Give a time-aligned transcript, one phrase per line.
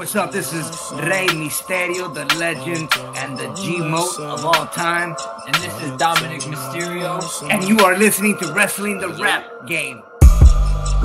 [0.00, 0.32] what's up?
[0.32, 0.64] This is
[0.94, 5.14] Rey Mysterio, the legend and the G-Mote of all time.
[5.44, 7.20] And this is Dominic Mysterio.
[7.50, 10.02] And you are listening to Wrestling the Rap Game.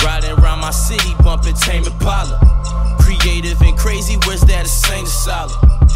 [0.02, 2.40] Riding around my city, bumping Tame Impala.
[3.26, 5.50] Creative and crazy, where's that insane solid?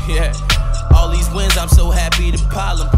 [0.07, 0.33] Yeah.
[0.95, 2.89] All these wins, I'm so happy to pile them.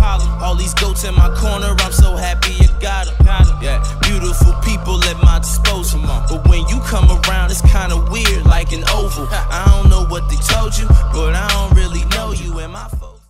[0.41, 3.59] All these goats in my corner, I'm so happy you got them.
[3.61, 5.99] Yeah, beautiful people at my disposal.
[6.29, 9.27] But when you come around, it's kinda weird, like an oval.
[9.29, 12.87] I don't know what they told you, but I don't really know you and my
[12.87, 13.27] folks.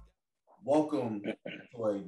[0.63, 2.03] Welcome to a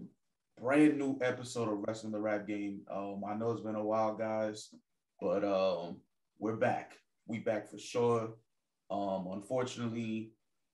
[0.61, 2.81] brand new episode of Wrestling the Rap Game.
[2.91, 4.69] Um, I know it's been a while, guys,
[5.19, 5.97] but um,
[6.37, 6.91] we're back.
[7.25, 8.35] We back for sure.
[8.89, 10.31] Um, unfortunately,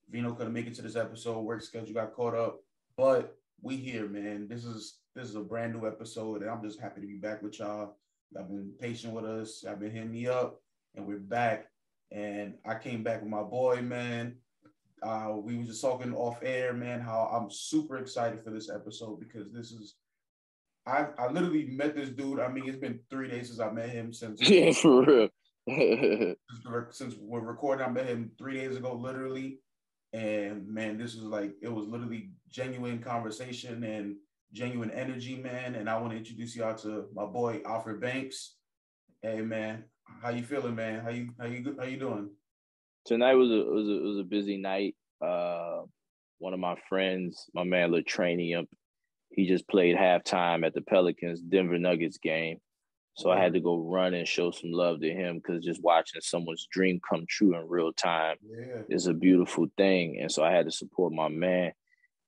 [0.10, 1.42] Vino couldn't make it to this episode.
[1.42, 2.60] Work schedule got caught up,
[2.98, 4.48] but we here, man.
[4.48, 7.42] This is this is a brand new episode, and I'm just happy to be back
[7.42, 7.98] with y'all.
[8.32, 9.64] Y'all been patient with us.
[9.64, 10.62] Y'all been hitting me up,
[10.96, 11.68] and we're back.
[12.12, 14.36] And I came back with my boy, man.
[15.02, 17.00] Uh, we were just talking off air, man.
[17.00, 19.96] How I'm super excited for this episode because this is.
[20.86, 22.40] I I literally met this dude.
[22.40, 24.42] I mean, it's been three days since I met him since.
[24.50, 25.30] Yeah, for real.
[26.92, 29.60] since, we're recording, I met him three days ago, literally
[30.14, 34.16] and man, this was like it was literally genuine conversation and
[34.52, 35.76] genuine energy, man.
[35.76, 38.56] And I want to introduce y'all to my boy Alfred Banks.
[39.22, 39.84] Hey man,
[40.24, 41.02] how you feeling, man?
[41.02, 42.30] How you how you how you doing?
[43.06, 44.96] Tonight was a was a was a busy night.
[45.24, 45.82] Uh,
[46.40, 48.66] one of my friends, my man Latranium,
[49.30, 52.58] he just played halftime at the Pelicans Denver Nuggets game.
[53.20, 56.22] So I had to go run and show some love to him because just watching
[56.22, 58.84] someone's dream come true in real time yeah.
[58.88, 60.20] is a beautiful thing.
[60.22, 61.74] And so I had to support my man.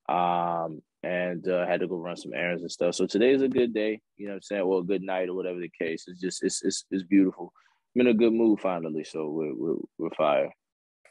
[0.06, 2.94] Um, and uh, had to go run some errands and stuff.
[2.94, 4.68] So today is a good day, you know what I'm saying?
[4.68, 6.04] Well, good night or whatever the case.
[6.06, 7.54] It's just it's it's, it's beautiful.
[7.94, 10.52] I'm in a good mood finally, so we're we're, we're fire.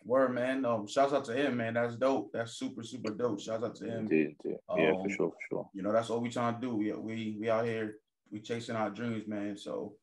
[0.06, 1.74] Word man, um, shouts out to him, man.
[1.74, 2.32] That's dope.
[2.34, 3.42] That's super super dope.
[3.42, 4.00] Shouts out to him.
[4.02, 4.60] Indeed, indeed.
[4.78, 5.70] Yeah, Um, for sure, for sure.
[5.74, 6.76] You know, that's what we trying to do.
[6.76, 7.96] We we we out here,
[8.32, 9.58] we chasing our dreams, man.
[9.58, 9.96] So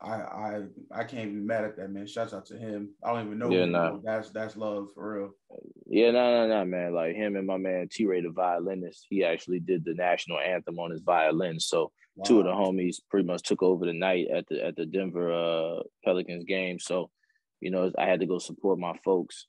[0.00, 2.06] I I I can't be mad at that, man.
[2.06, 2.90] Shouts out to him.
[3.04, 3.50] I don't even know.
[3.50, 3.98] Yeah, nah.
[4.04, 5.30] That's that's love for real.
[5.86, 6.94] Yeah, no, no, no, man.
[6.94, 10.78] Like him and my man T Ray, the violinist, he actually did the national anthem
[10.78, 11.60] on his violin.
[11.60, 11.92] So
[12.24, 15.32] two of the homies pretty much took over the night at the at the Denver
[15.32, 16.78] uh, Pelicans game.
[16.78, 17.10] So,
[17.60, 19.46] you know, I had to go support my folks,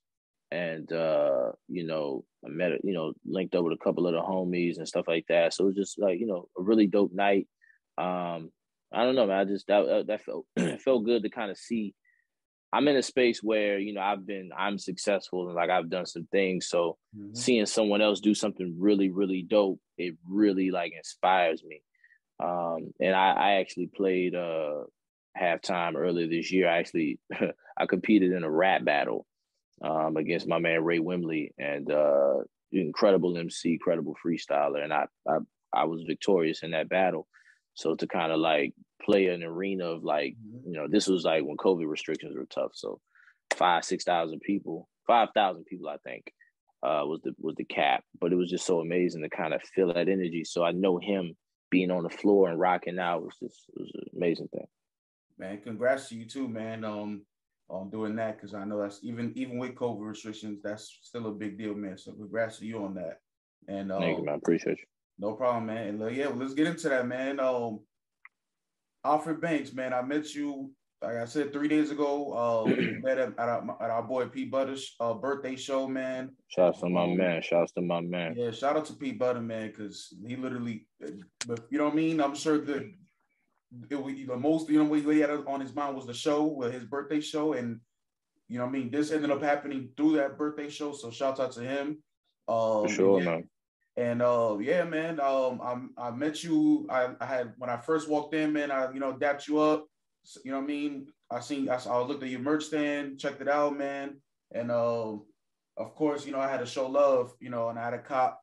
[0.51, 4.21] and uh, you know, I met you know linked up with a couple of the
[4.21, 5.53] homies and stuff like that.
[5.53, 7.47] So it was just like you know a really dope night.
[7.97, 8.51] Um,
[8.93, 9.39] I don't know, man.
[9.39, 10.45] I just that that felt
[10.81, 11.93] felt good to kind of see.
[12.73, 16.05] I'm in a space where you know I've been I'm successful and like I've done
[16.05, 16.67] some things.
[16.69, 17.35] So Mhm.
[17.35, 21.81] seeing someone else do something really really dope, it really like inspires me.
[22.39, 24.83] Um, and I, I actually played uh
[25.39, 26.67] halftime earlier this year.
[26.69, 27.19] I actually
[27.77, 29.25] I competed in a rap battle
[29.83, 32.37] um against my man Ray Wimley and uh
[32.71, 35.37] incredible MC, incredible freestyler, and I I
[35.73, 37.27] I was victorious in that battle.
[37.77, 38.73] So to kind of like
[39.03, 40.65] play an arena of like Mhm.
[40.65, 42.71] you know, this was like when COVID restrictions were tough.
[42.73, 42.99] So
[43.53, 46.33] five, six thousand people, five thousand people, I think,
[46.81, 48.03] uh, was the was the cap.
[48.19, 50.43] But it was just so amazing to kind of feel that energy.
[50.43, 51.37] So I know him
[51.69, 54.67] being on the floor and rocking out was just was an amazing thing.
[55.37, 55.61] man.
[55.61, 56.83] Congrats to you too, man.
[56.83, 57.25] Um,
[57.69, 61.31] on doing that because I know that's even even with COVID restrictions, that's still a
[61.31, 61.97] big deal, man.
[61.97, 63.19] So congrats to you on that.
[63.67, 64.35] And um, Thank you, man.
[64.35, 64.85] Appreciate you.
[65.19, 65.87] No problem, man.
[65.87, 67.39] And uh, yeah, well, let's get into that, man.
[67.39, 67.79] Um,
[69.03, 69.93] Alfred Banks, man.
[69.93, 72.33] I met you, like I said, three days ago.
[72.33, 72.69] Uh,
[73.01, 76.35] met at, at, our, at our boy P-Butta's uh, birthday show, man.
[76.49, 77.41] Shouts to my Um, man.
[77.41, 78.35] Shouts to my man.
[78.37, 80.87] Yeah, shout out to P-Butta, man, because he literally,
[81.47, 82.21] but you know what I mean.
[82.21, 82.91] I'm sure the
[83.89, 86.45] it was the most you know what he had on his mind was the show,
[86.45, 87.79] with his birthday show, and
[88.47, 88.91] you know what I mean.
[88.91, 92.01] This ended up happening through that birthday show, so shout out to him.
[92.47, 93.49] Um, For sure, yeah, man.
[93.97, 95.19] And uh, yeah, man.
[95.19, 96.87] Um, I I met you.
[96.89, 98.69] I, I had when I first walked in, man.
[98.71, 99.87] I you know dapped you up.
[100.45, 101.07] You know what I mean.
[101.31, 101.67] I seen.
[101.67, 104.17] I, saw, I looked at your merch stand, checked it out, man.
[104.53, 105.25] And um,
[105.77, 107.33] of course, you know I had to show love.
[107.39, 108.39] You know, and I had a cop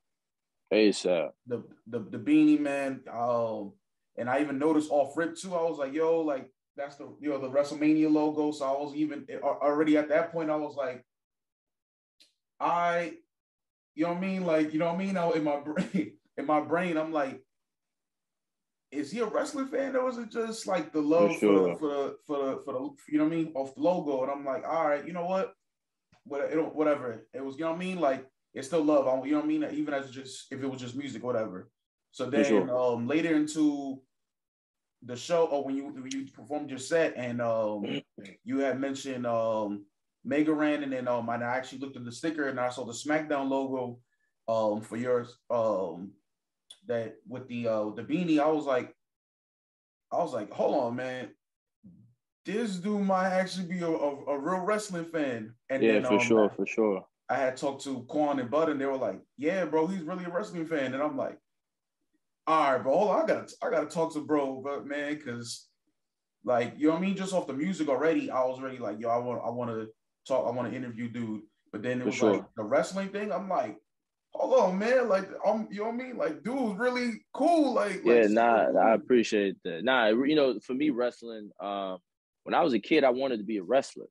[0.72, 1.30] ASAP.
[1.46, 3.00] the the the beanie man.
[3.12, 3.72] Um,
[4.16, 5.54] and I even noticed off rip too.
[5.54, 8.50] I was like, yo, like that's the you know the WrestleMania logo.
[8.50, 10.50] So I was even already at that point.
[10.50, 11.04] I was like,
[12.60, 13.14] I,
[13.94, 14.44] you know what I mean?
[14.44, 15.14] Like you know what I mean?
[15.14, 17.40] Now in my brain, in my brain, I'm like,
[18.90, 21.68] is he a wrestling fan or is it just like the love for, sure.
[21.70, 24.22] the, for the for the for the you know what I mean off the logo?
[24.22, 25.54] And I'm like, all right, you know what?
[26.24, 28.00] What it don't- whatever it was, you know what I mean?
[28.00, 29.06] Like it's still love.
[29.06, 29.66] I, you know what I mean?
[29.72, 31.70] Even as just if it was just music, whatever.
[32.12, 32.76] So then sure.
[32.76, 34.00] um later into
[35.02, 38.02] the show, or when you when you performed your set, and um
[38.44, 39.84] you had mentioned um
[40.24, 42.92] Mega Ran, and then um, I actually looked at the sticker and I saw the
[42.92, 43.98] SmackDown logo
[44.46, 46.12] um for yours um
[46.86, 48.40] that with the uh the beanie.
[48.40, 48.94] I was like,
[50.12, 51.30] I was like, hold on, man.
[52.44, 55.54] This dude might actually be a, a, a real wrestling fan.
[55.70, 57.06] And yeah, then, for um, sure, for sure.
[57.30, 60.26] I had talked to Quan and Bud, and they were like, "Yeah, bro, he's really
[60.26, 61.38] a wrestling fan." And I'm like,
[62.46, 65.68] "All right, bro, on, I gotta, I gotta talk to bro, but man, because
[66.44, 67.16] like, you know what I mean?
[67.16, 69.88] Just off the music already, I was already like, yo, I want, I want to
[70.26, 71.42] talk, I want to interview dude.
[71.72, 72.34] But then it was sure.
[72.34, 73.32] like the wrestling thing.
[73.32, 73.76] I'm like,
[74.32, 75.08] hold on, man.
[75.08, 76.16] Like, I'm, you know what I mean?
[76.16, 77.74] Like, dude's really cool.
[77.74, 78.78] Like, yeah, like, nah, cool.
[78.78, 79.84] I appreciate that.
[79.84, 81.50] Nah, you know, for me, wrestling.
[81.60, 81.98] Um,
[82.44, 84.06] when I was a kid, I wanted to be a wrestler.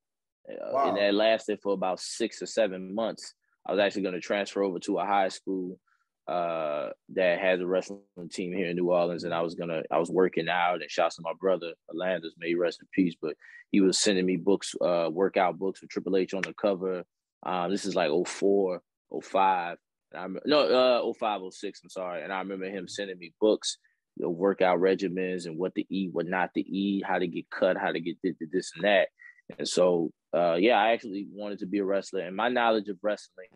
[0.50, 0.90] Uh, wow.
[0.90, 3.34] And that lasted for about six or seven months.
[3.66, 5.80] I was actually going to transfer over to a high school
[6.28, 9.98] uh, that had a wrestling team here in New Orleans, and I was gonna, I
[9.98, 13.16] was working out, and shouts to my brother Alandis, may he rest in peace.
[13.22, 13.36] But
[13.72, 17.04] he was sending me books, uh, workout books with Triple H on the cover.
[17.46, 18.82] Um, this is like 04,
[19.22, 19.78] 05.
[20.14, 22.24] And I no, uh, 05, 06, I'm sorry.
[22.24, 23.78] And I remember him sending me books,
[24.16, 27.50] you know, workout regimens and what to eat, what not to eat, how to get
[27.50, 29.10] cut, how to get this and that.
[29.58, 32.98] And so, uh, yeah, I actually wanted to be a wrestler, and my knowledge of
[33.02, 33.48] wrestling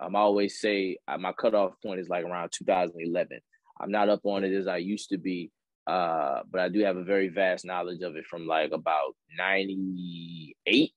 [0.00, 3.40] I'm always say uh, my cutoff point is like around 2011.
[3.80, 5.50] I'm not up on it as I used to be,
[5.86, 10.92] uh, but I do have a very vast knowledge of it from like about 98,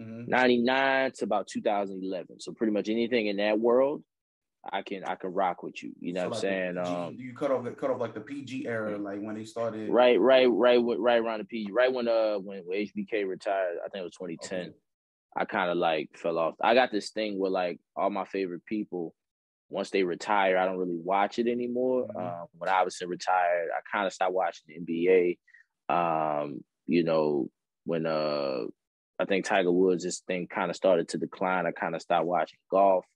[0.00, 0.30] mm-hmm.
[0.30, 2.40] 99 to about 2011.
[2.40, 4.02] So pretty much anything in that world,
[4.70, 5.92] I can I can rock with you.
[5.98, 6.78] You know so what I'm saying?
[6.78, 9.90] um, you cut off cut off like the PG era, like when they started.
[9.90, 13.78] Right, right, right, right around the PG, right when uh when, when HBK retired.
[13.84, 14.60] I think it was 2010.
[14.60, 14.70] Okay.
[15.36, 16.54] I kind of like fell off.
[16.60, 19.14] I got this thing where like all my favorite people,
[19.70, 22.06] once they retire, I don't really watch it anymore.
[22.06, 22.18] Mm-hmm.
[22.18, 25.38] Um, when Iverson retired, I kind of stopped watching the
[25.88, 25.94] NBA.
[25.94, 27.48] Um, you know,
[27.84, 28.64] when uh,
[29.18, 31.66] I think Tiger Woods, this thing kind of started to decline.
[31.66, 33.06] I kind of stopped watching golf.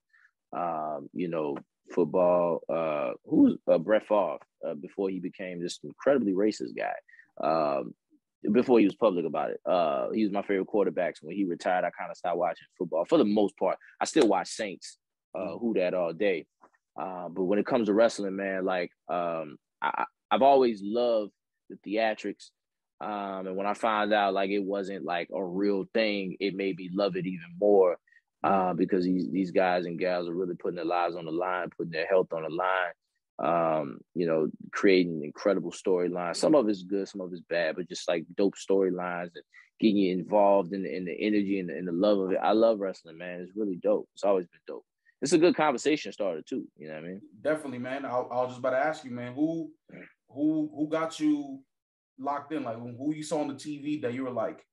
[0.56, 1.56] Um, you know,
[1.94, 2.60] football.
[2.68, 6.94] Uh, who's uh, Brett Favre uh, before he became this incredibly racist guy.
[7.42, 7.94] Um,
[8.52, 9.60] before he was public about it.
[9.64, 11.16] Uh, he was my favorite quarterback.
[11.16, 13.78] So when he retired, I kind of stopped watching football for the most part.
[14.00, 14.98] I still watch Saints,
[15.34, 15.60] uh, mm.
[15.60, 16.46] who that all day.
[17.00, 21.32] Uh, but when it comes to wrestling, man, like um, I, I've always loved
[21.68, 22.50] the theatrics.
[23.00, 26.76] Um, and when I found out like it wasn't like a real thing, it made
[26.76, 27.96] me love it even more.
[28.44, 31.68] Uh, because these these guys and gals are really putting their lives on the line,
[31.76, 32.92] putting their health on the line,
[33.38, 36.36] um, you know, creating incredible storylines.
[36.36, 39.44] Some of it's good, some of it's bad, but just like dope storylines and
[39.78, 42.38] getting you involved in the, in the energy and the, and the love of it.
[42.42, 43.40] I love wrestling, man.
[43.40, 44.08] It's really dope.
[44.14, 44.84] It's always been dope.
[45.22, 46.66] It's a good conversation starter too.
[46.76, 47.20] You know what I mean?
[47.42, 48.04] Definitely, man.
[48.04, 49.70] I, I was just about to ask you, man, who
[50.28, 51.60] who who got you
[52.18, 52.64] locked in?
[52.64, 54.64] Like who you saw on the TV that you were like,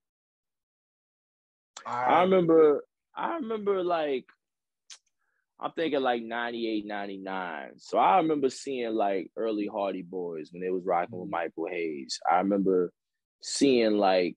[1.86, 2.84] I, I remember
[3.16, 4.26] I remember like
[5.60, 7.72] I'm thinking like 98, 99.
[7.78, 11.32] So I remember seeing like early Hardy Boys when they was rocking with mm-hmm.
[11.32, 12.20] Michael Hayes.
[12.30, 12.92] I remember
[13.42, 14.36] seeing like,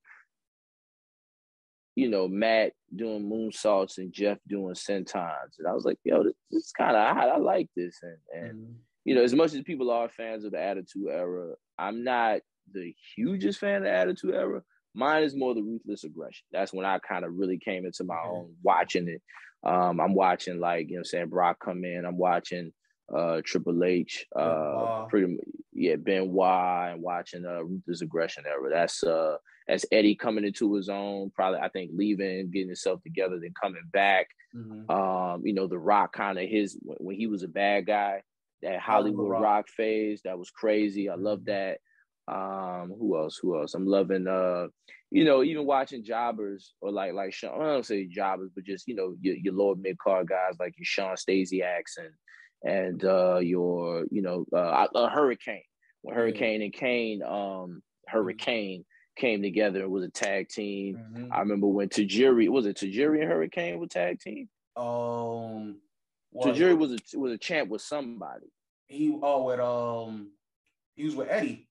[1.94, 5.58] you know, Matt doing moonsaults and Jeff doing sentons.
[5.58, 7.98] And I was like, yo, this, this is kind of I, I like this.
[8.02, 8.72] And and mm-hmm.
[9.04, 12.40] you know, as much as people are fans of the Attitude Era, I'm not
[12.72, 14.62] the hugest fan of the Attitude Era.
[14.94, 16.46] Mine is more the ruthless aggression.
[16.52, 19.22] That's when I kind of really came into my own watching it.
[19.66, 22.04] Um, I'm watching like, you know I'm saying, Brock come in.
[22.04, 22.73] I'm watching
[23.14, 25.37] uh Triple H, uh pretty
[25.73, 28.70] yeah, Benoit and watching uh Ruthless Aggression era.
[28.70, 33.38] That's uh that's Eddie coming into his own, probably I think leaving, getting himself together,
[33.40, 34.28] then coming back.
[34.54, 34.90] Mm-hmm.
[34.90, 38.23] Um, you know, the rock kind of his when he was a bad guy,
[38.62, 39.42] that Hollywood rock.
[39.42, 41.08] rock phase, that was crazy.
[41.08, 41.50] I love mm-hmm.
[41.50, 41.78] that.
[42.28, 43.38] Um, who else?
[43.40, 43.75] Who else?
[43.75, 44.66] I'm loving uh,
[45.11, 48.88] you know, even watching jobbers or like like Sean, I don't say jobbers, but just
[48.88, 52.11] you know your, your lower mid card guys like your Shawn Stasiaks and
[52.64, 55.62] and uh your you know uh, Hurricane
[56.02, 57.76] when Hurricane and Kane um mm-hmm.
[58.09, 58.85] Hurricane
[59.16, 60.97] came together and was a tag team.
[60.97, 61.33] Mm-hmm.
[61.33, 64.49] I remember when Tajiri was it Tajiri and Hurricane were tag team.
[64.76, 65.80] Um,
[66.35, 68.47] Tajiri was a was a champ with somebody.
[68.88, 70.33] He oh with um
[70.97, 71.65] he was with Eddie.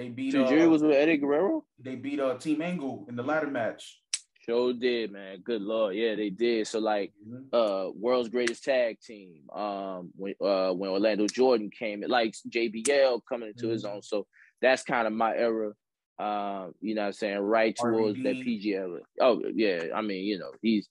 [0.00, 0.32] They beat.
[0.32, 1.62] Tajiri uh, was with Eddie Guerrero.
[1.78, 4.00] They beat uh Team Angle in the ladder match.
[4.46, 5.42] Sure did, man.
[5.44, 6.66] Good lord, yeah, they did.
[6.66, 7.54] So like, mm-hmm.
[7.54, 9.42] uh, world's greatest tag team.
[9.54, 13.72] Um, when uh when Orlando Jordan came, it like JBL coming into mm-hmm.
[13.72, 14.00] his own.
[14.00, 14.26] So
[14.62, 15.72] that's kind of my era.
[16.18, 17.38] Um, you know what I'm saying?
[17.38, 18.22] Right towards RVD.
[18.22, 19.00] that PG era.
[19.20, 20.88] Oh yeah, I mean, you know, he's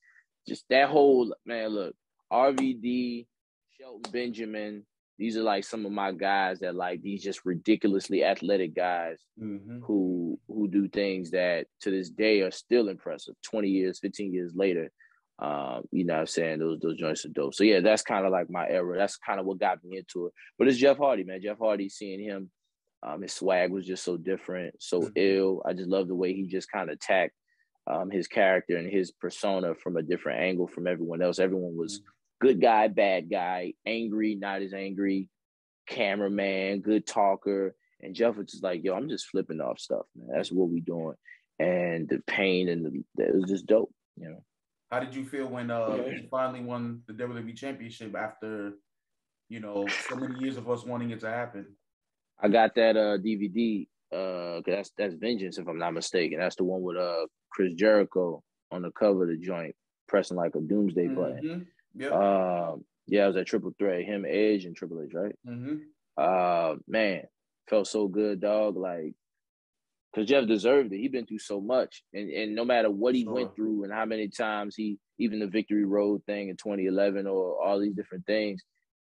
[0.48, 1.70] just that whole man.
[1.70, 1.96] Look,
[2.32, 3.25] RVD,
[3.75, 4.86] Shelton Benjamin,
[5.19, 9.79] these are like some of my guys that like these just ridiculously athletic guys Mm-hmm.
[9.83, 13.35] who who do things that to this day are still impressive.
[13.43, 14.91] 20 years 15 years later
[15.39, 16.59] um you know what i'm saying?
[16.59, 17.53] Those those joints are dope.
[17.53, 18.97] So yeah that's kind of like my era.
[18.97, 20.33] That's kind of what got me into it.
[20.57, 21.41] But it's jeff hardy man.
[21.41, 22.49] Jeff hardy seeing him
[23.01, 25.11] um his swag was just so different so Mhm.
[25.15, 25.61] ill.
[25.65, 27.33] I just love the way he just kind of attacked
[27.88, 31.39] um his character and his persona from a different angle from everyone else.
[31.39, 32.01] Everyone was
[32.39, 35.27] good guy bad guy angry not as angry
[35.88, 40.29] cameraman good talker and Jeff was just like, yo, I'm just flipping off stuff, man.
[40.34, 41.15] That's what we doing.
[41.60, 44.43] And the pain and the it was just dope, you know.
[44.89, 48.74] How did you feel when uh you finally won the WWE championship after
[49.50, 51.65] you know so many years of us wanting it to happen?
[52.41, 56.39] I got that uh DVD, uh, that's that's Vengeance, if I'm not mistaken.
[56.39, 58.41] That's the one with uh Chris Jericho
[58.72, 59.75] on the cover of the joint,
[60.08, 61.67] pressing like a doomsday button.
[61.96, 62.12] Yep.
[62.12, 65.36] Um, yeah, it was that triple threat, him, Edge, and Triple H, right?
[65.48, 65.75] mm-hmm.
[66.17, 67.24] uh man
[67.69, 69.13] felt so good dog like
[70.12, 73.24] because jeff deserved it he been through so much and and no matter what he
[73.24, 73.34] Sure.
[73.34, 77.63] went through and how many times he even the victory road thing in 2011 or
[77.63, 78.62] all these different things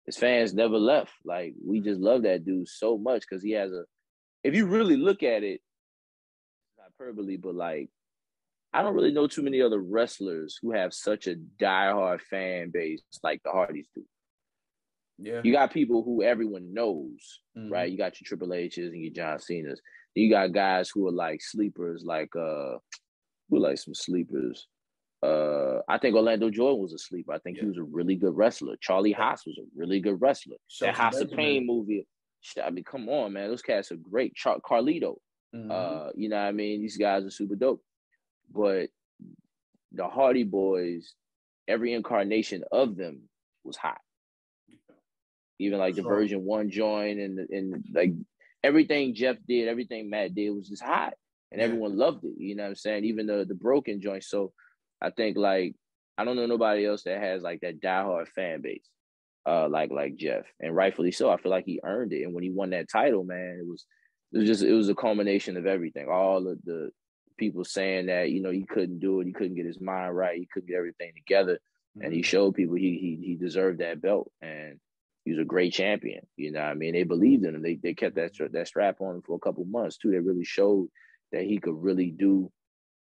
[0.06, 3.72] his fans never left like we just love that dude so much because he has
[3.72, 3.84] a
[4.44, 5.60] if you really look at it
[6.78, 7.90] hyperbole but like
[8.74, 13.02] i don't really know too many other wrestlers who have such a diehard fan base
[13.22, 14.02] like the hardys do
[15.18, 15.40] Yeah.
[15.44, 17.70] you got people who everyone knows, Mhm.
[17.70, 17.88] right?
[17.90, 19.80] You got your Triple H's and your John Cena's.
[20.16, 22.78] You got guys who are like sleepers, like uh,
[23.48, 24.66] who like some sleepers.
[25.22, 27.32] Uh, I think Orlando Jordan was a sleeper.
[27.32, 28.76] I think he was a really good wrestler.
[28.80, 30.56] Charlie Haas was a really good wrestler.
[30.56, 32.08] that Shelton House of Pain movie.
[32.60, 33.48] I mean, come on, man.
[33.48, 34.34] Those cats are great.
[34.34, 35.18] Char- Carlito,
[35.54, 35.70] Mhm.
[35.70, 36.80] uh, you know what I mean?
[36.80, 37.80] These guys are super dope.
[38.52, 38.90] But
[39.92, 41.14] the Hardy Boys,
[41.68, 43.28] every incarnation of them
[43.64, 44.00] was hot.
[45.58, 46.10] Even like the Sure.
[46.16, 48.12] version one joint and and like
[48.62, 51.14] everything Jeff did, everything Matt did was just hot.
[51.52, 51.66] And Yeah.
[51.66, 52.34] everyone loved it.
[52.36, 53.04] You know what I'm saying?
[53.04, 54.24] Even the the broken joint.
[54.24, 54.52] So
[55.00, 55.76] I think like
[56.18, 58.88] I don't know nobody else that has like that diehard fan base.
[59.46, 60.44] Uh like like Jeff.
[60.60, 61.30] And rightfully so.
[61.30, 62.24] I feel like he earned it.
[62.24, 63.86] And when he won that title, man, it was
[64.32, 66.08] it was just it was a culmination of everything.
[66.08, 66.90] All of the
[67.36, 70.38] people saying that, you know, he couldn't do it, he couldn't get his mind right,
[70.38, 71.58] he couldn't get everything together.
[72.00, 72.24] And he Mhm.
[72.24, 74.32] showed people he he he deserved that belt.
[74.42, 74.80] And
[75.24, 76.26] he was a great champion.
[76.36, 76.92] You know what I mean?
[76.92, 77.62] They believed in him.
[77.62, 80.10] They they kept that that strap on him for a couple months too.
[80.10, 80.88] They really showed
[81.32, 82.50] that he could really do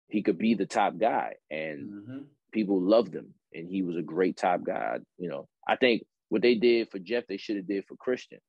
[0.09, 1.35] he could be the top guy.
[1.51, 2.27] And Mhm.
[2.53, 5.01] people loved him and he was a great top guy.
[5.19, 8.41] You know, I think what they did for Jeff, they should have did for Christian.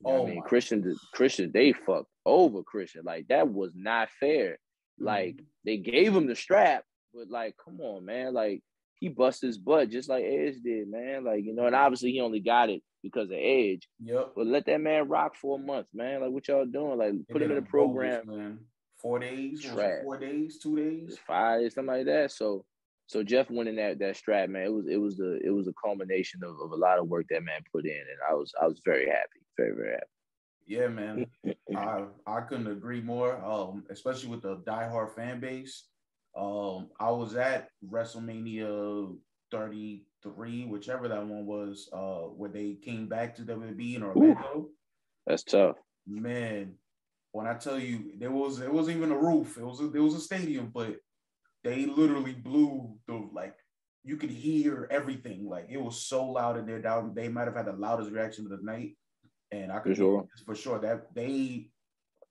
[0.00, 3.04] You know Oh I mean, Christian, Christian, they fucked over Christian.
[3.04, 4.58] Like that was not fair.
[5.00, 5.44] Like Mhm.
[5.64, 8.34] they gave him the strap, but like, come on, man.
[8.34, 8.62] Like
[8.94, 11.24] he bust his butt just like Edge did, man.
[11.24, 13.88] Like you know, and obviously he only got it because of Edge.
[14.00, 14.32] Yep.
[14.34, 16.20] But let that man rock for a month, man.
[16.20, 16.98] Like what y'all doing?
[16.98, 18.22] Like put him in a bogus, program.
[18.26, 18.58] man.
[19.00, 19.64] Four days.
[19.64, 20.02] what was it, Trash.
[20.04, 20.58] Four days.
[20.58, 21.18] Two days.
[21.26, 22.32] Five, something like that.
[22.32, 22.64] So
[23.06, 25.72] so Jeff winning that that strap, man, it was it was the it was a
[25.82, 27.92] culmination of, of a lot of work that man put in.
[27.92, 29.40] And I was I was very happy.
[29.56, 30.06] Very, very happy.
[30.68, 31.26] Yeah, man.
[31.76, 33.42] I I couldn't agree more.
[33.44, 35.88] Um, especially with the diehard fan base.
[36.36, 39.16] Um, I was at WrestleMania
[39.50, 44.68] 33, whichever that one was, uh, where they came back to WWE in Orlando.
[45.26, 45.76] That's tough.
[46.06, 46.74] Man,
[47.32, 50.02] when I tell you there was it wasn't even a roof, it was a, there
[50.02, 50.96] was a stadium, but
[51.64, 53.54] they literally blew the like
[54.04, 55.48] you could hear everything.
[55.48, 56.80] Like it was so loud in there.
[56.80, 58.96] Down they might have had the loudest reaction of the night,
[59.50, 60.28] and I could For sure.
[60.46, 61.70] for sure that they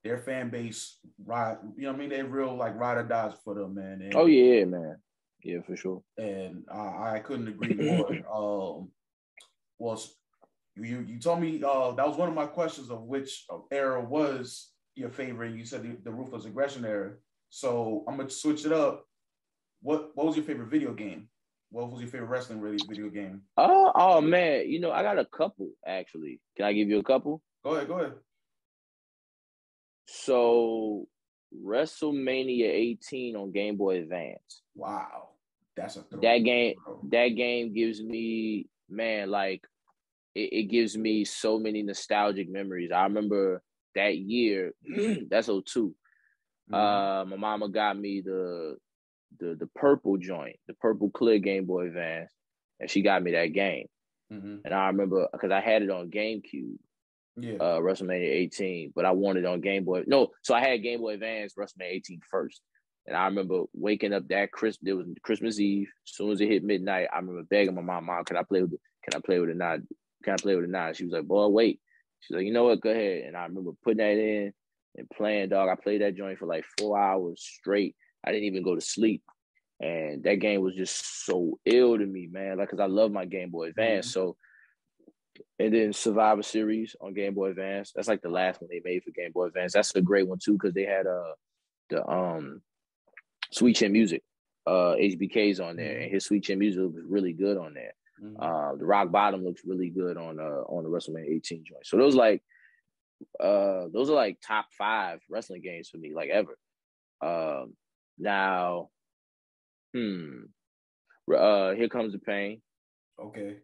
[0.03, 1.57] their fan base ride.
[1.75, 2.09] You know what I mean?
[2.09, 4.01] They real like ride or dies for them, man.
[4.01, 4.97] And, Oh yeah, man.
[5.43, 6.01] Yeah, for sure.
[6.17, 8.09] and I, I couldn't agree more.
[8.33, 8.91] um,
[9.79, 10.15] was
[10.75, 14.71] you you told me uh, that was one of my questions of which era was
[14.95, 15.55] your favorite.
[15.55, 17.13] You said the, the ruthless aggression era.
[17.49, 19.05] So I'm gonna switch it up.
[19.81, 21.29] What what was your favorite video game?
[21.69, 23.41] What was your favorite wrestling really video game?
[23.57, 26.39] Oh, oh man, you know, I got a couple actually.
[26.55, 27.41] Can I give you a couple?
[27.63, 28.13] Go ahead, go ahead.
[30.07, 31.07] So
[31.53, 34.61] WrestleMania 18 on Game Boy Advance.
[34.75, 35.29] Wow,
[35.75, 37.01] that's a That game bro.
[37.09, 39.65] that game gives me man like
[40.35, 42.91] it, it gives me so many nostalgic memories.
[42.91, 43.61] I remember
[43.95, 44.73] that year,
[45.29, 45.93] that's 02.
[46.71, 46.73] Mhm.
[46.73, 48.77] Uh, my mama got me the
[49.39, 52.31] the the purple joint, the purple clear Game Boy Advance,
[52.79, 53.87] and she got me that game.
[54.31, 54.61] Mhm.
[54.65, 56.77] And I remember because I had it on GameCube,
[57.37, 60.03] yeah, uh, WrestleMania 18, but I wanted it on Game Boy.
[60.07, 62.61] No, so I had Game Boy Advance WrestleMania 18 first.
[63.05, 64.89] And I remember waking up that Christmas.
[64.89, 65.87] It was Christmas Eve.
[66.05, 68.61] As soon as it hit midnight, I remember begging my mom, "Mom, can I play
[68.61, 68.81] with it?
[69.03, 69.79] Can I play with it?" Not
[70.23, 70.91] can I play with it now?
[70.91, 71.79] She was like, boy, wait.
[72.19, 72.81] She's like, you know what?
[72.81, 73.23] Go ahead.
[73.25, 74.51] And I remember putting that in
[74.95, 75.69] and playing, dog.
[75.69, 77.95] I played that joint for like four hours straight.
[78.25, 79.23] I didn't even go to sleep.
[79.79, 82.57] And that game was just so ill to me, man.
[82.57, 84.07] Like, cause I love my Game Boy Advance.
[84.07, 84.19] Mm-hmm.
[84.19, 84.37] So,
[85.59, 87.91] and then Survivor Series on Game Boy Advance.
[87.93, 89.73] That's like the last one they made for Game Boy Advance.
[89.73, 91.33] That's a great one too, because they had uh
[91.89, 92.61] the um
[93.51, 94.23] Sweet Chin Music,
[94.65, 97.93] uh HBK's on there, and his Sweet Chin Music was really good on there.
[98.21, 98.41] Mm-hmm.
[98.41, 101.85] Uh, the Rock Bottom looks really good on uh on the WrestleMania 18 joint.
[101.85, 102.41] So those like
[103.39, 106.57] uh those are like top five wrestling games for me, like ever.
[107.21, 107.75] Um
[108.17, 108.89] now
[109.93, 110.43] hmm
[111.33, 112.61] uh here comes the pain.
[113.21, 113.57] Okay.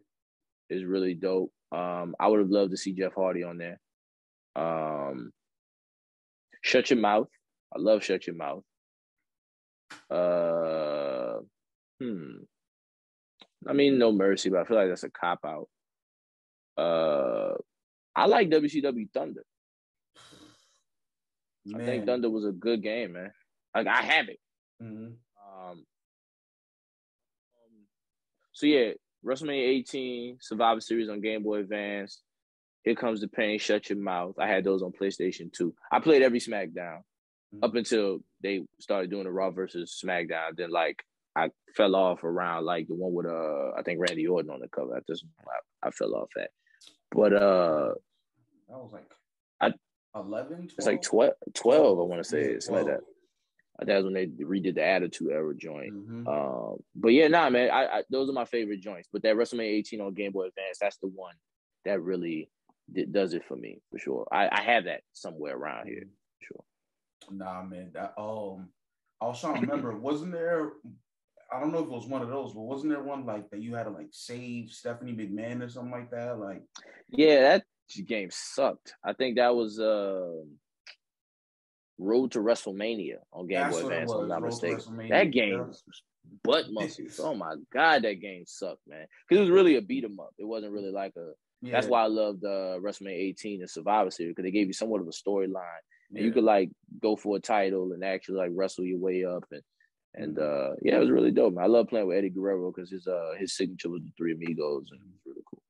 [0.70, 1.52] Is really dope.
[1.72, 3.80] Um I would have loved to see Jeff Hardy on there.
[4.56, 5.32] Um
[6.62, 7.28] Shut Your Mouth.
[7.74, 8.64] I love Shut Your Mouth.
[10.10, 11.40] Uh
[12.00, 12.44] hmm
[13.66, 15.68] I mean, no mercy, but I feel like that's a cop out.
[16.76, 17.54] Uh,
[18.14, 19.42] I like WCW Thunder.
[21.66, 21.80] Man.
[21.80, 23.32] I think Thunder was a good game, man.
[23.74, 24.38] Like I have it.
[24.82, 25.70] Mm-hmm.
[25.70, 25.84] Um,
[28.52, 28.92] so yeah,
[29.24, 32.22] WrestleMania 18, Survivor Series on Game Boy Advance.
[32.84, 33.58] Here comes the pain.
[33.58, 34.34] Shut your mouth.
[34.38, 35.74] I had those on PlayStation 2.
[35.90, 36.98] I played every SmackDown
[37.54, 37.64] mm-hmm.
[37.64, 40.56] up until they started doing the Raw versus SmackDown.
[40.56, 41.02] Then like
[41.34, 44.68] I fell off around like the one with uh I think Randy Orton on the
[44.68, 44.96] cover.
[44.96, 46.50] I just I, I fell off at.
[47.10, 47.94] But uh
[48.68, 49.10] that was like
[49.60, 49.72] I
[50.18, 50.70] 11, 12?
[50.76, 53.04] It's like 12, 12 I want to say it, something like that.
[53.80, 55.94] That's when they redid the Attitude Era joint.
[55.94, 56.28] Mm-hmm.
[56.28, 59.08] Um, but yeah, nah, man, I, I, those are my favorite joints.
[59.12, 61.34] But that WrestleMania 18 on Game Boy Advance, that's the one
[61.84, 62.48] that really
[63.10, 64.28] does it for me for sure.
[64.30, 66.04] I, I have that somewhere around here,
[66.40, 66.64] sure.
[67.30, 68.68] Nah, man, that um,
[69.20, 69.96] I was trying to remember.
[69.98, 70.72] Wasn't there
[71.54, 73.60] I don't know if it was one of those, but wasn't there one like that
[73.60, 76.38] you had to like save Stephanie McMahon or something like that?
[76.38, 76.62] Like,
[77.10, 77.64] yeah, that
[78.06, 78.94] game sucked.
[79.04, 80.42] I think that was uh,
[81.98, 84.12] Road to WrestleMania on Game Boy Advance.
[84.12, 85.08] I'm not Road mistaken.
[85.08, 85.62] That game yeah.
[85.62, 85.82] was
[86.42, 87.20] butt muscles.
[87.22, 89.06] oh my god, that game sucked, man.
[89.28, 90.34] Because it was really a beat 'em up.
[90.38, 91.32] It wasn't really like a.
[91.62, 91.72] Yeah.
[91.72, 95.00] That's why I loved uh, WrestleMania 18 and Survivor Series because they gave you somewhat
[95.00, 95.80] of a storyline,
[96.10, 96.24] and yeah.
[96.24, 99.62] you could like go for a title and actually like wrestle your way up and
[100.16, 101.54] and uh, yeah, it was really dope.
[101.54, 101.64] Man.
[101.64, 104.88] I love playing with Eddie Guerrero because his uh his signature was the three amigos,
[104.90, 105.62] and it was really cool.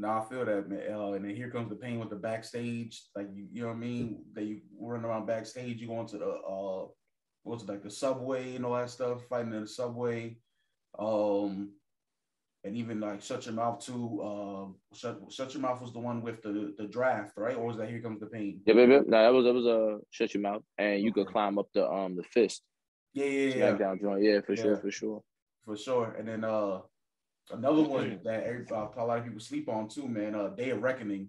[0.00, 0.80] No, I feel that, man.
[0.90, 3.02] Uh, and then here comes the pain with the backstage.
[3.14, 4.24] Like you, you know what I mean?
[4.32, 6.86] That you running around backstage, you go into the uh,
[7.42, 10.38] what's it like the subway and all that stuff, fighting in the subway.
[10.98, 11.72] Um,
[12.64, 14.22] and even like shut your mouth too.
[14.22, 17.56] Uh, shut shut your mouth was the one with the the draft, right?
[17.56, 18.62] Or was that here comes the pain?
[18.64, 19.00] Yeah, baby.
[19.06, 21.68] No, that was that was a uh, shut your mouth, and you could climb up
[21.74, 22.62] the um the fist.
[23.12, 23.72] Yeah, yeah, yeah.
[23.72, 24.22] SmackDown joint.
[24.22, 24.62] Yeah, for yeah.
[24.62, 25.22] sure, for sure.
[25.64, 26.14] For sure.
[26.18, 26.78] And then uh
[27.52, 30.34] another one that every, uh, a lot of people sleep on too, man.
[30.34, 31.28] Uh Day of Reckoning.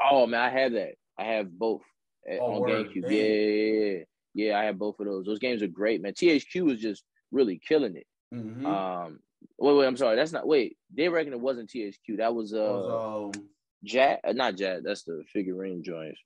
[0.00, 0.94] Oh man, I have that.
[1.18, 1.82] I have both
[2.28, 3.02] at, oh, on GameCube.
[3.02, 4.58] Yeah, yeah, yeah, yeah.
[4.58, 5.26] I have both of those.
[5.26, 6.12] Those games are great, man.
[6.12, 8.06] THQ was just really killing it.
[8.34, 8.66] Mm-hmm.
[8.66, 9.18] Um,
[9.58, 9.86] wait, wait.
[9.86, 10.16] I'm sorry.
[10.16, 10.46] That's not.
[10.46, 12.18] Wait, Day of Reckoning wasn't THQ.
[12.18, 13.44] That was uh, was, um,
[13.84, 14.20] Jad.
[14.24, 14.82] Uh, not Jad.
[14.84, 16.20] That's the figurine joints.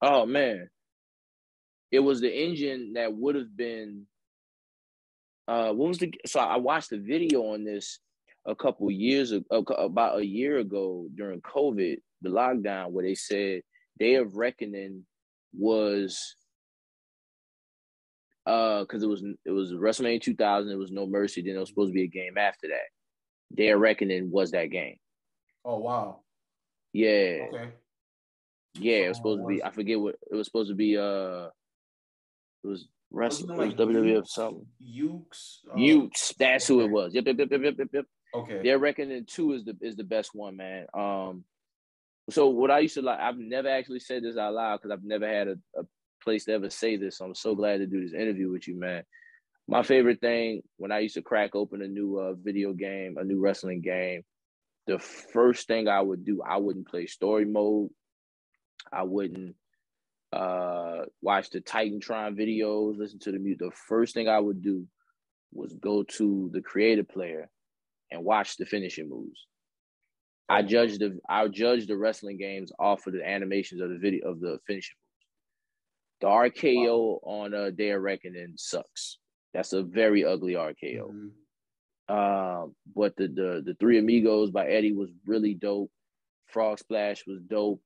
[0.00, 0.68] Oh man,
[1.90, 4.06] it was the engine that would have been
[5.46, 7.98] uh what was the so I watched the video on this
[8.46, 13.62] a couple years ago about a year ago during COVID, the lockdown, where they said
[13.98, 15.04] Day of Reckoning
[15.56, 16.34] was
[18.46, 21.68] uh because it was it was WrestleMania 2000, it was No Mercy, then it was
[21.68, 23.56] supposed to be a game after that.
[23.56, 24.96] Day of Reckoning was that game.
[25.64, 26.20] Oh wow.
[26.92, 27.46] Yeah.
[27.48, 27.70] Okay.
[28.78, 29.62] Yeah, it was supposed to be.
[29.62, 30.98] I forget what it was supposed to be.
[30.98, 31.46] Uh,
[32.62, 33.58] it was wrestling.
[33.58, 34.66] It, like was WWF something.
[34.82, 35.60] Yuke's.
[35.70, 36.34] Uh, Yuke's.
[36.38, 36.80] That's okay.
[36.80, 37.14] who it was.
[37.14, 38.06] Yep, yep, yep, yep, yep, yep.
[38.34, 38.60] Okay.
[38.62, 40.86] They're reckoning two is the is the best one, man.
[40.92, 41.44] Um,
[42.30, 45.04] so what I used to like, I've never actually said this out loud because I've
[45.04, 45.82] never had a, a
[46.22, 47.20] place to ever say this.
[47.20, 49.04] I'm so glad to do this interview with you, man.
[49.68, 53.24] My favorite thing when I used to crack open a new uh, video game, a
[53.24, 54.24] new wrestling game,
[54.86, 57.90] the first thing I would do, I wouldn't play story mode.
[58.92, 59.54] I wouldn't
[60.32, 63.60] uh, watch the Titantron videos, listen to the music.
[63.60, 64.86] The first thing I would do
[65.52, 67.48] was go to the creative player
[68.14, 69.46] and watch the finishing moves.
[70.48, 74.30] I judge the I judge the wrestling games off of the animations of the video
[74.30, 76.52] of the finishing moves.
[76.52, 77.44] The RKO wow.
[77.44, 79.18] on a Day of Reckoning sucks.
[79.52, 81.10] That's a very ugly RKO.
[81.10, 81.28] Mm-hmm.
[82.06, 85.90] Uh, but the the the Three Amigos by Eddie was really dope.
[86.46, 87.80] Frog Splash was dope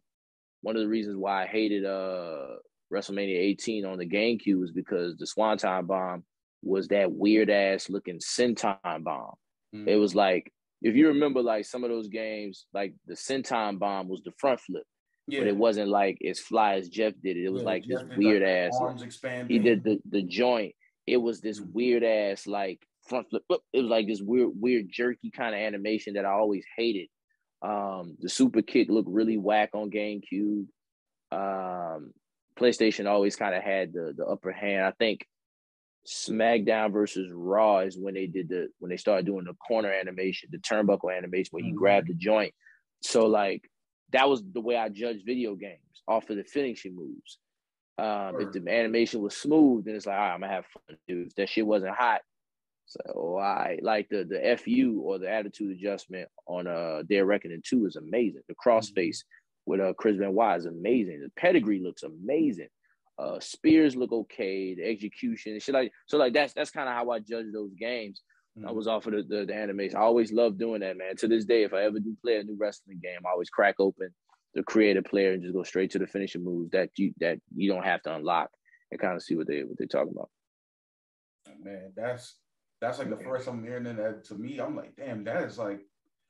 [0.63, 2.57] one of the reasons why I hated uh
[2.93, 6.25] WrestleMania 18 on the GameCube was because the Swanton bomb
[6.63, 9.35] was that weird ass looking senton bomb.
[9.75, 9.89] Mm.
[9.89, 10.53] It was like
[10.83, 14.61] if you remember, like some of those games, like the Senton bomb was the front
[14.61, 14.85] flip,
[15.27, 17.45] Yeah, but it wasn't like as fly as Jeff did it.
[17.45, 18.79] It was Yeah, like Jeff this weird like, ass.
[18.81, 19.49] arms expanding.
[19.57, 20.75] He did the the joint.
[21.07, 21.73] It was this Mhm.
[21.73, 23.43] weird ass like front flip.
[23.73, 27.09] It was like this weird weird jerky kind of animation that I always hated.
[27.61, 30.67] Um, the super kick looked really whack on GameCube.
[31.33, 32.13] Um,
[32.57, 34.85] PlayStation always kind of had the the upper hand.
[34.85, 35.27] I think
[36.09, 40.49] SmackDown versus Raw is when they did the when they started doing the corner animation,
[40.51, 41.77] the turnbuckle animation where you Mhm.
[41.79, 42.55] grab the joint.
[43.03, 43.71] So like
[44.13, 47.39] that was the way I judged video games off of the finishing moves.
[47.99, 50.97] Um, if the animation was smooth, then it's like, all right, I'm gonna have fun.
[51.07, 51.27] Dude.
[51.27, 52.23] If that shit wasn't hot,
[52.87, 57.61] so all right, like the the FU or the attitude adjustment on uh their reckoning
[57.63, 58.43] two is amazing.
[58.49, 59.25] The crossface
[59.67, 61.21] with uh Chris Benoit is amazing.
[61.21, 62.69] The pedigree looks amazing.
[63.19, 64.75] Uh, spears look okay.
[64.75, 68.23] The execution shit like so like that's that's kind of how I judge those games.
[68.57, 68.75] I Mhm.
[68.75, 69.97] was off of the, the the animation.
[69.97, 71.17] I always love doing that, man.
[71.17, 73.77] To this day, if I ever do play a new wrestling game, I always crack
[73.81, 74.11] open
[74.55, 77.71] the creative player and just go straight to the finishing moves that you that you
[77.71, 78.51] don't have to unlock
[78.91, 80.31] and kind of see what they what they're talking about.
[81.63, 82.37] man, that's
[82.81, 84.25] that's like the first time I'm hearing that.
[84.27, 85.81] To me, I'm like, damn, that is like,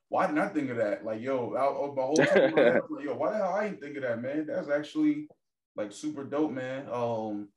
[0.09, 1.05] why didn't I think of that?
[1.05, 3.37] Like, yo, I, I- my whole time, in my head, I'm like, yo, why the
[3.39, 4.47] hell I didn't think of that, man?
[4.47, 5.29] That's actually
[5.79, 6.87] like super dope, man.
[6.93, 7.49] Um,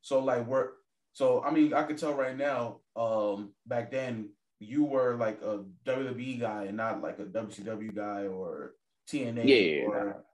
[0.00, 0.70] so like we're
[1.12, 5.64] so I mean, I could tell right now, um, back then you were like a
[5.86, 8.72] WWE guy and not like a WCW guy or
[9.08, 10.24] TNA Yeah, or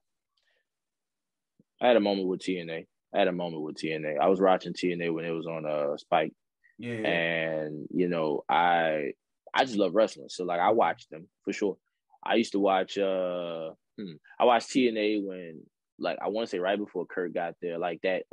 [1.81, 2.87] I had a moment with TNA.
[3.15, 4.19] I had a moment with TNA.
[4.21, 6.33] I was watching TNA when it was on uh Spike,
[6.79, 9.13] yeah, and you know I
[9.53, 11.77] I just love wrestling, so like I watched them for sure.
[12.25, 15.63] I used to watch uh hmm, I watched TNA when
[15.99, 18.25] like I want to say right before Kurt got there, like that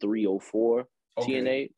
[0.00, 0.84] 03, 04
[1.18, 1.32] Okay.
[1.32, 1.70] TNA.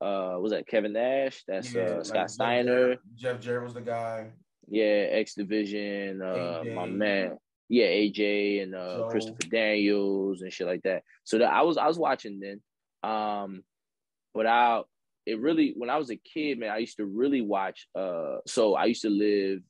[0.00, 1.44] Uh, was that Kevin Nash?
[1.46, 2.64] That's Yeah, uh, like Scott Jeff Steiner.
[2.64, 4.30] Jarrett- Jeff Jarrett was the guy.
[4.68, 6.20] Yeah, X Division.
[6.20, 7.38] Uh, my man.
[7.68, 11.04] Yeah, AJ and uh, So- Christopher Daniels and shit like that.
[11.24, 12.60] So that I was I was watching then.
[13.08, 13.62] Um,
[14.34, 14.82] but I
[15.26, 17.86] it really when I was a kid, man, I used to really watch.
[17.94, 19.60] Uh, so I used to live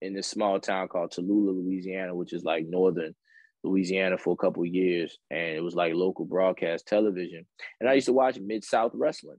[0.00, 3.14] in this small town called Tallulah, Louisiana, which is like northern
[3.62, 7.46] Louisiana for a couple of years, and it was like local broadcast television.
[7.80, 9.38] And I used to watch Mid South Wrestling,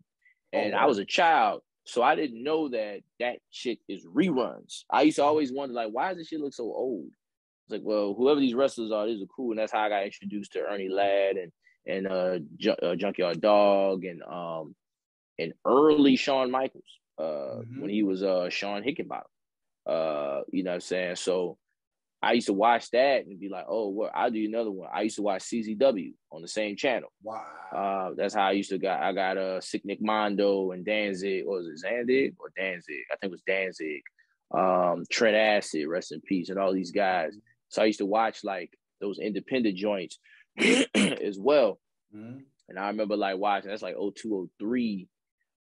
[0.53, 4.83] and Oh, I was a child, so I didn't know that that shit is reruns.
[4.89, 7.07] I used to always wonder, like, why does this shit look so old?
[7.65, 10.03] It's like, well, whoever these wrestlers are, these are cool, and that's how I got
[10.05, 11.51] introduced to Ernie Ladd and
[11.87, 12.37] and uh,
[12.83, 14.75] uh Junkyard Dog and um
[15.39, 16.83] and early Shawn Michaels
[17.17, 17.81] uh Mhm.
[17.81, 19.23] when he was uh Sean Hickenbottom.
[19.87, 21.15] Uh, you know what I'm saying?
[21.15, 21.57] So
[22.23, 24.89] I used to watch that and be like, oh, well, I'll do another one.
[24.93, 27.11] I used to watch CZW on the same channel.
[27.23, 27.43] Wow.
[27.75, 29.01] Uh, that's how I used to got.
[29.01, 31.45] I got uh, Sick Nick Mondo and Danzig.
[31.47, 33.05] Or was it Zandig or Danzig?
[33.11, 34.01] I think it was Danzig.
[34.53, 37.33] Um, Trent Acid, rest in peace, and all these guys.
[37.69, 40.19] So I used to watch like those independent joints
[40.57, 41.79] as well.
[42.15, 42.43] Mhm.
[42.69, 43.69] And I remember like watching.
[43.71, 45.07] That's like 0203.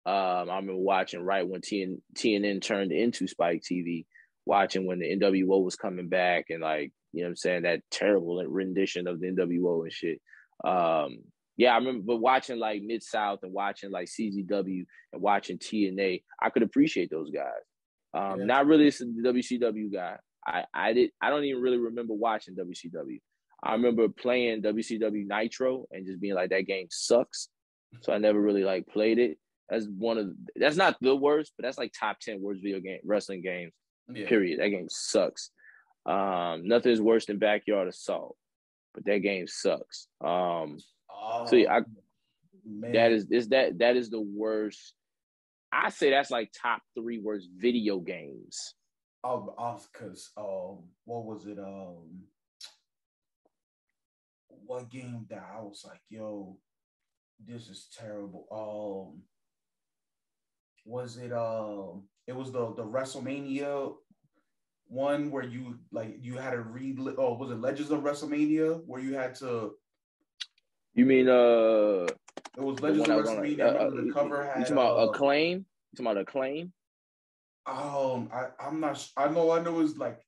[0.05, 0.13] Um,
[0.49, 4.05] I remember watching right when TN, TNN turned into Spike TV.
[4.49, 7.81] Watching when the NWO was coming back and like you know what I'm saying that
[7.91, 10.19] terrible rendition of the NWO and shit.
[10.63, 11.19] Um,
[11.55, 16.23] yeah, I remember but watching like Mid South and watching like CZW and watching TNA.
[16.41, 17.63] I could appreciate those guys.
[18.13, 18.45] Um, Yeah.
[18.45, 20.17] not really the WCW guy.
[20.47, 21.11] I I did.
[21.21, 23.19] I don't even really remember watching WCW.
[23.61, 27.49] I remember playing WCW Nitro and just being like, that game sucks.
[28.01, 29.37] So I never really like played it.
[29.69, 33.01] That's one of that's not the worst, but that's like top ten worst video game
[33.03, 33.73] wrestling games.
[34.13, 34.27] Yeah.
[34.27, 34.59] Period.
[34.59, 35.51] That game sucks.
[36.05, 38.35] Um, nothing is worse than Backyard Assault,
[38.93, 40.07] but that game sucks.
[40.23, 40.77] Um,
[41.21, 41.81] Oh, so yeah, I,
[42.65, 42.91] man.
[42.93, 44.93] that is is that that is the worst.
[45.71, 48.73] I say that's like top three worst video games.
[49.23, 51.59] I'll, I'll, cause um, what was it?
[51.59, 52.23] Um,
[54.65, 56.57] what game that I was like, yo,
[57.45, 58.47] this is terrible.
[58.51, 59.21] Um,
[60.85, 63.95] was it um, it was the the WrestleMania
[64.87, 66.99] one where you like you had to read.
[67.17, 69.73] Oh, was it Legends of WrestleMania where you had to?
[70.93, 72.05] You mean uh
[72.55, 73.37] It was Legends of I was on?
[73.37, 73.59] WrestleMania.
[73.61, 74.59] Uh, I uh, remember the cover had.
[74.59, 75.57] you talking about uh, acclaim?
[75.57, 75.65] You
[75.97, 76.73] talking about acclaim?
[77.65, 79.07] Um, I I'm not.
[79.17, 79.51] I know.
[79.51, 79.79] I know.
[79.79, 80.19] It was like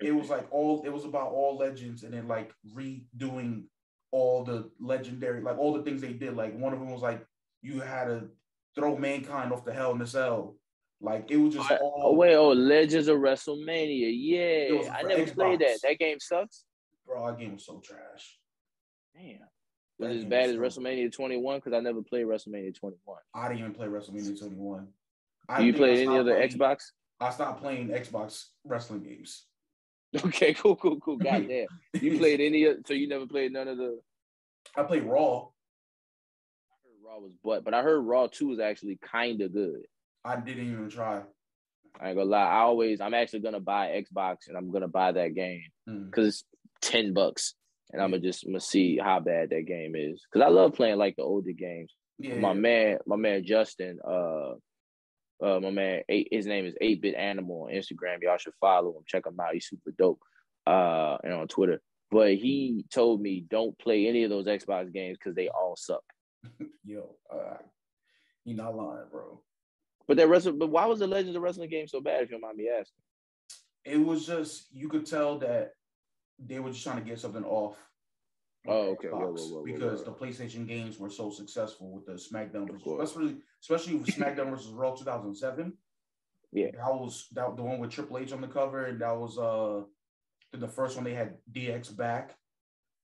[0.00, 0.82] it was like all.
[0.84, 3.64] It was about all legends, and then like redoing
[4.10, 6.34] all the legendary, like all the things they did.
[6.34, 7.24] Like one of them was like
[7.62, 8.28] you had to
[8.74, 10.57] throw mankind off the Hell in the Cell.
[11.00, 12.00] Like it was just all.
[12.04, 14.08] Oh wait, oh Legends of WrestleMania.
[14.76, 15.78] Was Yeah, I never played that.
[15.82, 16.64] That game sucks.
[17.06, 18.38] bro, that game was so trash.
[19.14, 19.38] Damn.
[19.98, 21.58] Was as bad as so- WrestleMania 21?
[21.58, 23.18] Because I never played WrestleMania 21.
[23.34, 24.88] I didn't even play WrestleMania 21.
[25.56, 26.82] Do you I play any other playing- Xbox?
[27.20, 29.44] I stopped playing Xbox wrestling games.
[30.24, 31.16] Okay, cool, cool, cool.
[31.18, 31.66] Goddamn.
[32.00, 34.00] You played any of so you never played none of the
[34.74, 35.48] I played Raw.
[36.70, 39.82] I heard Raw was butt, but I heard Raw 2 was actually kinda good.
[40.24, 41.22] I didn't even try.
[42.00, 42.38] I ain't gonna lie.
[42.46, 46.06] I always I'm actually gonna buy Xbox and I'm gonna buy that game Mm.
[46.06, 46.44] because it's
[46.80, 47.54] ten bucks.
[47.92, 50.24] And I'm gonna just I'm gonna see how bad that game is.
[50.32, 51.92] Cause I love playing like the older games.
[52.18, 54.54] Yeah, my man, my man Justin, uh,
[55.42, 58.20] uh, my man, eight, his name is Eight Bit Animal on Instagram.
[58.22, 59.02] Y'all should follow him.
[59.06, 59.54] Check him out.
[59.54, 60.20] He's super dope.
[60.66, 61.80] Uh, and on Twitter.
[62.10, 66.02] But he told me don't play any of those Xbox games because they all suck.
[66.84, 67.56] Yo, uh,
[68.44, 69.40] you not lying, bro.
[70.08, 72.22] But that wrestle, but why was the Legends of Wrestling game so bad?
[72.22, 73.02] If you don't mind me asking.
[73.84, 75.72] It was just you could tell that
[76.38, 77.76] they were just trying to get something off.
[78.66, 79.08] Oh, okay.
[79.08, 83.36] Whoa, whoa, whoa, because the PlayStation games were so successful with the SmackDown, versus, especially
[83.62, 85.72] especially with SmackDown versus Raw 2007.
[86.50, 86.68] Yeah.
[86.72, 89.82] that was that the one with Triple H on the cover, and that was uh
[90.52, 92.34] the first one they had DX back,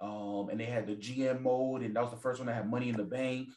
[0.01, 2.71] um, and they had the GM mode, and that was the first one that had
[2.71, 3.49] Money in the Bank.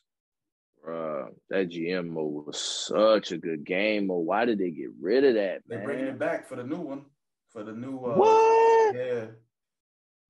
[0.85, 4.25] Bruh, that GM mode was such a good game mode.
[4.25, 5.85] Why did they get rid of that, They're man?
[5.85, 7.05] bringing it back for the new one,
[7.49, 8.95] for the new uh, what?
[8.95, 9.25] yeah,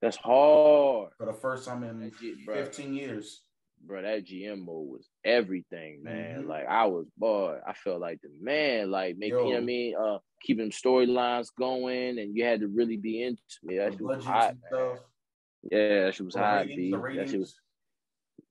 [0.01, 2.55] That's hard, for the first time in G- bruh.
[2.65, 3.41] 15 years.
[3.85, 4.01] bro.
[4.01, 6.43] That GM mode was everything, man.
[6.43, 6.47] Mhm.
[6.47, 8.89] Like I was, boy, I felt like the man.
[8.91, 12.67] Like make you know what I mean, uh, keeping storylines going, and you had to
[12.67, 13.77] really be into me.
[13.77, 14.69] That shit was hot, and man.
[14.95, 15.05] stuff.
[15.71, 16.91] Yeah, that shit was hot, B.
[16.91, 17.55] the That shit was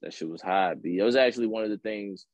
[0.02, 0.98] that shit was hot, B.
[0.98, 2.26] It was actually one of the things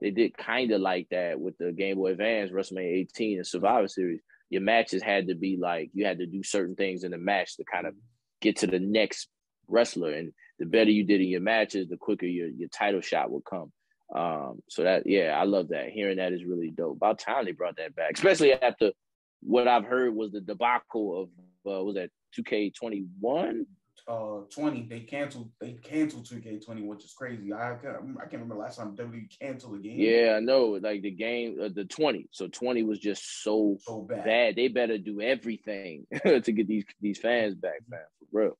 [0.00, 3.88] they did kind of like that with the Game Boy Advance WrestleMania 18 and Survivor
[3.88, 4.20] Series.
[4.50, 7.56] Your matches had to be like you had to do certain things in the match
[7.56, 7.94] to kind of
[8.40, 9.28] get to the next
[9.66, 13.30] wrestler, and the better you did in your matches, the quicker your your title shot
[13.30, 13.72] will come.
[14.14, 15.88] Um, so that yeah, I love that.
[15.88, 16.96] Hearing that is really dope.
[16.96, 18.92] About time they brought that back, especially after
[19.40, 21.28] what I've heard was the debacle of
[21.66, 23.66] uh, was that 2K21
[24.08, 28.54] uh 20 they canceled they canceled 2k20 which is crazy i can't, I can't remember
[28.54, 30.78] last time WWE canceled a game Yeah, I know.
[30.80, 32.28] Like the game, uh, the twenty.
[32.30, 34.56] So twenty was just so so bad, bad.
[34.56, 38.00] They better do everything to get these these fans back, man.
[38.30, 38.58] For real.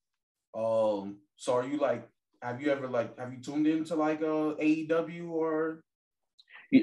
[1.00, 2.09] um so are you like
[2.42, 5.82] have you ever like have you tuned into like uh aew or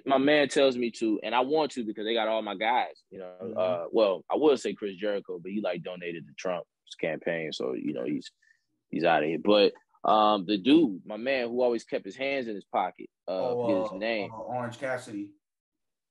[0.05, 2.95] My man tells me to, and I want to because they got all my guys.
[3.11, 3.57] You know, Mhm.
[3.57, 7.73] uh, well, I would say Chris Jericho, but he like donated to Trump's campaign, so
[7.73, 8.31] you know he's
[8.93, 9.39] he's out of here.
[9.43, 9.73] But
[10.09, 13.61] um, the dude, my man, who always kept his hands in his pocket, uh, oh,
[13.67, 14.31] forget uh, his name.
[14.33, 15.29] uh, orange cassidy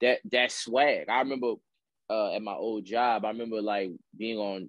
[0.01, 1.09] that that swag.
[1.09, 1.55] I remember
[2.11, 4.68] uh, at my old job, I remember like being on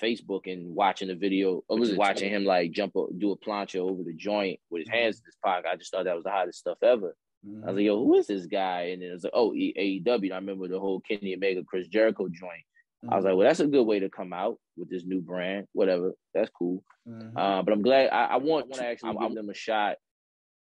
[0.00, 1.62] Facebook and watching a video.
[1.70, 4.88] I was watching him like jump up, do a plancha over the joint with his
[4.90, 5.66] hands in his pocket.
[5.70, 7.16] I just thought that was the hottest stuff ever.
[7.46, 7.62] Mhm.
[7.64, 8.90] I was like, yo, who is this guy?
[8.92, 10.24] And then it was like, oh, E- AEW.
[10.24, 12.62] And I remember the whole Kenny Omega, Chris Jericho joint.
[13.08, 15.66] I was like, well, that's a good way to come out with this new brand.
[15.72, 16.82] Whatever, that's cool.
[17.06, 17.32] Mhm.
[17.36, 18.08] Uh, but I'm glad.
[18.10, 19.96] I, I want to actually give them a shot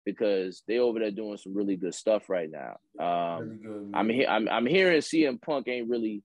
[0.06, 2.78] because they over there doing some really good stuff right now.
[3.04, 6.24] Um, good I'm he- I'm I'm hearing CM Punk ain't really.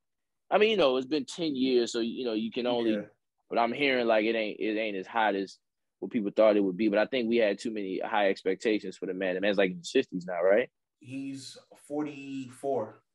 [0.51, 2.92] I mean, you know, it's been ten years, so you know you can only.
[2.92, 3.03] Yeah.
[3.49, 5.59] But I'm hearing like it ain't it ain't as hot as
[6.01, 6.88] what people thought it would be.
[6.88, 9.35] But I think we had too many high expectations for the man.
[9.37, 10.68] The man's like in his fifties now, right?
[11.03, 11.57] he's
[11.88, 13.10] 44 Oh,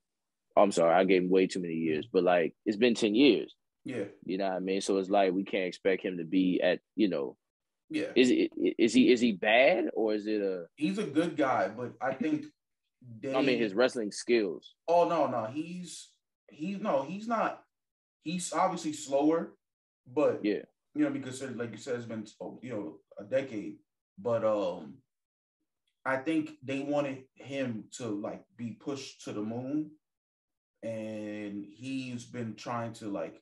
[0.58, 2.08] I'm sorry, I gave him way too many years.
[2.12, 3.54] But like it's been ten years.
[3.84, 4.82] yeah You know what I mean?
[4.82, 7.38] So it's like we can't expect him to be at you know.
[7.90, 10.66] yeah Is it is he is he bad or is it a?
[10.76, 12.46] he's a good guy but i think
[13.22, 14.74] they I mean, his wrestling skills.
[14.88, 16.10] Oh no, no, he's
[16.50, 17.62] he's no, he's not.
[18.24, 19.54] He's obviously slower,
[20.20, 20.64] but Yeah.
[20.96, 22.26] you know because like you said, it's been
[22.64, 22.86] you know
[23.20, 23.76] a decade.
[24.18, 25.04] But um,
[26.04, 29.92] I think they wanted him to like be pushed to the moon,
[30.86, 33.42] and he's been trying to like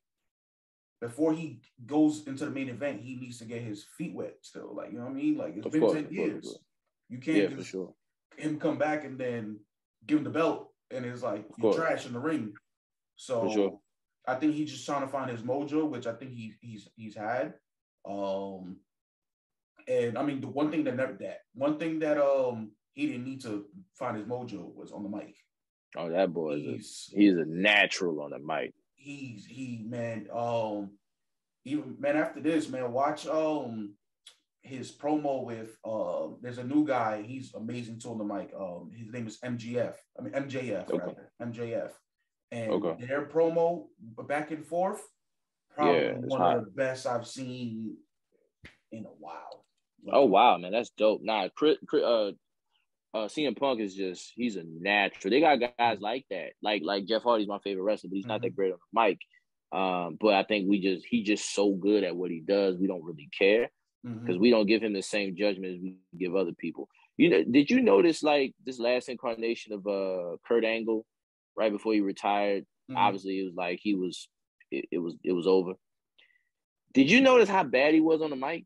[1.02, 4.74] before he goes into the main event, he needs to get his feet wet still.
[4.74, 5.38] Like you know what I mean?
[5.38, 6.44] Like it's Of been course, ten course, years.
[6.46, 6.60] course.
[7.10, 7.94] You can't Yeah, just sure.
[8.38, 9.60] him come back and then
[10.08, 11.76] give him the belt and it's like Of you're course.
[11.76, 12.54] trash in the ring.
[13.18, 13.80] So sure.
[14.26, 17.16] I think he's just trying to find his mojo, which I think he he's he's
[17.16, 17.56] had.
[18.10, 18.78] Um
[19.88, 23.26] and I mean the one thing that never that one thing that um he didn't
[23.26, 23.66] need to
[24.00, 25.36] find his mojo was on the mic.
[25.98, 28.74] Oh, that boy is a, He's he's a natural on the mic.
[28.96, 30.92] he's he man um
[31.66, 33.94] even man after this man watch um
[34.62, 38.90] his promo with uh there's a new guy he's amazing too on the mic um
[38.96, 40.98] his name is MGF I mean MJF Okay.
[40.98, 41.92] rather MJF
[42.52, 43.06] and Okay.
[43.06, 43.88] their promo
[44.28, 45.02] back and forth
[45.76, 46.58] probably Yeah, one hot.
[46.58, 47.98] of the best I've seen
[48.92, 49.66] in a while
[50.12, 51.22] Oh wow, man, that's dope.
[51.24, 52.32] Nah, Chris, Chris, uh,
[53.14, 55.32] uh, CM Punk is just he's a natural.
[55.32, 56.40] They got guys like that.
[56.48, 58.44] Like like Jeff Hardy's my favorite wrestler, but he's not Mm-hmm.
[58.44, 59.20] that great on the mic.
[59.72, 62.78] Um, but I think we just he just so good at what he does.
[62.78, 63.70] We don't really care
[64.26, 66.88] because we don't give him the same judgment as we give other people.
[67.18, 71.06] You know, did you notice like this last incarnation of uh Kurt Angle,
[71.56, 72.66] right before he retired?
[72.90, 72.98] Mhm.
[72.98, 74.28] Obviously, it was like he was
[74.72, 75.74] it, it was it was over.
[76.94, 78.66] Did you notice how bad he was on the mic?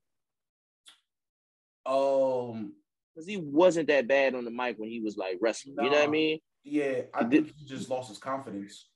[1.86, 2.74] Um,
[3.18, 5.76] Because he wasn't that bad on the mic when he was like wrestling.
[5.80, 6.38] You know what I mean?
[6.64, 8.90] yeah, I think he just lost his confidence.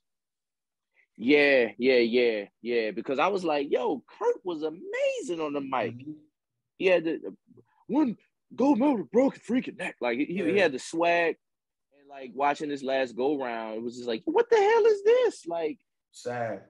[1.16, 2.92] Yeah, yeah, yeah, yeah.
[2.92, 5.96] Because I was like, yo, Kurt was amazing on the mic.
[5.98, 6.14] Mhm.
[6.78, 7.34] He had the
[7.88, 8.16] one
[8.54, 9.96] gold medal broken freaking neck.
[10.00, 11.34] Like he, he had the swag.
[11.98, 15.02] And like watching this last go round, it was just like, what the hell is
[15.02, 15.46] this?
[15.48, 15.78] Like
[16.12, 16.62] Sad.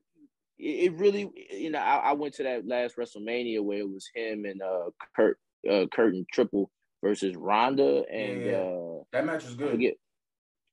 [0.59, 4.09] it, it really, you know, I, I went to that last WrestleMania where it was
[4.15, 5.38] him and uh Kurt,
[5.71, 6.71] uh Kurt and Triple
[7.03, 8.53] versus Ronda and Yeah.
[8.59, 9.73] uh That match was good.
[9.73, 9.95] forget.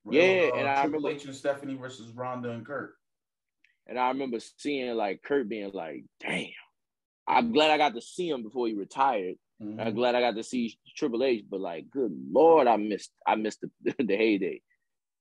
[0.08, 2.96] Uh, Yeah, and I remember- H and Stephanie versus Ronda and Kurt.
[3.88, 6.50] And I remember seeing like Kurt being like, damn.
[7.28, 9.36] I'm glad I got to see him before he retired.
[9.62, 9.80] Mhm.
[9.86, 13.36] I'm glad I got to see Triple H, but like, good lord, I missed I
[13.36, 13.70] missed the,
[14.04, 14.62] the heyday.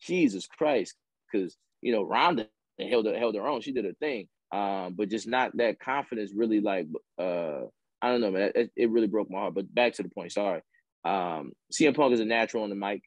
[0.00, 0.94] Jesus Christ,
[1.30, 3.60] because you know Ronda held her, held her own.
[3.62, 6.32] She did her thing, um, but just not that confidence.
[6.32, 6.86] Really, like,
[7.18, 7.62] uh,
[8.00, 8.52] I don't know, man.
[8.54, 9.54] It, it really broke my heart.
[9.54, 10.30] But back to the point.
[10.32, 10.62] Sorry.
[11.04, 13.02] Um, CM Punk is a natural on the mic,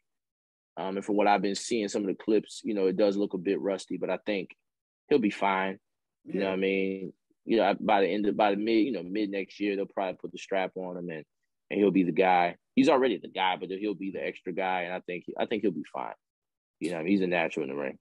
[0.77, 3.17] um, and from what I've been seeing, some of the clips, you know, it does
[3.17, 4.49] look a bit rusty, but I think
[5.09, 5.77] he'll be fine.
[6.23, 7.13] You know what I mean?
[7.45, 9.85] You know, by the end of by the mid, you know, mid next year, they'll
[9.87, 11.25] probably put the strap on him and
[11.69, 12.55] and he'll be the guy.
[12.75, 15.63] He's already the guy, but he'll be the extra guy, and I think I think
[15.63, 16.13] he'll be fine.
[16.79, 17.97] You know, he's a natural in the ring.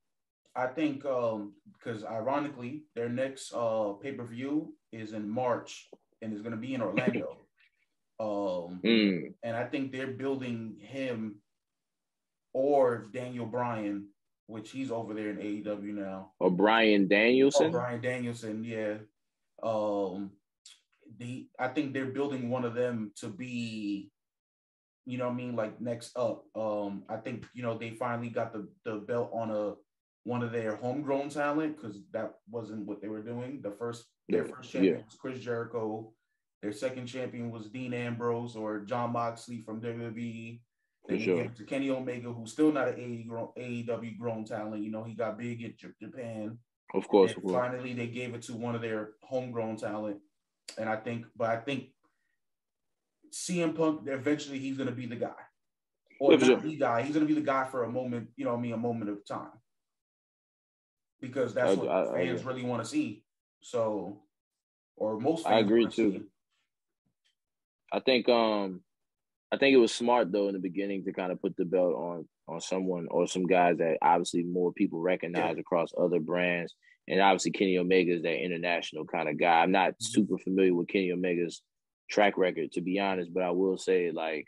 [0.54, 5.88] I think um because ironically their next uh pay per view is in March
[6.22, 7.38] and it's going to be in Orlando.
[8.20, 9.34] Um, Mm.
[9.42, 11.40] and I think they're building him
[12.52, 14.08] or Daniel Bryan,
[14.46, 16.32] which he's over there in AEW now.
[16.38, 17.70] Or Bryan Oh, Danielson.
[17.70, 18.98] Bryan Danielson, yeah.
[19.62, 20.32] Um,
[21.18, 24.10] the I think they're building one of them to be,
[25.06, 26.44] you know, what I mean, like next up.
[26.54, 29.74] Um, I think you know they finally got the the belt on a
[30.24, 33.60] one of their homegrown talent because that wasn't what they were doing.
[33.62, 35.04] The first their first champion yeah.
[35.04, 36.12] was Chris Jericho.
[36.62, 40.60] Their second champion was Dean Ambrose or Jon Moxley from WWE.
[41.08, 41.36] They sure.
[41.36, 42.96] gave it to Kenny Omega, who's still not an
[43.56, 44.82] AEW grown talent.
[44.84, 46.58] You know, he got big in Japan.
[46.94, 47.54] Of course, And of course.
[47.54, 50.18] finally, they gave it to one of their homegrown talent,
[50.76, 51.90] and I think, but I think
[53.32, 55.32] CM Punk eventually he's going to be the guy,
[56.20, 56.56] or not sure.
[56.60, 57.02] the guy.
[57.02, 58.28] He's going to be the guy for a moment.
[58.36, 59.52] You know, what I mean, a moment of time,
[61.20, 62.52] because that's I- what I- I fans agree.
[62.54, 63.24] really want to see.
[63.62, 64.22] So,
[64.96, 66.26] or most fans I agree, too.
[67.92, 68.80] I think um
[69.52, 71.94] I think it was smart though in the beginning to kind of put the belt
[71.94, 76.74] on on someone or some guys that obviously more people recognize across other brands.
[77.08, 79.60] And obviously Kenny Omega is that international kind of guy.
[79.62, 80.04] I'm not Mm-hmm.
[80.04, 81.62] super familiar with Kenny Omega's
[82.08, 84.46] track record to be honest, but I will say like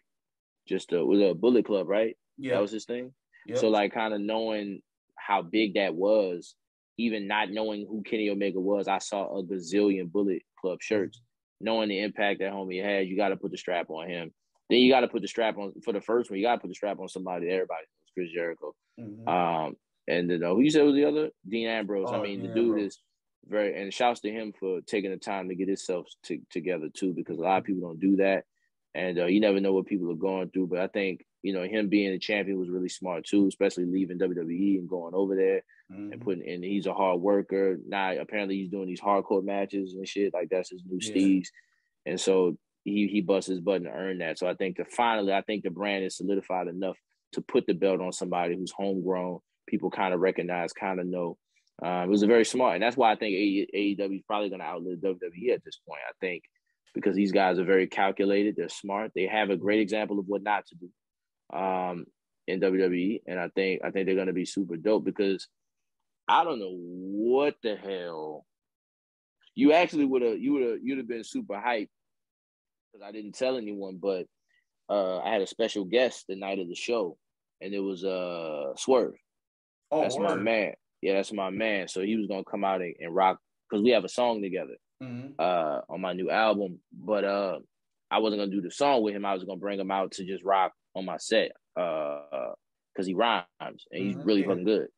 [0.69, 2.17] just uh, with a Bullet Club, right?
[2.39, 3.13] Yeah, That was his thing.
[3.47, 3.59] Yep.
[3.59, 4.81] So like kind of knowing
[5.17, 6.55] how big that was,
[6.99, 11.21] even not knowing who Kenny Omega was, I saw a gazillion Bullet Club shirts.
[11.63, 14.33] Knowing the impact that homie had, you got to put the strap on him.
[14.69, 16.39] Then you got to put the strap on for the first one.
[16.39, 18.75] You got to put the strap on somebody everybody knows, Chris Jericho.
[19.01, 19.27] Mhm.
[19.29, 19.77] Um,
[20.09, 21.31] and then uh, who you said was the other?
[21.49, 22.11] Dean Ambrose.
[22.11, 22.87] I Oh, mean, the dude Ambrose.
[22.87, 22.99] is
[23.49, 27.13] very and shouts to him for taking the time to get himself to, together too,
[27.13, 28.45] because a lot of people don't do that,
[28.95, 30.67] and uh, you never know what people are going through.
[30.69, 34.19] But I think you know him being a champion was really smart too, especially leaving
[34.19, 35.63] WWE and going over there
[35.95, 36.21] and Mhm.
[36.21, 37.79] putting and he's a hard worker.
[37.87, 40.33] Now apparently he's doing these hardcore matches and shit.
[40.35, 41.15] Like that's his new Yeah.
[41.15, 41.47] steez.
[42.07, 44.39] And so he he busts his butt and earned that.
[44.39, 46.99] So I think that finally I think the brand is solidified enough
[47.33, 51.39] to put the belt on somebody who's homegrown, people kind of recognize, kind of know.
[51.83, 54.61] Um, it was a very smart, and that's why I think AEW is probably going
[54.61, 56.01] to outlive WWE at this point.
[56.07, 56.45] I think
[56.95, 60.43] because these guys are very calculated, they're smart, they have a great example of what
[60.43, 62.05] not to do um,
[62.47, 65.49] in WWE, and I think I think they're going to be super dope because
[66.29, 68.47] I don't know what the hell
[69.55, 71.89] you actually would have you would have you'd have been super hyped
[72.93, 74.27] because I didn't tell anyone, but
[74.89, 77.19] uh, I had a special guest the night of the show,
[77.61, 79.15] and it was uh Swerve.
[79.91, 80.75] Oh, that's my man.
[81.01, 81.89] Yeah, that's my man.
[81.89, 83.39] So he was gonna come out and, and rock
[83.69, 85.35] because we have a song together Mhm.
[85.39, 86.81] uh on my new album.
[86.93, 87.59] But uh
[88.11, 89.25] I wasn't gonna do the song with him.
[89.25, 91.53] I was gonna bring him out to just rock on my set.
[91.77, 92.53] Uh
[92.95, 94.49] because he rhymes and he's Mhm, really yeah.
[94.49, 94.89] fucking good.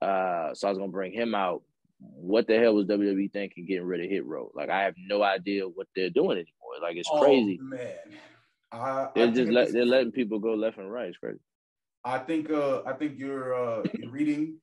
[0.00, 1.62] Uh so I was gonna bring him out.
[1.98, 4.50] What the hell was WWE thinking getting rid of Hit Row?
[4.54, 6.76] Like I have no idea what they're doing anymore.
[6.82, 7.58] Like it's Oh, crazy.
[7.62, 7.96] man.
[8.70, 11.08] I, I They're think just let, they're letting people go left and right.
[11.08, 11.38] It's crazy.
[12.04, 14.58] I think uh I think you're uh you're reading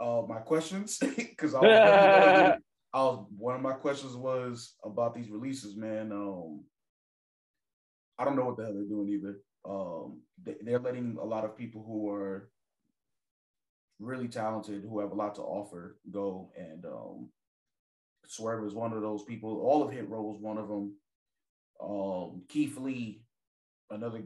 [0.00, 2.58] uh my questions because I, was-
[2.92, 6.10] I was one of my questions was about these releases, man.
[6.10, 6.64] Um
[8.18, 9.36] I don't know what the hell they're doing either.
[9.64, 12.50] Um they, they're letting a lot of people who are
[14.00, 17.28] really talented, who have a lot to offer, go and um
[18.26, 19.60] Swerve is one of those people.
[19.60, 20.94] All of Hit Row is one of them.
[21.82, 23.22] Um Keith Lee,
[23.90, 24.22] another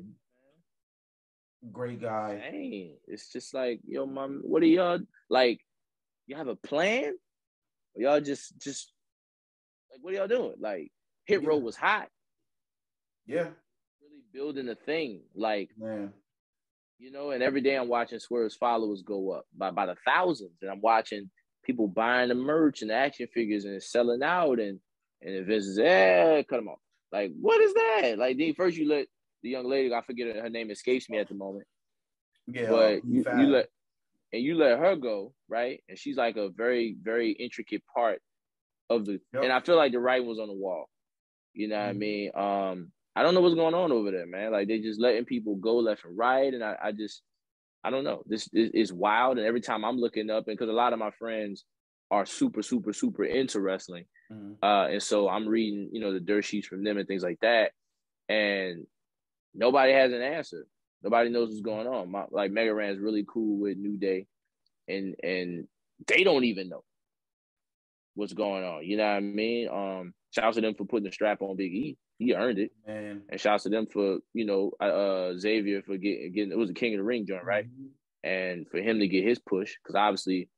[1.73, 2.37] great guy.
[2.51, 5.01] Dang, it's just like, yo, mom, what are y'all
[5.31, 5.61] like?
[6.27, 7.15] You have a plan?
[7.95, 8.93] Or y'all just just
[9.91, 10.55] like what are y'all doing?
[10.59, 10.91] Like
[11.27, 11.49] Hit Yeah.
[11.49, 12.09] Row was hot,
[13.27, 13.49] Yeah,
[14.03, 15.23] really building a thing.
[15.35, 16.13] Like, man.
[16.99, 20.59] You know, and every day I'm watching Swerve's followers go up by by the thousands,
[20.63, 21.31] and I'm watching
[21.65, 24.81] people buying the merch and the action figures and it's selling out and
[25.23, 26.79] and Vince is eh, cut them off.
[27.13, 28.15] Like, what is that?
[28.19, 29.07] Like then first you let
[29.43, 31.67] the young lady, I forget her, her name escapes me at the moment.
[32.47, 33.69] Yeah, but you, you let
[34.33, 35.83] and you let her go, right?
[35.89, 38.21] And she's like a very, very intricate part
[38.91, 39.43] of the Yep.
[39.45, 40.89] and I feel like the writing was on the wall.
[41.55, 41.99] You know what I Mhm.
[41.99, 42.31] mean?
[42.37, 44.53] Um, I don't know what's going on over there, man.
[44.53, 46.53] Like they just letting people go left and right.
[46.53, 47.23] And I, I just
[47.85, 48.23] I don't know.
[48.27, 49.39] This is is wild.
[49.39, 51.65] And every time I'm looking up, and because a lot of my friends
[52.11, 54.07] are super, super, super into wrestling.
[54.33, 54.57] Mhm.
[54.63, 57.39] Uh, and so I'm reading, you know, the dirt sheets from them and things like
[57.41, 57.73] that.
[58.29, 58.87] And
[59.55, 60.67] nobody has an answer.
[61.03, 62.11] Nobody knows what's going on.
[62.11, 64.27] My, like Mega Ran's really cool with New Day,
[64.89, 65.69] and and
[66.07, 66.83] they don't even know
[68.15, 68.85] what's going on.
[68.85, 69.69] You know what I mean?
[69.69, 71.97] Um, shouts to them for putting the strap on Big E.
[72.19, 73.23] He earned it, man.
[73.29, 76.75] and shouts to them for you know uh Xavier for getting getting it was a
[76.75, 77.67] King of the Ring joint, right?
[77.67, 77.89] Mhm.
[78.23, 80.49] and for him to get his push, because obviously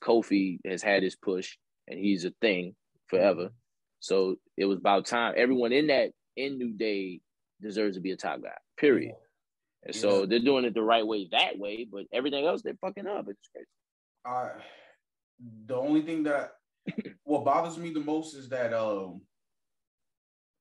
[0.00, 1.56] Kofi has had his push
[1.88, 2.74] and he's a thing
[3.06, 3.50] forever.
[4.00, 5.34] So it was about time.
[5.36, 7.20] Everyone in that in New Day
[7.60, 8.56] deserves to be a top guy.
[8.76, 9.14] Period.
[9.84, 13.06] And so they're doing it the right way that way, but everything else they're fucking
[13.06, 13.26] up.
[13.28, 13.66] It's crazy.
[14.24, 14.50] I
[15.66, 16.52] the only thing that
[17.24, 19.20] what bothers me the most is that um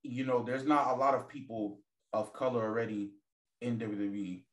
[0.04, 1.80] you know there's not a lot of people
[2.14, 3.12] of color already
[3.62, 4.44] in WWE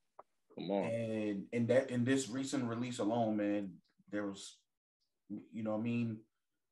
[0.58, 0.84] Come on.
[0.84, 3.72] and in that in this recent release alone man
[4.10, 4.56] there was
[5.52, 6.18] you know what I mean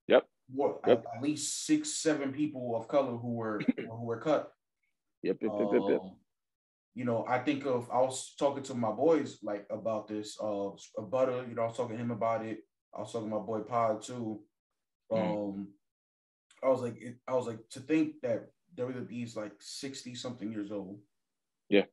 [0.09, 0.25] Yep.
[0.51, 1.05] what Yep.
[1.07, 4.53] At, at least six seven people of color who were who were cut
[5.23, 6.01] Yep, yep, yep, yep, yep.
[6.03, 6.17] um,
[6.95, 10.39] you know, I think of I was talking to my boys like about this.
[10.41, 10.71] Uh,
[11.03, 12.61] Butter, you know, I was talking to him about it.
[12.97, 14.41] I was talking to my boy Pod too.
[15.13, 15.67] Um, Mhm.
[16.65, 20.51] I was like, it, I was like to think that WWE is like sixty something
[20.53, 21.01] years old.
[21.69, 21.85] Yeah.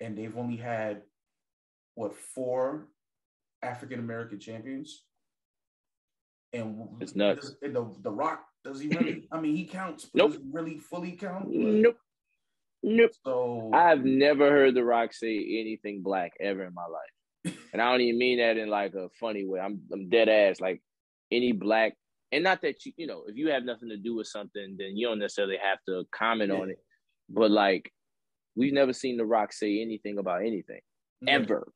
[0.00, 1.02] and they've only had
[1.94, 2.88] what four
[3.62, 5.02] African American champions.
[6.52, 7.56] And It's nuts.
[7.62, 9.26] And the the Rock does he really?
[9.32, 10.32] I mean, he counts, but Nope.
[10.32, 11.48] does he really fully count?
[11.50, 11.98] Nope.
[12.82, 13.10] Nope.
[13.24, 17.56] So I've never heard The Rock say anything black ever in my life.
[17.72, 19.60] And I don't even mean that in like a funny way.
[19.60, 20.60] I'm I'm dead ass.
[20.60, 20.82] Like
[21.32, 21.94] any black
[22.32, 24.96] and not that you you know, if you have nothing to do with something, then
[24.96, 26.78] you don't necessarily have to comment on it.
[27.28, 27.92] But like
[28.54, 30.80] we've never seen The Rock say anything about anything
[31.20, 31.34] Yeah.
[31.34, 31.72] ever.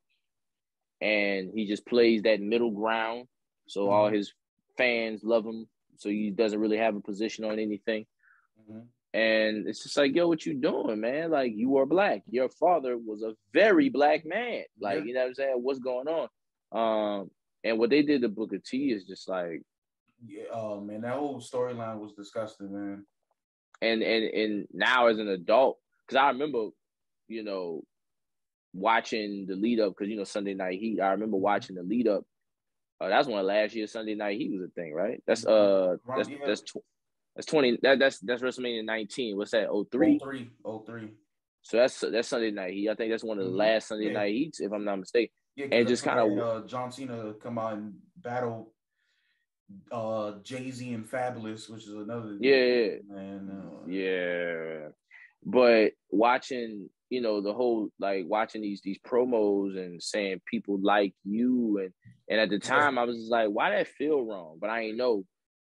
[1.00, 3.28] And he just plays that middle ground.
[3.68, 4.14] So all Mhm.
[4.14, 4.32] his
[4.76, 5.68] fans love him.
[5.96, 8.06] So he doesn't really have a position on anything.
[8.58, 8.88] Mhm.
[9.12, 11.30] And it's just like, yo, what you doing, man?
[11.30, 12.22] Like you are black.
[12.30, 14.64] Your father was a very black man.
[14.78, 15.04] Like, Yeah.
[15.04, 15.62] you know what I'm saying?
[15.62, 16.28] What's going on?
[16.72, 17.30] Um,
[17.64, 19.62] and what they did to Booker T is just like,
[20.26, 23.06] Yeah, oh man, that whole storyline was disgusting, man.
[23.80, 26.68] and and and now as an adult, because I remember,
[27.28, 27.82] you know,
[28.74, 31.00] watching the lead up, because you know Sunday Night Heat.
[31.00, 32.24] I remember watching the lead up.
[33.00, 35.22] Uh, that's when last year Sunday Night Heat was a thing, right?
[35.26, 36.36] That's uh, Right, that's yeah.
[36.46, 36.84] that's tw-
[37.34, 37.78] that's twenty.
[37.82, 39.36] That that's that's WrestleMania 19.
[39.38, 39.68] What's that?
[39.70, 40.18] Oh three.
[40.18, 40.50] 03,
[40.86, 41.14] 03.
[41.62, 42.90] So that's that's Sunday Night Heat.
[42.90, 43.56] I think that's one of the Mhm.
[43.56, 44.12] last Sunday Yeah.
[44.12, 45.32] Night Heats, if I'm not mistaken.
[45.56, 48.72] Yeah, And just kinda- uh, John Cena come out and battle
[49.92, 52.96] uh Jay Z and Fabolous, which is another Yeah, yeah.
[53.08, 53.50] man.
[53.50, 54.88] Uh, Yeah.
[55.44, 61.14] But watching, you know, the whole like watching these these promos and saying people like
[61.24, 61.92] you and
[62.28, 64.58] and at the time I was just like, why that feel wrong?
[64.60, 65.24] But I ain't know,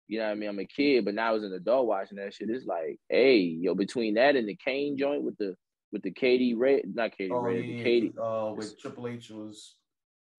[0.08, 0.48] you know what I mean?
[0.48, 3.74] I'm a kid, but now as an adult watching that shit, it's like, hey, yo,
[3.74, 5.54] between that and the Kane joint with the
[5.92, 8.12] with the Katie Red, not Katie Oh the yeah, Katie.
[8.20, 9.76] uh, with Triple H was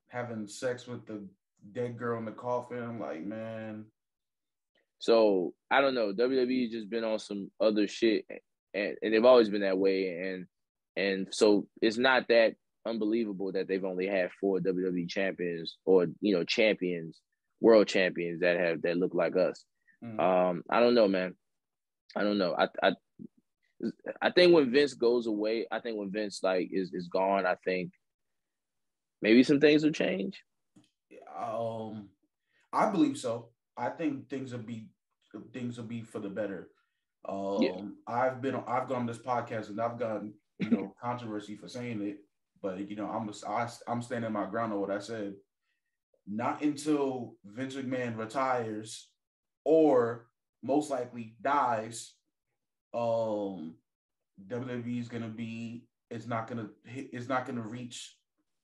[0.10, 1.24] having sex with the
[1.72, 2.82] dead girl in the coffin.
[2.84, 3.86] I'm like, man,
[5.00, 6.14] So I don't know.
[6.14, 8.26] WWE just been on some other shit,
[8.74, 10.10] and, and they've always been that way.
[10.10, 10.48] And
[10.96, 12.56] and so it's not that
[12.86, 17.20] unbelievable that they've only had four WWE champions or you know champions,
[17.62, 19.64] world champions that have that look like us.
[20.04, 21.36] mm, Um, I don't know, man.
[22.16, 22.56] I don't know.
[22.58, 22.94] I I
[24.22, 27.56] I think when Vince goes away, I think when Vince like is is gone, I
[27.66, 27.92] think
[29.22, 30.42] maybe some things will change.
[31.38, 32.10] Um,
[32.72, 33.50] I believe so.
[33.78, 34.88] I think things will be
[35.54, 36.70] things will be for the better.
[37.28, 37.82] Um, yeah.
[38.08, 42.02] I've been I've gone on this podcast and I've gotten you know controversy for saying
[42.02, 42.18] it,
[42.62, 45.34] but you know I'm I, I'm standing my ground on what I said.
[46.28, 49.10] Not until Vince McMahon retires
[49.64, 50.28] or
[50.64, 52.14] most likely dies,
[52.94, 53.76] um,
[54.48, 55.86] WWE is gonna be.
[56.10, 56.70] It's not gonna.
[56.86, 58.16] It's not gonna reach.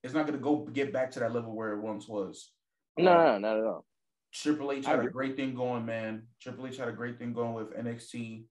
[0.03, 2.51] It's not gonna go get back to that level where it once was.
[2.97, 3.85] No, um, no, not at all.
[4.33, 6.23] Triple H had a great thing going, man.
[6.41, 8.45] Triple H had a great thing going with NXT.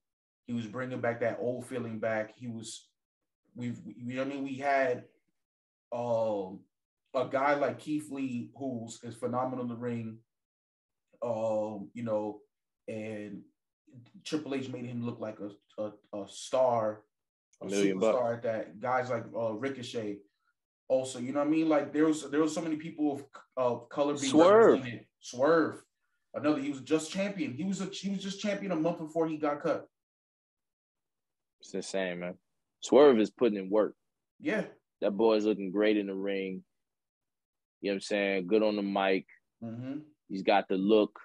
[0.45, 2.33] He was bringing back that old feeling back.
[2.35, 2.87] He was,
[3.55, 5.05] we've, you know, what I mean, we had,
[5.91, 6.59] um,
[7.13, 10.17] a guy like Keith Lee who's is phenomenal in the ring.
[11.21, 12.39] Um, you know,
[12.87, 13.41] and
[14.23, 17.01] Triple H made him look like a a, a star,
[17.61, 18.33] a, a million superstar bucks.
[18.33, 18.79] at that.
[18.79, 20.17] Guys like uh, Ricochet,
[20.91, 21.69] also, you know what I mean?
[21.69, 23.23] Like there was there was so many people of
[23.55, 24.73] of color being Swerve.
[24.73, 25.05] represented.
[25.21, 25.81] Swerve,
[26.33, 27.53] another he was just champion.
[27.53, 29.87] He was a he was just champion a month before he got cut.
[31.61, 32.33] It's the same, man.
[32.81, 33.95] Swerve is putting in work.
[34.41, 34.65] Yeah,
[34.99, 36.61] that boy is looking great in the ring.
[37.79, 38.47] You know what I'm saying?
[38.47, 39.25] Good on the mic.
[39.63, 39.99] Mm-hmm.
[40.27, 41.17] He's got the look.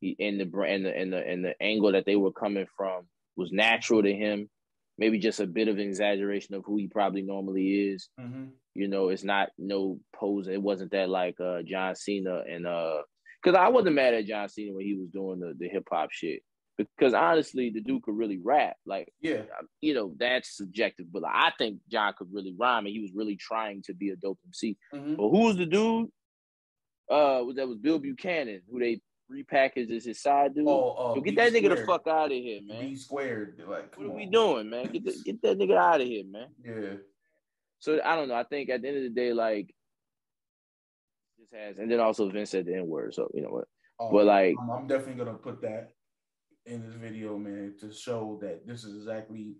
[0.00, 3.04] He in the and the and the and the angle that they were coming from
[3.36, 4.50] was natural to him.
[4.98, 8.08] Maybe just a bit of an exaggeration of who he probably normally is.
[8.20, 8.46] Mm-hmm.
[8.74, 10.48] You know, it's not no pose.
[10.48, 12.98] It wasn't that like uh John Cena and uh
[13.42, 16.10] because I wasn't mad at John Cena when he was doing the, the hip hop
[16.10, 16.42] shit.
[16.76, 18.76] Because honestly, the dude could really rap.
[18.86, 19.42] Like, yeah,
[19.80, 21.06] you know, that's subjective.
[21.12, 24.10] But like, I think John could really rhyme, and he was really trying to be
[24.10, 24.76] a dope MC.
[24.94, 25.16] Mm-hmm.
[25.16, 26.08] But who was the dude?
[27.10, 30.66] Uh, was that was Bull Buchanan, who they repackaged as his side dude.
[30.66, 32.80] Oh, uh, so get that nigga the fuck out of here, man.
[32.80, 33.60] B squared.
[33.68, 34.16] Like, what are on.
[34.16, 34.86] we doing, man?
[34.86, 36.48] Get the, get that nigga out of here, man.
[36.64, 36.96] Yeah.
[37.80, 38.34] So I don't know.
[38.34, 39.74] I think at the end of the day, like,
[41.38, 43.14] this has, and then also Vince said the N word.
[43.14, 43.68] So you know what?
[44.00, 45.90] Um, but like, I'm, I'm definitely gonna put that
[46.66, 49.56] in this video, man, to show that this is exactly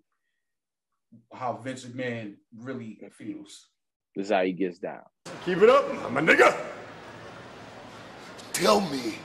[1.33, 3.69] how Vince McMahon really feels.
[4.15, 5.01] This is how he gets down.
[5.45, 6.55] Keep it up, I'm a nigga.
[8.53, 9.15] Tell me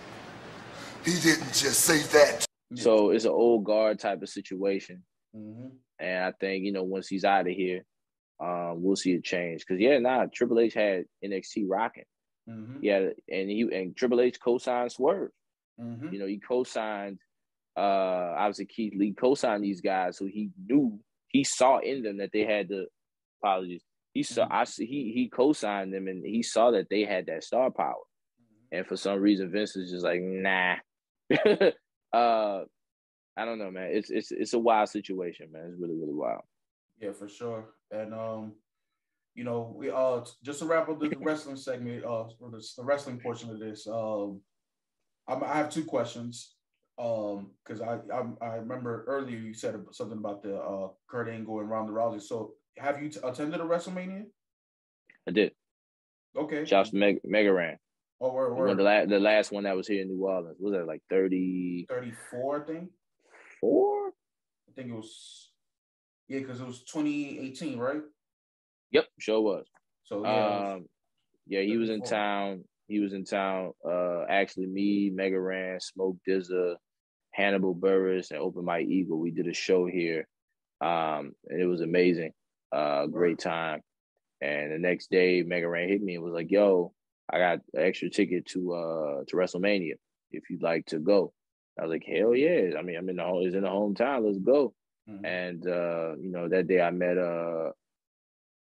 [1.05, 2.46] he didn't just say that.
[2.76, 5.02] So it's an old guard type of situation.
[5.36, 5.68] Mm-hmm.
[6.00, 7.84] And I think, you know, once he's out of here,
[8.40, 9.64] um, we'll see a change.
[9.66, 12.05] Cause yeah, nah, Triple H had NXT rocking.
[12.48, 12.78] Mm-hmm.
[12.82, 15.30] Yeah, and he and Triple H co-signed Swerve.
[15.80, 16.12] Mm-hmm.
[16.12, 17.18] You know, he co-signed
[17.76, 22.30] uh obviously Keith Lee co-signed these guys who he knew he saw in them that
[22.32, 22.86] they had the
[23.42, 23.82] apologies.
[24.12, 27.44] He saw I see he he co-signed them and he saw that they had that
[27.44, 27.94] star power.
[28.70, 30.76] And for some reason Vince is just like, nah.
[32.12, 32.64] uh
[33.37, 33.91] I don't know, man.
[33.93, 35.70] It's it's it's a wild situation, man.
[35.70, 36.43] It's really, really wild.
[37.01, 37.66] Yeah, for sure.
[37.91, 38.53] And um,
[39.35, 42.85] you know, we uh just to wrap up the, wrestling segment, uh, for the, the
[42.85, 44.41] wrestling portion of this, um,
[45.26, 46.55] I'm, I have two questions.
[46.97, 51.59] Um, because I, I I remember earlier you said something about the uh Kurt Angle
[51.59, 52.22] and Ronda Rousey.
[52.22, 54.26] So have you t- attended a WrestleMania?
[55.26, 55.53] I did.
[56.37, 56.64] Okay.
[56.64, 57.20] To Meg-
[58.21, 58.33] Mega Ran.
[58.33, 58.75] Oh, where, where?
[58.75, 61.87] The, la- the last one that was here in New Orleans was that like 30
[61.89, 62.91] 34, I think.
[63.61, 64.09] Four?
[64.09, 65.51] I think it was
[66.29, 68.01] yeah, because it was 2018, right?
[68.93, 69.67] Yep, sure was.
[70.05, 70.87] So yeah, um,
[71.47, 72.65] yeah, he was in town.
[72.89, 73.73] He was in town.
[73.87, 76.77] Uh, actually, me, Mega Ran, Smoke DZA,
[77.33, 79.19] Hannibal Buress, and Open Mike Eagle.
[79.19, 80.27] We did a show here,
[80.81, 82.33] um, and it was amazing.
[82.73, 83.81] Uh, great time.
[84.41, 86.93] And the next day, Mega Ran hit me and was like, "Yo,
[87.33, 89.95] I got an extra ticket to uh to WrestleMania.
[90.31, 91.33] If you'd like to go."
[91.79, 93.47] I was like, "Hell yeah!" I mean, I'm in the home.
[93.47, 94.25] It's in the hometown.
[94.25, 94.75] Let's go.
[95.09, 95.25] Mhm.
[95.25, 97.70] And uh, you know, that day I met uh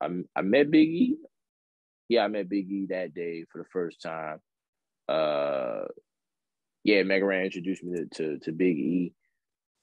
[0.02, 1.18] I, I met Big E.
[2.10, 4.40] Yeah, I met Big E that day for the first time.
[5.08, 5.86] Uh
[6.84, 9.14] yeah, Mega Ran introduced me to, to, to Big E.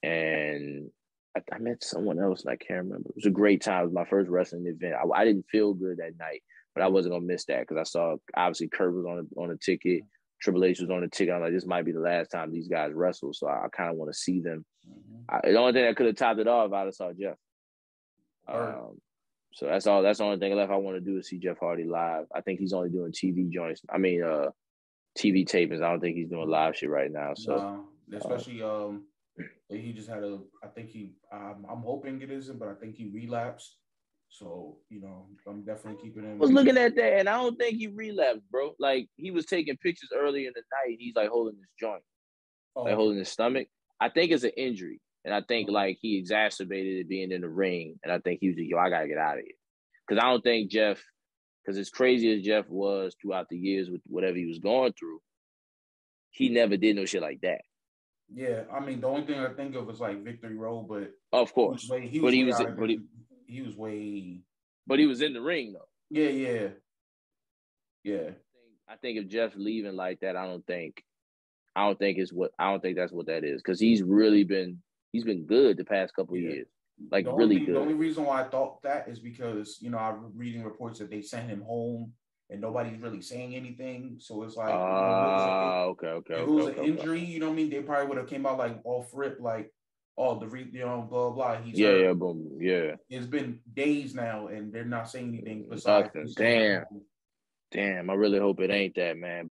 [0.02, 0.90] And
[1.36, 3.08] I, I, met someone else and I can't remember.
[3.10, 3.80] It was a great time.
[3.80, 4.94] It was my first wrestling event.
[4.94, 6.42] I, I didn't feel good that night,
[6.80, 9.50] but I wasn't gonna miss that because I saw obviously Kurt was on a, on
[9.50, 10.02] a ticket.
[10.40, 11.34] Triple H was on the ticket.
[11.34, 13.90] I'm like, this might be the last time these guys wrestle, so I, I kind
[13.90, 14.64] of want to see them.
[14.88, 15.24] Mhm.
[15.28, 17.36] I, the only thing that could have topped it off, I'd have saw Jeff.
[18.48, 18.98] Um,
[19.52, 20.02] so that's all.
[20.02, 22.24] That's the only thing left I want to do is see Jeff Hardy live.
[22.34, 23.82] I think he's only doing TV joints.
[23.92, 24.50] I mean, uh,
[25.18, 25.82] TV tapings.
[25.82, 27.34] I don't think he's doing live shit right now.
[27.34, 27.56] So
[28.08, 29.04] Nah, especially um,
[29.68, 30.38] he just had a.
[30.64, 31.12] I think he.
[31.30, 33.76] Um, I'm hoping it isn't, but I think he relapsed.
[34.30, 36.34] So you know, I'm definitely keeping him.
[36.34, 38.74] I was looking at that, and I don't think he relapsed, bro.
[38.78, 40.96] Like he was taking pictures early in the night.
[40.98, 42.02] He's like holding his joint,
[42.76, 43.68] Oh, like holding his stomach.
[44.00, 45.72] I think it's an injury, and I think oh.
[45.72, 48.78] like he exacerbated it being in the ring, and I think he was like, "Yo,
[48.78, 49.56] I gotta get out of here,"
[50.06, 51.02] because I don't think Jeff
[51.64, 55.20] Because as crazy as Jeff was throughout the years with whatever he was going through,
[56.30, 57.62] he never did no shit like that.
[58.32, 61.52] Yeah, I mean the only thing I think of is like Victory Road, but Of
[61.52, 63.00] course, he but he was, but he.
[63.50, 64.40] He was way
[64.86, 65.88] but he was in the ring though.
[66.10, 66.68] yeah yeah
[68.04, 68.30] yeah
[68.88, 71.04] I think if Jeff's leaving like that, I don't think,
[71.76, 74.42] I don't think it's what I don't think that's what that is because he's really
[74.42, 74.82] been
[75.12, 76.54] he's been good the past couple Yeah.
[76.54, 76.66] years,
[77.12, 77.76] like the really good.
[77.76, 81.08] The only reason why I thought that is because you know I'm reading reports that
[81.08, 82.14] they sent him home
[82.50, 84.16] and nobody's really saying anything.
[84.18, 86.90] So it's like, you know, Ah, okay, okay, if it was okay, an okay.
[86.90, 87.70] injury, you know what I mean?
[87.70, 89.72] They probably would have came out like off rip, like,
[90.16, 91.56] oh, the re- you know, blah blah.
[91.62, 92.00] He's Yeah, hurt.
[92.04, 92.96] yeah, boom, yeah.
[93.08, 96.10] It's been days now, and they're not saying anything besides.
[96.14, 96.32] Nothing.
[96.36, 96.84] Damn.
[97.72, 99.48] Damn, I really hope it ain't that, man.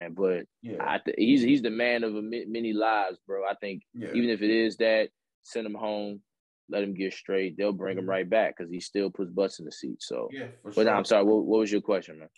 [0.00, 3.44] And- But Yeah, I th- he's he's the man of a mi- many lives, bro.
[3.44, 5.10] I think yeah, even if it is that,
[5.42, 6.22] send him home,
[6.68, 7.56] let him get straight.
[7.56, 10.02] They'll bring him right back because he still puts butts in the seat.
[10.02, 10.46] So, yeah.
[10.62, 10.84] For but sure.
[10.84, 11.24] nah, I'm sorry.
[11.24, 12.28] What, what was your question, man?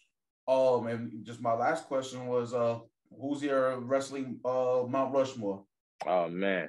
[0.46, 2.80] Um, and just my last question was, uh,
[3.20, 5.64] who's your wrestling uh Mount Rushmore?
[6.06, 6.68] Oh man,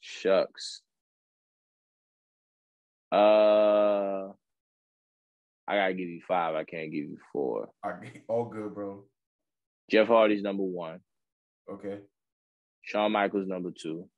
[0.00, 0.82] shucks.
[3.12, 4.28] Uh,
[5.68, 6.54] I gotta give you five.
[6.54, 7.68] I can't give you four.
[7.84, 7.92] I,
[8.28, 9.04] all good, bro.
[9.90, 11.00] Jeff Hardy's number one.
[11.70, 12.00] Okay.
[12.82, 14.08] Shawn Michaels number two.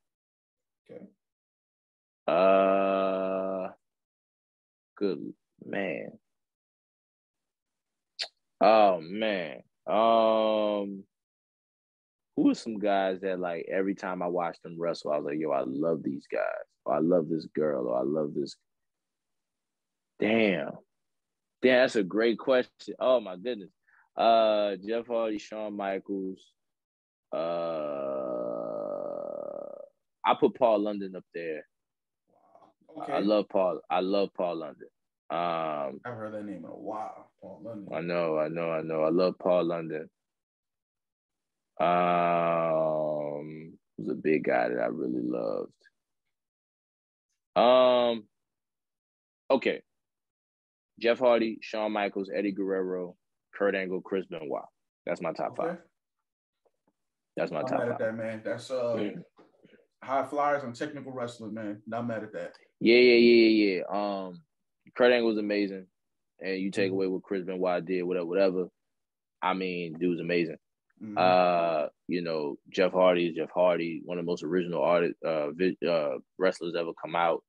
[0.91, 1.05] Okay.
[2.27, 3.69] Uh,
[4.97, 5.33] good
[5.65, 6.19] man.
[8.61, 9.61] Oh man.
[9.87, 11.05] Um,
[12.37, 15.39] who are some guys that like every time I watched them wrestle, I was like,
[15.39, 16.43] yo, I love these guys.
[16.85, 17.87] Or I love this girl.
[17.89, 18.57] Or I love this.
[20.21, 20.73] Damn.
[21.63, 22.95] Damn, that's a great question.
[22.99, 23.71] Oh my goodness.
[24.17, 26.43] Uh, Jeff Hardy, Shawn Michaels.
[27.33, 27.37] Uh,
[30.25, 31.67] I put Paul London up there.
[32.89, 33.03] Wow.
[33.03, 33.13] Okay.
[33.13, 33.81] I love Paul.
[33.91, 34.89] I love Paul London.
[35.29, 37.31] Um, I've heard that name in a while.
[37.41, 37.89] Paul London.
[37.93, 39.03] I know, I know, I know.
[39.03, 40.09] I love Paul London.
[41.79, 41.87] Um,
[43.99, 45.73] was a big guy that I really loved.
[47.57, 48.25] Um,
[49.51, 49.83] okay.
[51.01, 53.17] Jeff Hardy, Shawn Michaels, Eddie Guerrero,
[53.55, 54.65] Kurt Angle, Chris Benoit.
[55.05, 55.69] That's my top Okay.
[55.71, 55.79] five.
[57.37, 57.99] That's my Not top mad at five.
[57.99, 58.43] that, man.
[58.45, 59.23] That's uh Mm.
[60.03, 61.83] high flyers and technical wrestling, man.
[61.87, 62.55] Not mad at that.
[62.81, 63.85] Yeah, yeah, yeah, yeah, yeah.
[64.27, 64.43] Um,
[64.95, 65.87] Kurt Angle was amazing,
[66.41, 66.81] and you Mm-hmm.
[66.81, 68.67] take away what Chris Benoit did, whatever, whatever.
[69.43, 70.57] I mean, dude was amazing.
[71.03, 71.19] Mhm.
[71.19, 75.51] Uh, you know, Jeff Hardy is Jeff Hardy, one of the most original artist, uh,
[75.87, 77.43] uh, wrestlers ever come out.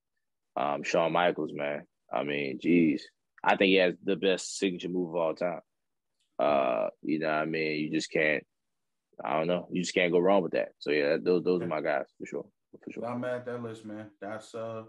[0.58, 1.84] Um, Shawn Michaels, man.
[2.12, 3.08] I mean, geez,
[3.44, 5.62] I think he has the best signature move of all time.
[6.40, 8.44] Uh, you know, what I mean, you just can't.
[9.24, 10.70] I don't know, you just can't go wrong with that.
[10.80, 12.46] So yeah, those those are my guys for sure,
[12.84, 13.18] for sure.
[13.18, 14.12] Mad at that list, man.
[14.22, 14.84] That's uh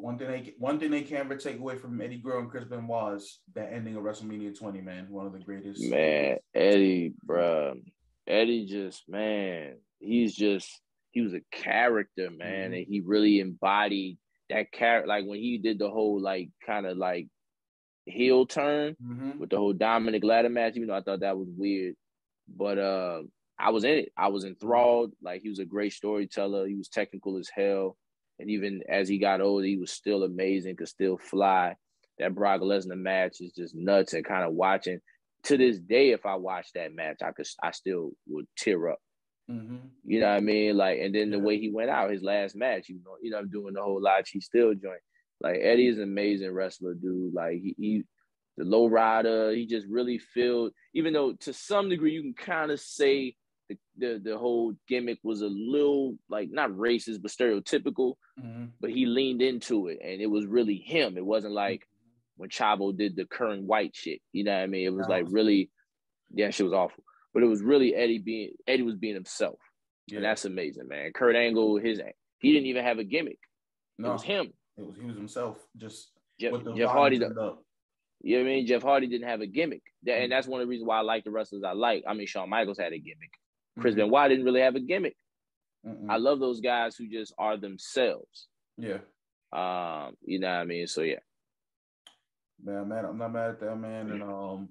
[0.00, 2.64] one thing they one thing they can't ever take away from Eddie Guerrero and Chris
[2.64, 5.06] Benoit is that ending of WrestleMania 20, man.
[5.08, 5.82] One of the greatest.
[5.88, 7.80] Man, Eddie, bruh.
[8.26, 10.68] Eddie just, man, he's just,
[11.12, 12.72] he was a character, man.
[12.72, 12.78] Mhm.
[12.78, 14.18] And he really embodied
[14.50, 15.06] that character.
[15.06, 17.28] Like when he did the whole, like, kind of like
[18.06, 21.48] heel turn hmm with the whole Dominic ladder match, even though I thought that was
[21.56, 21.94] weird.
[22.48, 23.22] But uh,
[23.58, 24.12] I was in it.
[24.16, 25.12] I was enthralled.
[25.22, 26.66] Like he was a great storyteller.
[26.66, 27.96] He was technical as hell.
[28.38, 31.76] And even as he got older, he was still amazing, could still fly.
[32.18, 35.00] That Brock Lesnar match is just nuts and kind of watching.
[35.44, 38.98] To this day, if I watch that match, I could I still would tear up.
[39.48, 40.76] hmm You know what I mean?
[40.76, 43.38] Like, and then the way he went out, his last match, you know, you know,
[43.38, 45.00] I'm doing the whole live he still joint.
[45.40, 47.34] Like Eddie is an amazing wrestler, dude.
[47.34, 48.04] Like he, he
[48.56, 52.70] the low rider, he just really filled, even though to some degree you can kind
[52.70, 53.34] of say
[53.68, 58.90] the, the the whole gimmick was a little like not racist but stereotypical, hmm but
[58.90, 61.16] he leaned into it and it was really him.
[61.16, 61.86] It wasn't like
[62.36, 64.20] when Chavo did the Kerwin White shit.
[64.32, 64.84] You know what I mean?
[64.86, 65.70] It was like really,
[66.34, 67.02] yeah, shit was awful.
[67.32, 69.58] But it was really Eddie being Eddie was being himself.
[70.08, 70.16] Yeah.
[70.16, 71.12] And that's amazing, man.
[71.14, 72.00] Kurt Angle, his
[72.40, 73.38] he didn't even have a gimmick.
[73.98, 74.52] no, It was him.
[74.76, 77.34] It was he was himself, just Jeff, the Jeff Hardy, the, and
[78.20, 78.66] you know what I mean?
[78.66, 79.82] Jeff Hardy didn't have a gimmick.
[80.02, 80.22] That, Mm.
[80.24, 82.04] and that's one of the reasons why I like the wrestlers I like.
[82.06, 83.30] I mean, Shawn Michaels had a gimmick.
[83.78, 83.98] Chris Mhm.
[83.98, 85.16] Benoit didn't really have a gimmick.
[85.86, 86.08] Mhm.
[86.10, 88.48] I love those guys who just are themselves.
[88.76, 89.00] yeah,
[89.52, 90.86] Um, you know what I mean?
[90.86, 91.20] So yeah.
[92.62, 94.10] man, man, I'm not mad at that, man.
[94.10, 94.68] And um,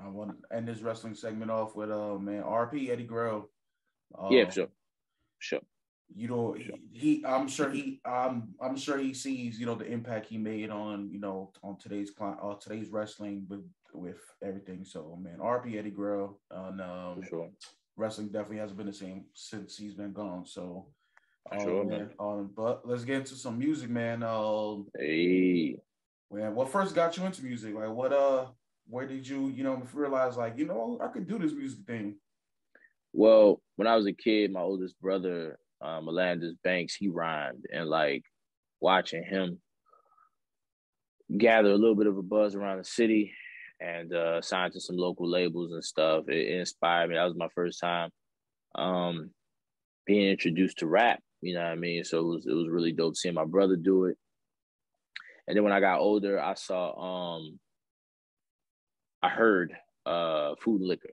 [0.00, 3.48] I want to end this wrestling segment off with uh, man, RP Eddie Guerrero.
[4.16, 4.68] Uh, Yeah, for sure.
[5.38, 5.60] Sure.
[6.14, 9.86] you know he, he i'm sure he um i'm sure he sees you know the
[9.86, 14.84] impact he made on you know on today's cli- uh, today's wrestling with with everything
[14.84, 17.50] so man rp eddie guerrero on um For sure.
[18.00, 20.86] Wrestling definitely hasn't been the same since he's been gone so
[21.52, 22.10] Um, Sure, man.
[22.18, 24.22] Um, but let's get into some music, man.
[24.22, 25.76] Um, Hey,
[26.30, 27.74] man, what first got you into music?
[27.74, 28.46] Like, what uh,
[28.88, 32.16] where did you, you know, realize like, you know, I could do this music thing?
[33.12, 37.88] well, when I was a kid, my oldest brother, um, Melandis Banks, he rhymed, and
[37.88, 38.24] like
[38.80, 39.60] watching him
[41.36, 43.32] gather a little bit of a buzz around the city
[43.80, 46.24] and uh, sign to some local labels and stuff.
[46.28, 47.16] It, it inspired me.
[47.16, 48.10] That was my first time
[48.74, 49.30] um,
[50.06, 51.20] being introduced to rap.
[51.40, 52.04] You know what I mean?
[52.04, 54.18] So it was it was really dope seeing my brother do it.
[55.48, 57.58] And then when I got older, I saw um
[59.22, 59.72] I heard
[60.04, 61.10] uh food and liquor.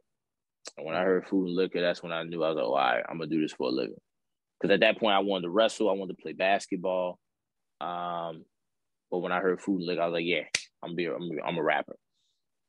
[0.78, 2.74] And when I heard food and liquor, that's when I knew I was like, oh,
[2.74, 3.96] all right, I'm gonna do this for a living.
[4.60, 7.20] Because at that point I wanted to wrestle, I wanted to play basketball.
[7.80, 8.44] Um,
[9.10, 10.44] but when I heard food and liquor, I was like, yeah,
[10.84, 11.96] I'm be I'm, I'm a rapper.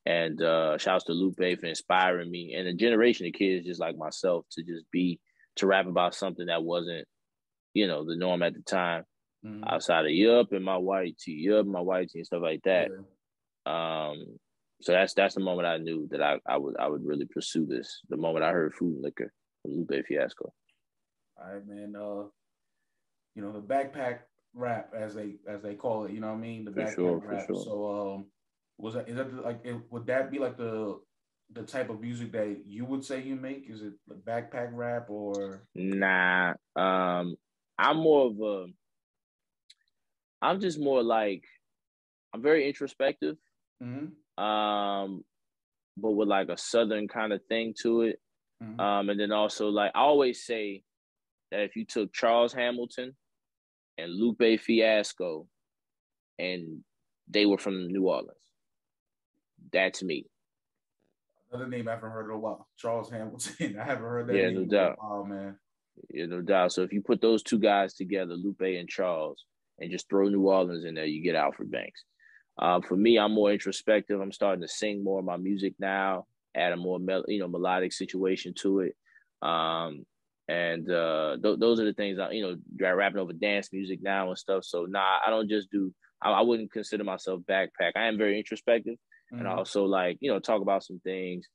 [0.09, 3.95] And uh shouts to Lupe for inspiring me and a generation of kids just like
[3.95, 5.19] myself to just be
[5.57, 7.05] to rap about something that wasn't,
[7.75, 9.03] you know, the norm at the time
[9.45, 9.63] Mhm.
[9.71, 12.89] outside of Yup and my white tee, Yup, my white tee and stuff like that.
[12.91, 13.01] Yeah.
[14.09, 14.17] Um,
[14.81, 17.65] so that's that's the moment I knew that I, I would I would really pursue
[17.65, 18.01] this.
[18.09, 19.31] The moment I heard food and liquor
[19.61, 20.51] from Lupe Fiasco.
[21.37, 21.95] All right, man.
[21.95, 22.23] Uh,
[23.35, 24.19] you know the backpack
[24.53, 26.11] rap, as they as they call it.
[26.13, 26.65] You know what I mean?
[26.65, 27.45] The For backpack sure, for rap.
[27.47, 27.63] sure.
[27.63, 27.73] So,
[28.15, 28.25] um,
[28.79, 30.99] was that is that the- like it, would that be like the
[31.51, 33.69] the type of music that you would say you make?
[33.69, 35.63] Is it the backpack rap or?
[35.75, 37.35] Nah, um,
[37.77, 38.67] I'm more of a.
[40.41, 41.43] I'm just more like,
[42.33, 43.35] I'm very introspective.
[43.83, 44.11] Mhm.
[44.41, 45.25] Um,
[45.97, 48.21] but with like a southern kind of thing to it.
[48.63, 48.79] Mhm.
[48.79, 50.83] Um, and then also like I always say
[51.51, 53.17] that if you took Charles Hamilton
[53.97, 55.47] and Lupe Fiasco
[56.37, 56.83] and
[57.27, 58.48] they were from New Orleans,
[59.71, 60.25] that's me.
[61.51, 62.67] Another name I haven't heard in a while.
[62.77, 63.77] Charles Hamilton.
[63.81, 64.35] I haven't heard that.
[64.35, 64.97] Yeah, no in a doubt.
[64.99, 65.55] while, man.
[66.09, 66.71] Yeah, no doubt.
[66.71, 69.43] So if you put those two guys together, Lupe and Charles,
[69.79, 72.03] and just throw New Orleans in there, you get Alfred Banks.
[72.57, 74.19] Um, for me, I'm more introspective.
[74.19, 77.47] I'm starting to sing more of my music now, add a more mel- you know
[77.47, 78.95] melodic situation to it.
[79.41, 80.05] Um,
[80.49, 84.29] and uh, th- those are the things I, you know, rapping over dance music now
[84.29, 84.65] and stuff.
[84.65, 85.93] So nah, I don't just do.
[86.21, 87.91] I, I wouldn't consider myself backpack.
[87.95, 88.95] I am very introspective,
[89.31, 89.57] and Mhm.
[89.57, 91.47] also like you know talk about some things.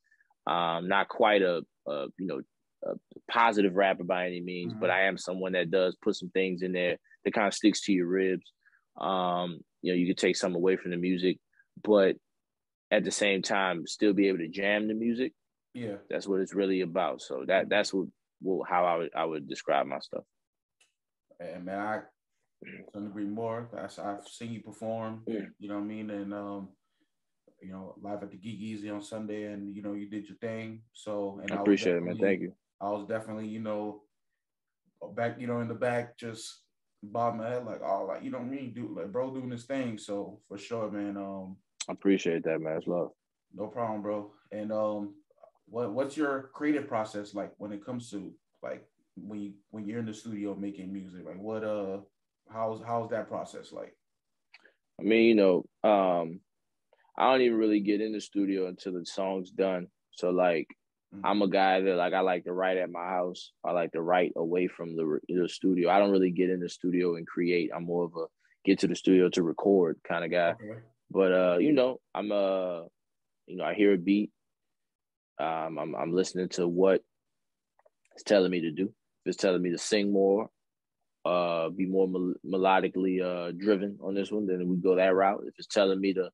[0.46, 2.40] Um, not quite a, a you know
[2.84, 2.94] a
[3.30, 4.80] positive rapper by any means, Mhm.
[4.80, 7.80] but I am someone that does put some things in there that kind of sticks
[7.82, 8.52] to your ribs.
[9.00, 11.38] Um, you know, you could take some away from the music,
[11.82, 12.16] but
[12.90, 15.32] at the same time, still be able to jam the music.
[15.72, 15.96] Yeah.
[16.10, 17.22] That's what it's really about.
[17.22, 18.06] So that that's what,
[18.42, 20.24] what how I would I would describe my stuff.
[21.40, 22.02] And man, I
[22.92, 23.68] couldn't agree more.
[23.76, 25.24] I've seen you perform.
[25.26, 25.46] Yeah.
[25.58, 26.10] You know what I mean?
[26.10, 26.68] And um,
[27.64, 30.36] you know, live at the Geek Easy on Sunday, and you know, you did your
[30.38, 30.82] thing.
[30.92, 32.18] So, and I was appreciate it, man.
[32.18, 32.52] Thank you.
[32.80, 34.02] I was definitely, you know,
[35.14, 36.60] back, you know, in the back, just
[37.02, 39.50] bob my head like, oh, like you know what I mean, dude, like bro doing
[39.50, 39.98] his thing.
[39.98, 41.16] So for sure, man.
[41.16, 41.56] Um,
[41.88, 42.76] I appreciate that, man.
[42.76, 43.10] It's love.
[43.54, 44.30] no problem, bro.
[44.52, 45.14] And um,
[45.66, 48.86] what what's your creative process like when it comes to like
[49.16, 51.24] when you when you're in the studio making music?
[51.24, 51.98] Like what uh,
[52.52, 53.96] how's how's that process like?
[55.00, 56.40] I mean, you know, um,
[57.16, 59.88] I don't even really get in the studio until the song's done.
[60.12, 60.68] So like,
[61.14, 61.20] Mhm.
[61.24, 63.52] I'm a guy that like I like to write at my house.
[63.62, 65.90] I like to write away from the the studio.
[65.90, 67.70] I don't really get in the studio and create.
[67.74, 68.26] I'm more of a
[68.64, 70.52] get to the studio to record kind of guy.
[70.52, 70.80] Okay.
[71.10, 72.82] But uh, you know, I'm uh,
[73.46, 74.32] you know, I hear a beat.
[75.38, 77.02] Um, I'm I'm listening to what
[78.14, 78.84] it's telling me to do.
[79.24, 80.50] If it's telling me to sing more,
[81.24, 85.44] uh, be more mel- melodically uh driven on this one, then we go that route.
[85.46, 86.30] If it's telling me to,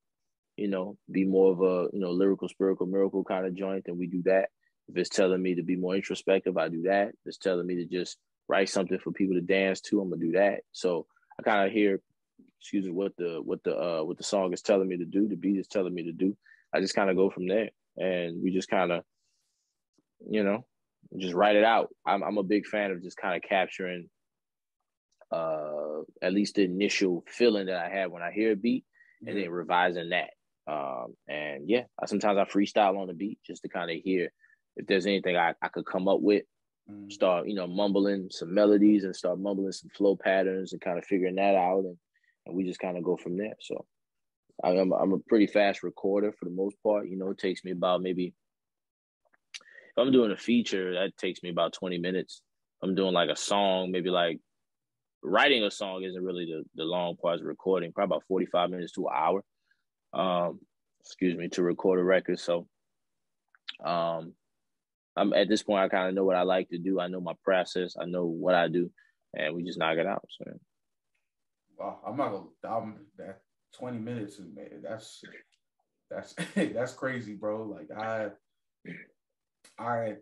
[0.61, 3.96] you know, be more of a you know lyrical, spiritual, miracle kind of joint, then
[3.96, 4.50] we do that.
[4.88, 7.08] If it's telling me to be more introspective, I do that.
[7.08, 10.20] If it's telling me to just write something for people to dance to, I'm gonna
[10.20, 10.61] do that.
[10.72, 11.06] So
[11.38, 12.02] I kind of hear,
[12.58, 15.28] excuse me, what the what the uh what the song is telling me to do,
[15.28, 16.36] the beat is telling me to do.
[16.74, 19.02] I just kind of go from there, and we just kind of,
[20.28, 20.66] you know,
[21.16, 21.88] just write it out.
[22.04, 24.11] I'm I'm a big fan of just kind of capturing,
[25.32, 28.84] uh, at least the initial feeling that I have when I hear a beat,
[29.26, 30.30] and then revising that.
[30.70, 34.30] Um, and yeah, I, sometimes I freestyle on the beat just to kind of hear
[34.76, 36.44] if there's anything I, I could come up with.
[36.90, 37.12] Mhm.
[37.12, 41.04] start you know mumbling some melodies and start mumbling some flow patterns and kind of
[41.04, 41.96] figuring that out and,
[42.46, 43.54] and we just kind of go from there.
[43.60, 43.84] So
[44.64, 47.64] I- I'm, I'm a pretty fast recorder for the most part you know it takes
[47.64, 48.34] me about maybe
[49.90, 52.42] if i'm doing a feature that takes me about 20 minutes.
[52.82, 54.38] I'm doing like a song maybe like
[55.22, 58.92] writing a song isn't really the, the long part of recording probably about 45 minutes
[58.92, 59.42] to an hour
[60.12, 60.58] um
[61.00, 62.66] excuse me to record a record so
[63.84, 64.34] um
[65.16, 65.82] I'm at this point.
[65.82, 67.00] I kind of know what I like to do.
[67.00, 67.96] I know my process.
[68.00, 68.90] I know what I do.
[69.34, 70.26] and we just knock it out.
[70.30, 70.50] So.
[71.78, 72.76] Wow, I'm not gonna.
[72.76, 73.40] I'm that
[73.78, 74.82] 20 minutes, man.
[74.82, 75.22] That's
[76.11, 77.64] that's that's crazy, bro.
[77.64, 78.28] Like I,
[79.78, 80.16] I,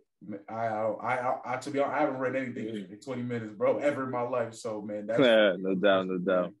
[0.49, 3.77] I, I, I, I, to be honest, I haven't read anything in 20 minutes, bro,
[3.77, 4.53] ever in my life.
[4.53, 6.53] So, man, that's yeah, no doubt, no doubt.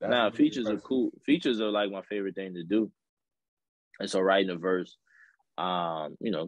[0.00, 1.10] That's nah, features are cool.
[1.24, 2.90] Features are like my favorite thing to do.
[3.98, 4.96] And so writing a verse,
[5.56, 6.46] um, you know,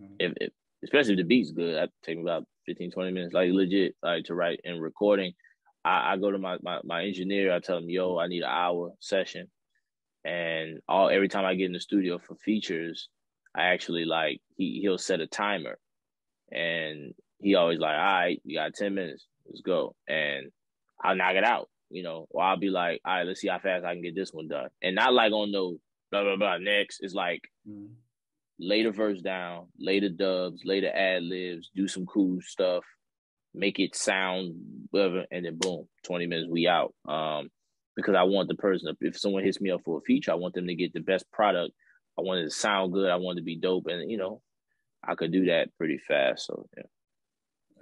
[0.00, 0.14] mm-hmm.
[0.18, 0.50] if, if
[0.84, 4.24] especially if the beat's good, that take me about 15, 20 minutes, like legit, like
[4.24, 5.32] to write and recording.
[5.84, 8.50] I, I go to my, my my engineer, I tell him, yo, I need an
[8.50, 9.48] hour session.
[10.24, 13.08] And all every time I get in the studio for features,
[13.54, 15.78] I actually like he he'll set a timer
[16.50, 19.94] and he always like, all right, you got 10 minutes, let's go.
[20.08, 20.46] And
[21.02, 23.58] I'll knock it out, you know, or I'll be like, all right, let's see how
[23.58, 24.68] fast I can get this one done.
[24.82, 25.78] And not like on no
[26.10, 27.00] blah blah blah next.
[27.02, 27.88] It's like mm.
[28.58, 32.84] lay the verse down, lay the dubs, lay the ad libs, do some cool stuff,
[33.54, 34.54] make it sound
[34.90, 36.94] whatever, and then boom, 20 minutes, we out.
[37.08, 37.50] Um,
[37.94, 40.54] because I want the person, if someone hits me up for a feature, I want
[40.54, 41.74] them to get the best product.
[42.18, 43.10] I want it to sound good.
[43.10, 43.86] I want it to be dope.
[43.86, 44.40] And, you know,
[45.06, 46.46] I could do that pretty fast.
[46.46, 46.84] So, yeah.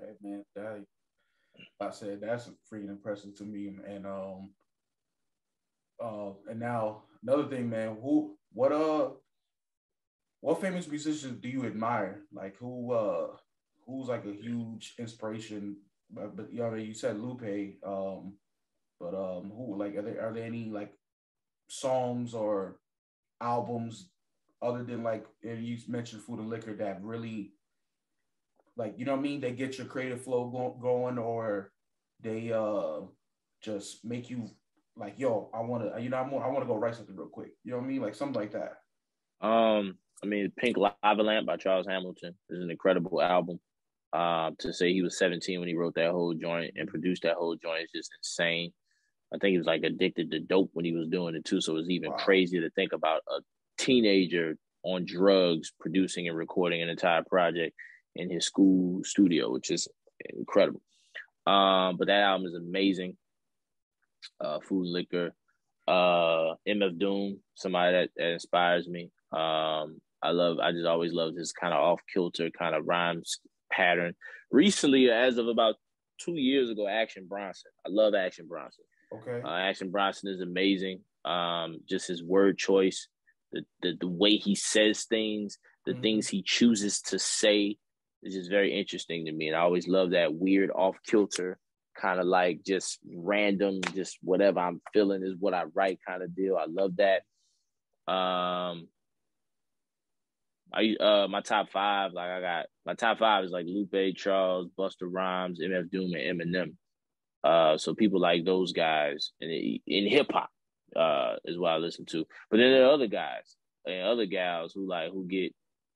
[0.01, 0.85] Hey, man, that,
[1.81, 3.72] I said that's freaking impressive to me.
[3.87, 4.51] And, um,
[6.03, 9.11] uh, and now another thing, man, who, what, uh,
[10.41, 12.22] what famous musicians do you admire?
[12.33, 13.28] Like who, uh,
[13.87, 15.76] who's like a huge inspiration.
[16.11, 18.35] But, but you know, you said Lupe, um,
[19.01, 20.93] but um, who like are there are there any like
[21.68, 22.78] songs or
[23.41, 24.11] albums
[24.62, 27.53] other than like you mentioned food and liquor that really
[28.77, 29.41] like you know what I mean?
[29.41, 31.73] They get your creative flow go- going, or
[32.21, 33.01] they uh
[33.62, 34.51] just make you
[34.97, 37.16] like, yo, I want to, you know, I want, I want to go write something
[37.16, 37.53] real quick.
[37.64, 38.03] You know what I mean?
[38.03, 38.77] Like something like that.
[39.47, 43.59] Um, I mean, Pink Lava Lamp by Charles Hamilton is an incredible album.
[44.12, 47.37] Uh, to say he was 17 when he wrote that whole joint and produced that
[47.37, 48.73] whole joint is just insane.
[49.33, 51.61] I think he was like addicted to dope when he was doing it too.
[51.61, 52.16] So it was even wow.
[52.16, 53.41] crazy to think about a
[53.79, 57.77] teenager on drugs producing and recording an entire project
[58.15, 59.89] in his school studio, which is
[60.31, 60.83] incredible.
[61.47, 63.17] Um, but that album is amazing.
[64.41, 65.33] Uh, Food Liquor,
[65.89, 69.11] uh, MF Doom, somebody that, that inspires me.
[69.33, 73.41] Um, I love, I just always loved his kind of off kilter kind of rhymes
[73.73, 74.15] pattern.
[74.51, 75.77] Recently, as of about
[76.21, 77.71] two years ago, Action Bronson.
[77.87, 78.85] I love Action Bronson.
[79.13, 79.41] Okay.
[79.43, 81.01] Uh, Action Bronson is amazing.
[81.25, 83.09] Um, just his word choice,
[83.53, 86.03] the, the the way he says things, the mm-hmm.
[86.03, 87.77] things he chooses to say
[88.23, 89.49] is just very interesting to me.
[89.49, 91.59] And I always love that weird off kilter,
[92.01, 96.35] kind of like just random, just whatever I'm feeling is what I write kind of
[96.35, 96.57] deal.
[96.57, 97.23] I love that.
[98.12, 98.89] Um,
[100.73, 104.68] I uh my top five, like I got my top five is like Lupe, Charles,
[104.79, 106.75] Busta Rhymes, MF Doom, and Eminem.
[107.43, 110.51] Uh, so people like those guys in in hip hop
[110.95, 112.25] uh is what I listen to.
[112.51, 113.57] But then there are other guys
[113.87, 115.55] and other gals who like who get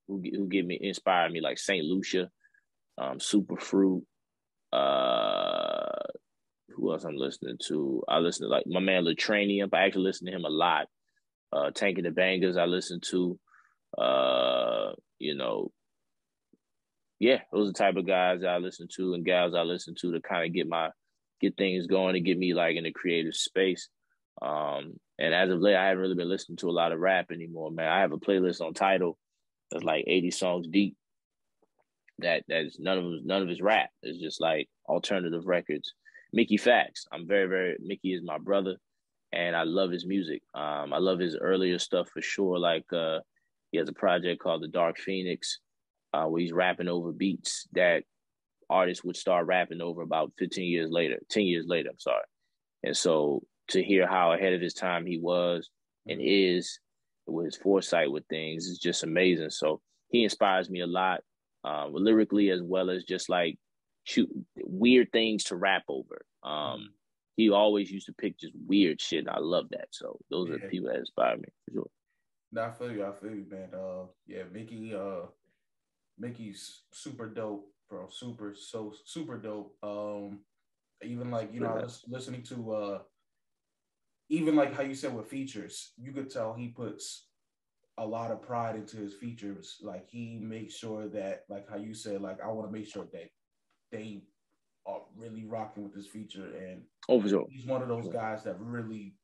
[0.08, 2.30] who who get me inspire me like Saint Lucia,
[2.98, 4.02] um, Superfruit.
[4.72, 6.02] Uh,
[6.70, 8.02] who else I'm listening to?
[8.08, 9.68] I listen to like my man Latranium.
[9.72, 10.86] I actually listen to him a lot.
[11.52, 12.58] Uh, Tank the Bangas.
[12.58, 13.38] I listen to.
[13.96, 15.70] Uh, you know,
[17.20, 20.12] yeah, those are the type of guys I listen to and gals I listen to
[20.12, 20.90] to kind of get my
[21.40, 23.88] get things going and get me like in a creative space.
[24.42, 27.26] Um, and as of late, I haven't really been listening to a lot of rap
[27.30, 27.88] anymore, man.
[27.88, 29.16] I have a playlist on Tidal
[29.70, 30.96] that's like 80 songs deep.
[32.18, 33.90] That that's none of none of his rap.
[34.02, 35.92] It's just like alternative records.
[36.32, 37.06] Mickey Factz.
[37.12, 38.76] I'm very, very Mickey is my brother
[39.32, 40.42] and I love his music.
[40.54, 42.58] Um, I love his earlier stuff for sure.
[42.58, 43.20] Like uh
[43.72, 45.58] he has a project called The Dark Phoenix,
[46.12, 48.04] uh, where he's rapping over beats that
[48.70, 52.22] artists would start rapping over about 15 years later, 10 years later, I'm sorry.
[52.84, 55.70] And so to hear how ahead of his time he was
[56.06, 56.78] and is
[57.26, 59.50] with his foresight with things is just amazing.
[59.50, 61.20] So he inspires me a lot,
[61.64, 63.58] um, lyrically as well as just like
[64.04, 66.24] shoot weird things to rap over.
[66.42, 66.90] Um,
[67.36, 69.20] he always used to pick just weird shit.
[69.20, 69.88] And I love that.
[69.90, 70.54] So those yeah.
[70.54, 71.90] are the people that inspire me for sure.
[72.52, 73.04] No, I feel you.
[73.04, 73.68] I feel you, man.
[73.74, 74.94] Uh, yeah, Mickey.
[74.94, 75.26] Uh,
[76.18, 78.08] Mickey's super dope, bro.
[78.08, 79.74] Super, so super dope.
[79.82, 80.40] Um,
[81.02, 82.98] even like you know, I was listening to uh,
[84.28, 87.26] even like how you said with features, you could tell he puts
[87.98, 89.76] a lot of pride into his features.
[89.82, 93.06] Like he makes sure that, like how you said, like I want to make sure
[93.12, 93.30] that
[93.92, 94.22] they
[94.86, 96.56] are really rocking with this feature.
[96.56, 97.46] And oh, sure.
[97.48, 99.14] he's one of those guys that really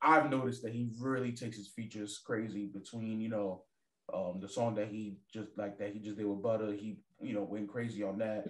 [0.00, 3.62] I've noticed that he really takes his features crazy between, you know,
[4.12, 6.72] um, the song that he just like that he just did with Butter.
[6.72, 8.44] He, you know, went crazy on that.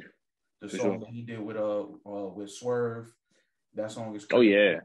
[0.60, 0.98] The For song sure.
[1.00, 3.12] that he did with uh, uh with Swerve.
[3.74, 4.76] That song is Oh yeah,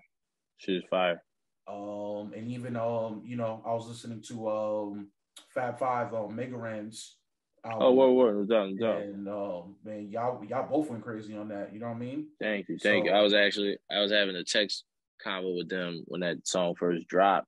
[0.58, 1.24] shit is fire.
[1.68, 5.08] Um, and even um, you know, I was listening to um
[5.50, 7.18] Fab Five on Mega Ran's
[7.66, 7.82] album.
[7.82, 9.02] Oh, word, word, no doubt.
[9.02, 11.74] And um, man, y'all y'all both went crazy on that.
[11.74, 12.28] You know what I mean?
[12.42, 13.12] Thank you, thank you.
[13.12, 14.84] I was actually I was having a text
[15.26, 17.48] convo with them when that song first dropped.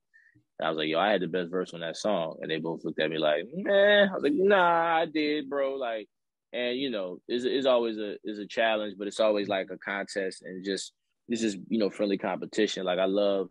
[0.60, 2.38] I was like, yo, I had the best verse on that song.
[2.40, 4.08] And they both looked at me like, man.
[4.08, 5.74] I was like, nah, I did, bro.
[5.74, 6.08] Like,
[6.52, 9.76] and you know, it's, it's always a is a challenge, but it's always like a
[9.76, 10.92] contest and just
[11.28, 12.84] this is, you know, friendly competition.
[12.84, 13.48] Like I love,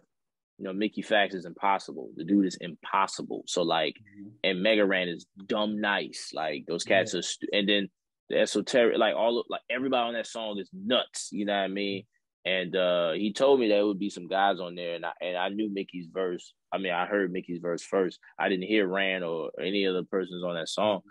[0.58, 2.12] you know, Mickey Factz is impossible.
[2.16, 3.44] The dude is impossible.
[3.48, 3.96] So like
[4.44, 6.32] and Mega Ran is dumb nice.
[6.34, 7.90] Like those cats are, stu- and then
[8.30, 11.30] the esoteric, like all of, like everybody on that song is nuts.
[11.32, 12.04] You know what I mean?
[12.46, 15.36] And uh he told me there would be some guys on there, and I and
[15.36, 16.54] I knew Mickey's verse.
[16.72, 18.20] I mean, I heard Mickey's verse first.
[18.38, 21.02] I didn't hear Ran or any other persons on that song,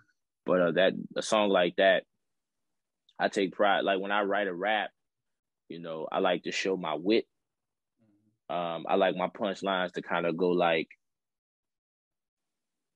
[0.46, 2.04] but uh, that a song like that,
[3.18, 3.84] I take pride.
[3.84, 4.90] Like when I write a rap,
[5.68, 7.26] you know, I like to show my wit.
[8.48, 10.88] Um, I like my punchlines to kind of go like,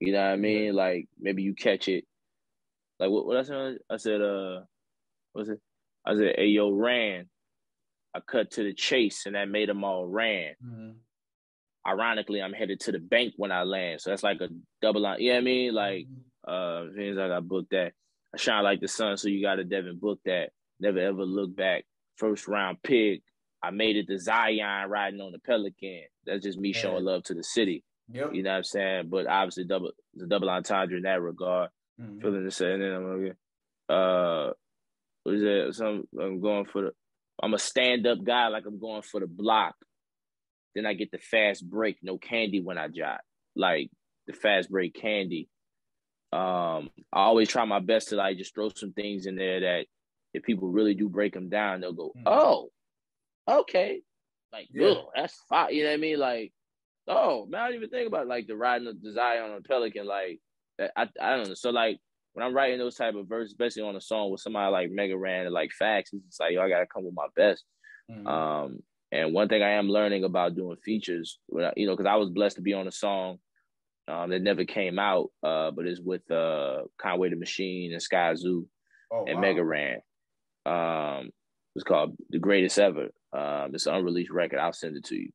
[0.01, 0.75] you know what I mean?
[0.75, 2.05] Like maybe you catch it.
[3.01, 3.27] Like what?
[3.27, 3.79] What I said?
[3.91, 4.61] I said, uh,
[5.33, 5.61] what was it?
[6.05, 7.29] I said, "Hey, yo, ran."
[8.14, 10.55] I cut to the chase, and that made them all ran.
[10.64, 10.97] Mhm.
[11.87, 14.49] Ironically, I'm headed to the bank when I land, so that's like a
[14.83, 15.21] double line.
[15.21, 15.75] You know what I mean?
[15.75, 16.07] Like,
[16.47, 17.93] uh, things like I booked that.
[18.35, 20.51] I shine like the sun, so you got to Devin book that.
[20.81, 21.85] Never ever look back.
[22.19, 23.23] First round pick.
[23.62, 26.03] I made it to Zion riding on the Pelican.
[26.25, 27.83] That's just me showing love to the city.
[28.12, 28.35] Yep.
[28.35, 29.09] You know what I'm saying?
[29.09, 31.71] But obviously, double the double entendre in that regard.
[32.01, 32.21] Mhm.
[32.23, 32.75] Feeling the same.
[32.75, 33.37] And then I'm gonna get,
[33.95, 34.53] uh,
[35.25, 35.75] what is that?
[35.75, 36.93] Some I'm going for the.
[37.43, 39.75] I'm a stand up guy, like I'm going for the block.
[40.75, 43.21] Then I get the fast break, no candy when I jot,
[43.57, 43.91] like
[44.27, 45.49] the fast break candy.
[46.33, 49.87] Um, I always try my best to like just throw some things in there that
[50.35, 52.22] if people really do break them down, they'll go, Mhm.
[52.26, 52.70] oh,
[53.49, 54.03] okay,
[54.53, 54.89] like Yeah.
[54.89, 55.74] ugh, that's fine.
[55.74, 56.18] You know what I mean?
[56.18, 56.53] Like,
[57.07, 58.29] oh man, I didn't even think about it.
[58.29, 60.07] like the riding the, the Zion on a Pelican.
[60.07, 60.41] Like,
[60.79, 61.55] I, I don't know.
[61.55, 61.99] So like
[62.35, 65.16] when I'm writing those type of verses, especially on a song with somebody like Mega
[65.16, 67.64] Ran or like Factz, it's just like yo, I gotta come with my best.
[68.11, 68.26] Mhm.
[68.26, 72.07] Um, and one thing I am learning about doing features, when I- you know, because
[72.11, 73.39] I was blessed to be on a song
[74.07, 78.66] um, that never came out, uh, but it's with uh, Conway the Machine and Skyzoo
[79.11, 79.41] oh, and wow.
[79.43, 80.01] Mega Ran.
[80.69, 81.31] Um,
[81.75, 83.09] it's called The Greatest Ever.
[83.33, 84.59] Um, it's an unreleased record.
[84.59, 85.31] I'll send it to you.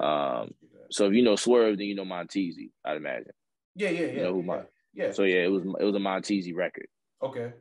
[0.00, 0.50] Um,
[0.90, 3.32] so if you know Swerve, then you know Montezi, I'd imagine.
[3.74, 4.12] yeah, yeah, yeah.
[4.12, 4.46] you know who yeah.
[4.46, 4.62] my-
[4.94, 5.12] yeah.
[5.12, 6.88] So yeah, it was it was a Montezi record.
[7.22, 7.52] okay.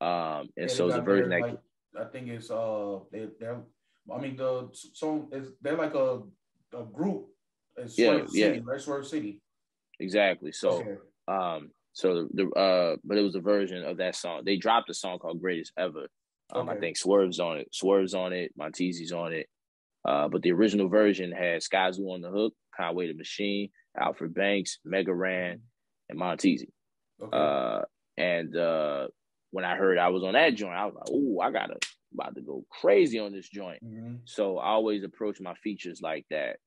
[0.00, 1.58] Um, and Yeah, so it's a version that like,
[1.98, 3.60] I think it's uh they they're
[4.14, 6.22] I mean the song is they're like a
[6.76, 7.26] a group.
[7.76, 8.46] It's Yeah, Swerve yeah.
[8.46, 8.80] City, right?
[8.80, 9.40] Swerve City.
[10.00, 10.52] exactly.
[10.52, 10.96] So okay.
[11.28, 14.42] um, so the, the uh, but it was a version of that song.
[14.44, 16.08] They dropped a song called Greatest Ever.
[16.54, 17.68] Um, I think Swerve's on it.
[17.72, 18.52] Swerve's on it.
[18.58, 19.46] Montezi's on it.
[20.04, 24.78] Uh, but the original version had Skyzoo on the hook, Conway the Machine, Alfred Banks,
[24.84, 25.60] Mega Ran,
[26.08, 26.68] and Montezi.
[27.22, 27.36] Okay.
[27.36, 27.82] Uh,
[28.16, 29.08] and uh,
[29.50, 31.76] when I heard I was on that joint, I was like, "Ooh, I gotta
[32.12, 34.20] about to go crazy on this joint." Mhm.
[34.24, 36.58] So I always approach my features like that.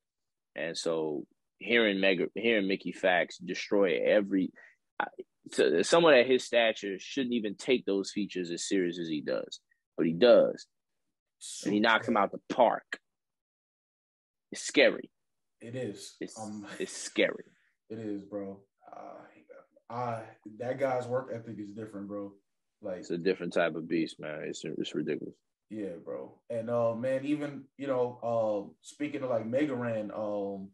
[0.55, 1.25] And so
[1.59, 4.51] hearing Mega, hearing Mickey Factz destroy every,
[4.99, 5.05] I,
[5.51, 9.59] so someone at his stature shouldn't even take those features as serious as he does,
[9.97, 10.67] but he does,
[11.65, 12.99] and he knocks them out the park.
[14.51, 15.09] It's scary.
[15.59, 16.15] It is.
[16.21, 17.43] It's um, it's scary.
[17.89, 18.59] it is, bro.
[18.95, 19.17] Uh,
[19.89, 20.23] I
[20.59, 22.33] that guy's work ethic is different, bro.
[22.81, 24.43] Like It's a different type of beast, man.
[24.45, 25.35] It's it's ridiculous.
[25.69, 26.33] Yeah, bro.
[26.49, 30.69] And uh man, even you know, uh speaking of like Mega Ran, um,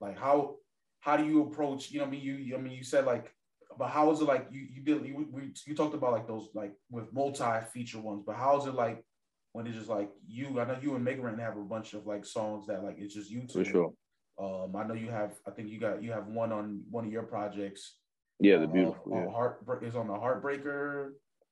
[0.00, 0.56] like how
[1.00, 3.32] how do you approach, you know, I mean, you, you I mean you said like
[3.78, 6.48] but how is it like you you did you we you talked about like those
[6.54, 9.04] like with multi feature ones, but how is it like
[9.52, 12.06] when it's just like you I know you and Mega Ran have a bunch of
[12.06, 13.64] like songs that like it's just you two.
[13.64, 13.92] For sure.
[14.38, 17.12] Um I know you have I think you got you have one on one of
[17.12, 17.98] your projects.
[18.40, 19.12] Yeah, the uh, beautiful.
[19.12, 19.30] on Yeah.
[19.30, 21.10] Heart is on the Heartbreaker.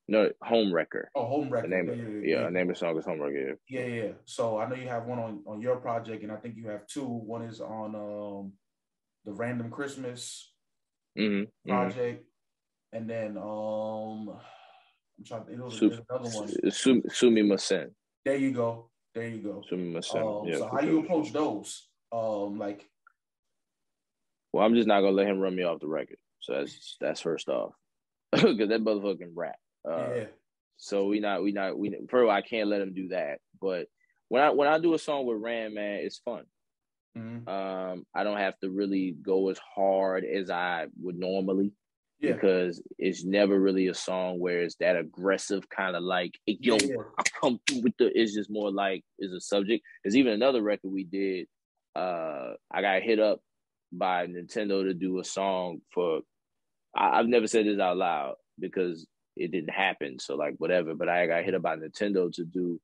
[0.09, 1.09] No, Home Wrecker.
[1.15, 3.57] Oh, Home The name, yeah, yeah, yeah, the name of the song is Home Wrecker.
[3.69, 3.81] Yeah.
[3.81, 4.13] Yeah, yeah.
[4.25, 6.87] So I know you have one on on your project, and I think you have
[6.89, 7.07] two.
[7.07, 8.53] One is on um
[9.25, 10.50] the Random Christmas
[11.19, 11.71] Mm-hmm.
[11.71, 12.25] project,
[12.93, 14.31] and then um
[15.19, 15.43] I'm trying.
[15.51, 16.71] It was Su- another one.
[16.71, 17.91] Su- Sumi Masen.
[18.25, 18.91] There you go.
[19.15, 19.63] There you go.
[19.69, 20.23] Sumi Masen.
[20.23, 21.89] Um, yeah, so how you approach those?
[22.13, 22.89] Um, like
[24.53, 26.17] Well, I'm just not gonna let him run me off the record.
[26.41, 27.73] So that's that's first off,
[28.33, 29.57] because that motherfucking rap.
[29.89, 30.25] Uh, yeah,
[30.77, 33.41] So we not we not we first I can't let him do that.
[33.61, 33.87] But
[34.29, 36.45] when I when I do a song with Ran, man, it's fun.
[37.17, 37.49] Mhm.
[37.49, 41.73] Um, I don't have to really go as hard as I would normally.
[42.23, 42.35] Yeah.
[42.35, 46.77] because it's never really a song where it's that aggressive kind of like hey, yo
[46.79, 46.97] Yeah.
[47.19, 49.83] I come through with the it's just more like is a subject.
[50.05, 51.47] There's even another record we did.
[51.95, 53.41] Uh I got hit up
[53.91, 56.21] by Nintendo to do a song for
[56.95, 60.19] I, I've never said this out loud because it didn't happen.
[60.19, 62.79] So like whatever, but I got hit up by Nintendo to do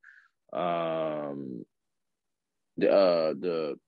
[0.54, 1.62] um
[2.78, 3.78] the uh the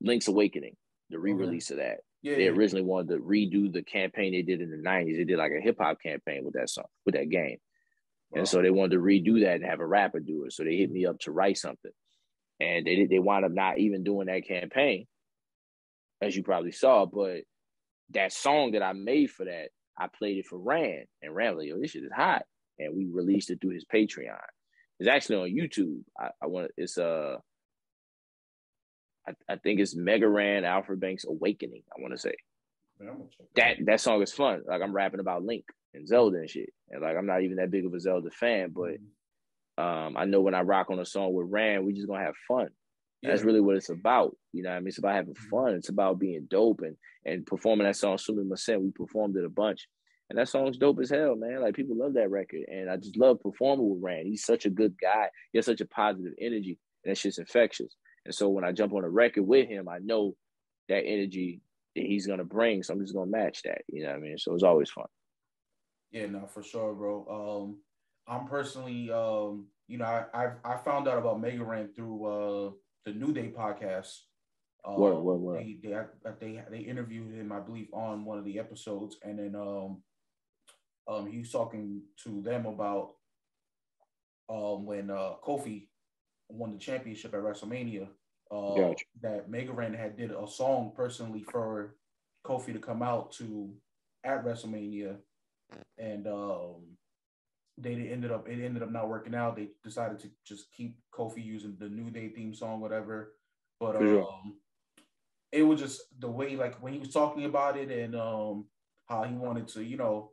[0.00, 0.76] Link's Awakening,
[1.10, 1.98] the re-release of that.
[2.22, 2.50] Yeah, They yeah.
[2.50, 5.16] originally wanted to redo the campaign they did in the 90s.
[5.16, 7.58] They did like a hip hop campaign with that song, with that game.
[8.30, 8.40] Wow.
[8.40, 10.52] And so they wanted to redo that and have a rapper do it.
[10.52, 11.92] So they hit me up to write something.
[12.60, 15.06] And they did they wound up not even doing that campaign,
[16.20, 17.06] as you probably saw.
[17.06, 17.42] But
[18.10, 21.04] that song that I made for that, I played it for Ran.
[21.22, 22.42] And Ran was like, yo, this shit is hot.
[22.78, 24.36] And we released it through his Patreon.
[24.98, 26.02] It's actually on YouTube.
[26.18, 27.36] I, I want it's uh
[29.28, 32.34] I, I think it's Mega Ran Alfred Banks Awakening, I want to say
[33.00, 34.62] Man, I'm gonna check that that song is fun.
[34.66, 35.64] Like I'm rapping about Link
[35.94, 36.70] and Zelda and shit.
[36.90, 38.96] And like I'm not even that big of a Zelda fan, but
[39.82, 42.34] um I know when I rock on a song with Ran, we just gonna have
[42.48, 42.68] fun.
[43.22, 44.36] That's really what it's about.
[44.52, 44.88] You know what I mean?
[44.88, 45.74] It's about having fun.
[45.74, 48.82] It's about being dope and and performing that song Sumi Masen.
[48.82, 49.88] We performed it a bunch.
[50.30, 51.62] And that song's dope as hell, man.
[51.62, 52.60] Like people love that record.
[52.68, 54.26] And I just love performing with Ran.
[54.26, 55.28] He's such a good guy.
[55.52, 56.78] He has such a positive energy.
[57.04, 57.96] And that shit's infectious.
[58.28, 60.36] And so when I jump on a record with him, I know
[60.90, 61.62] that energy
[61.96, 62.82] that he's gonna bring.
[62.82, 63.80] So I'm just gonna match that.
[63.88, 64.36] You know what I mean?
[64.36, 65.06] So it's always fun.
[66.10, 67.24] Yeah, no, for sure, bro.
[67.26, 67.78] Um,
[68.26, 72.70] I'm personally, um, you know, I I've, I found out about Mega Ran through uh
[73.06, 74.14] the New Day podcast.
[74.84, 75.60] Um, Word, word, word.
[75.60, 75.98] They, they
[76.38, 80.02] they they interviewed him, I believe, on one of the episodes, and then um,
[81.08, 83.14] um, he was talking to them about
[84.50, 85.88] um when uh Kofi
[86.50, 88.08] won the championship at WrestleMania.
[88.50, 89.04] Uh, Gotcha.
[89.22, 91.96] that Mega Ran had did a song personally for
[92.44, 93.74] Kofi to come out to
[94.24, 95.16] at WrestleMania,
[95.98, 96.96] and um,
[97.76, 99.56] they ended up it ended up not working out.
[99.56, 103.34] They decided to just keep Kofi using the New Day theme song, whatever.
[103.78, 104.56] But um,
[105.52, 108.66] it was just the way like when he was talking about it and um
[109.06, 110.30] how he wanted to, you know,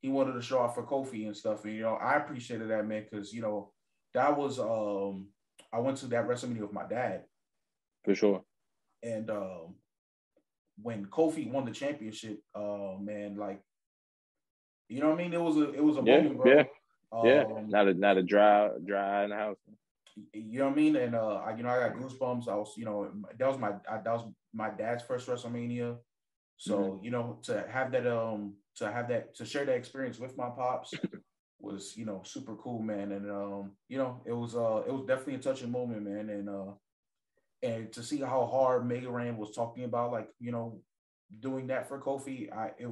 [0.00, 1.64] he wanted to show off for Kofi and stuff.
[1.64, 3.72] And you know, I appreciated that man because you know
[4.14, 5.28] that was um
[5.72, 7.24] I went to that WrestleMania with my dad
[8.06, 8.44] For sure.
[9.02, 9.76] and um,
[10.82, 13.62] when Kofi won the championship, uh, man, like,
[14.88, 15.34] you know what I mean?
[15.34, 16.52] It was a it was a Yeah, moment, bro.
[16.52, 16.64] yeah,
[17.22, 17.44] Yeah.
[17.52, 19.58] Um, Not a not a dry dry in the house.
[20.32, 20.96] you know what I mean?
[20.96, 22.48] And uh, I, you know, I got goosebumps.
[22.48, 25.96] I was, you know, that was my I, that was my dad's first WrestleMania.
[26.56, 27.04] So Mm-hmm.
[27.04, 30.48] you know, to have that um to have that to share that experience with my
[30.50, 31.02] pops
[31.60, 33.12] was you know super cool, man.
[33.12, 36.30] And um, you know, it was uh it was definitely a touching moment, man.
[36.30, 36.72] And uh,
[37.62, 40.80] and to see how hard Mega Ran was talking about, like you know,
[41.40, 42.88] doing that for Kofi, I it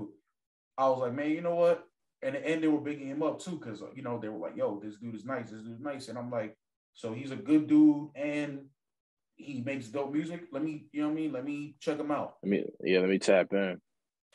[0.76, 1.84] I was like, man, you know what?
[2.22, 4.80] And and they were bigging him up too, because you know they were like, yo,
[4.80, 6.56] this dude is nice, this dude is nice, and I'm like,
[6.94, 8.66] so he's a good dude and
[9.36, 10.44] he makes dope music.
[10.52, 11.32] Let me, you know what I mean?
[11.32, 12.36] Let me check him out.
[12.42, 13.80] Let me yeah, let me tap in.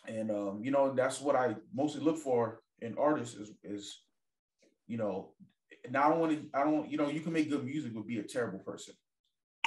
[0.08, 4.02] And um, you know, that's what I mostly look for in artists is is,
[4.88, 5.32] you know,
[5.90, 8.08] now I don't want to, I don't, you know, you can make good music but
[8.08, 8.94] be a terrible person,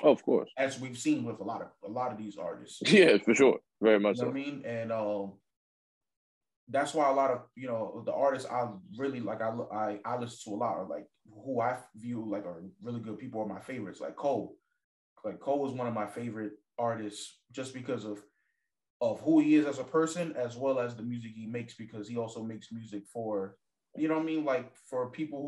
[0.03, 0.51] Oh, of course.
[0.59, 2.83] as we've seen with a lot of a lot of these artists.
[2.93, 3.59] Yeah, for sure.
[3.81, 4.31] Very much You know so.
[4.31, 4.63] I mean?
[4.67, 5.33] And um,
[6.69, 9.41] that's why a lot of you know the artists I really like.
[9.43, 11.07] I look- I I listen to a lot of like
[11.45, 14.01] who I view like are really good people are my favorites.
[14.01, 14.57] Like Cole,
[15.25, 18.23] like Cole is one of my favorite artists just because of
[19.01, 22.09] of who he is as a person as well as the music he makes because
[22.09, 23.57] he also makes music for
[23.97, 25.41] you know what I mean like for people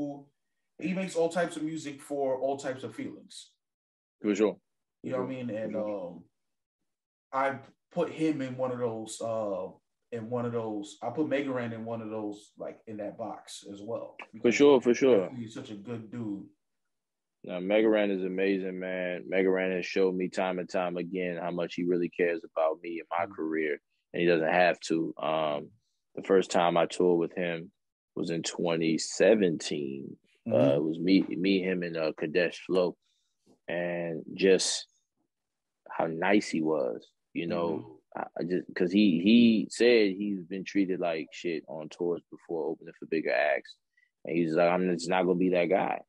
[0.78, 3.50] who he makes all types of music for all types of feelings.
[4.24, 4.56] For sure.
[5.02, 5.50] You know what I mean?
[5.50, 6.24] And um,
[7.30, 7.58] I
[7.92, 9.20] put him in one of those.
[9.20, 9.66] Uh,
[10.12, 13.18] in one of those, I put Mega Ran in one of those, like in that
[13.18, 14.16] box as well.
[14.40, 15.28] For sure, for sure.
[15.36, 16.44] He's such a good dude.
[17.42, 19.24] Now, Mega Ran is amazing, man.
[19.28, 22.78] Mega Ran has showed me time and time again how much he really cares about
[22.82, 23.36] me and my Mhm.
[23.36, 23.78] career,
[24.14, 25.12] and he doesn't have to.
[25.18, 25.70] Um,
[26.14, 27.72] the first time I toured with him
[28.14, 30.16] was in 2017.
[30.46, 30.54] Mm-hmm.
[30.54, 32.96] Uh, it was me, me, him, and uh, Kadesh Flow,
[33.68, 34.86] and just
[35.90, 37.06] how nice he was.
[37.32, 38.20] You know, mm-hmm.
[38.20, 42.66] I, I just because he he said he's been treated like shit on tours before,
[42.66, 43.74] opening for bigger acts,
[44.24, 46.00] and he's like, I'm just not gonna be that guy,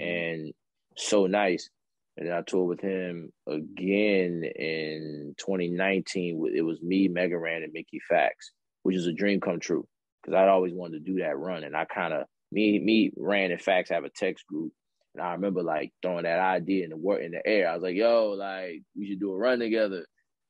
[0.00, 0.08] mm-hmm.
[0.08, 0.52] and
[0.96, 1.68] so nice.
[2.16, 6.44] And then I toured with him again in 2019.
[6.54, 8.50] It was me, Mega Ran, and Mickey Factz,
[8.82, 9.86] which is a dream come true
[10.20, 13.50] because I'd always wanted to do that run, and I kind of me me Ran
[13.50, 14.72] and Factz have a text group,
[15.14, 17.68] and I remember like throwing that idea in the work in the air.
[17.68, 20.06] I was like, "Yo, like we should do a run together,"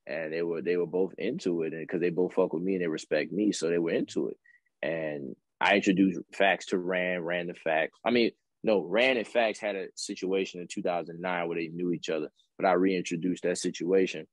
[0.07, 2.75] and they were they were both into it, and because they both fuck with me
[2.75, 4.37] and they respect me, so they were into it.
[4.83, 7.91] And I introduced Factz to Ran, Ran the Factz.
[8.05, 8.31] I mean,
[8.63, 12.67] no, Ran and Factz had a situation in 2009 where they knew each other, but
[12.67, 14.27] I reintroduced that situation,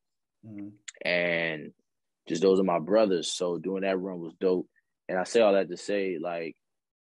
[0.46, 0.72] Mhm.
[1.04, 1.74] and
[2.28, 3.32] just those are my brothers.
[3.32, 4.68] So doing that run was dope.
[5.08, 6.56] And I say all that to say, like,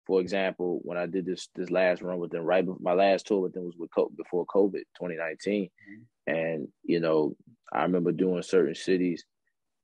[0.06, 3.26] for example, when I did this this last run with them, right, bef- my last
[3.26, 6.34] tour with them was with before COVID, 2019, mm-hmm.
[6.34, 7.36] and you know,
[7.72, 9.24] I remember doing certain cities,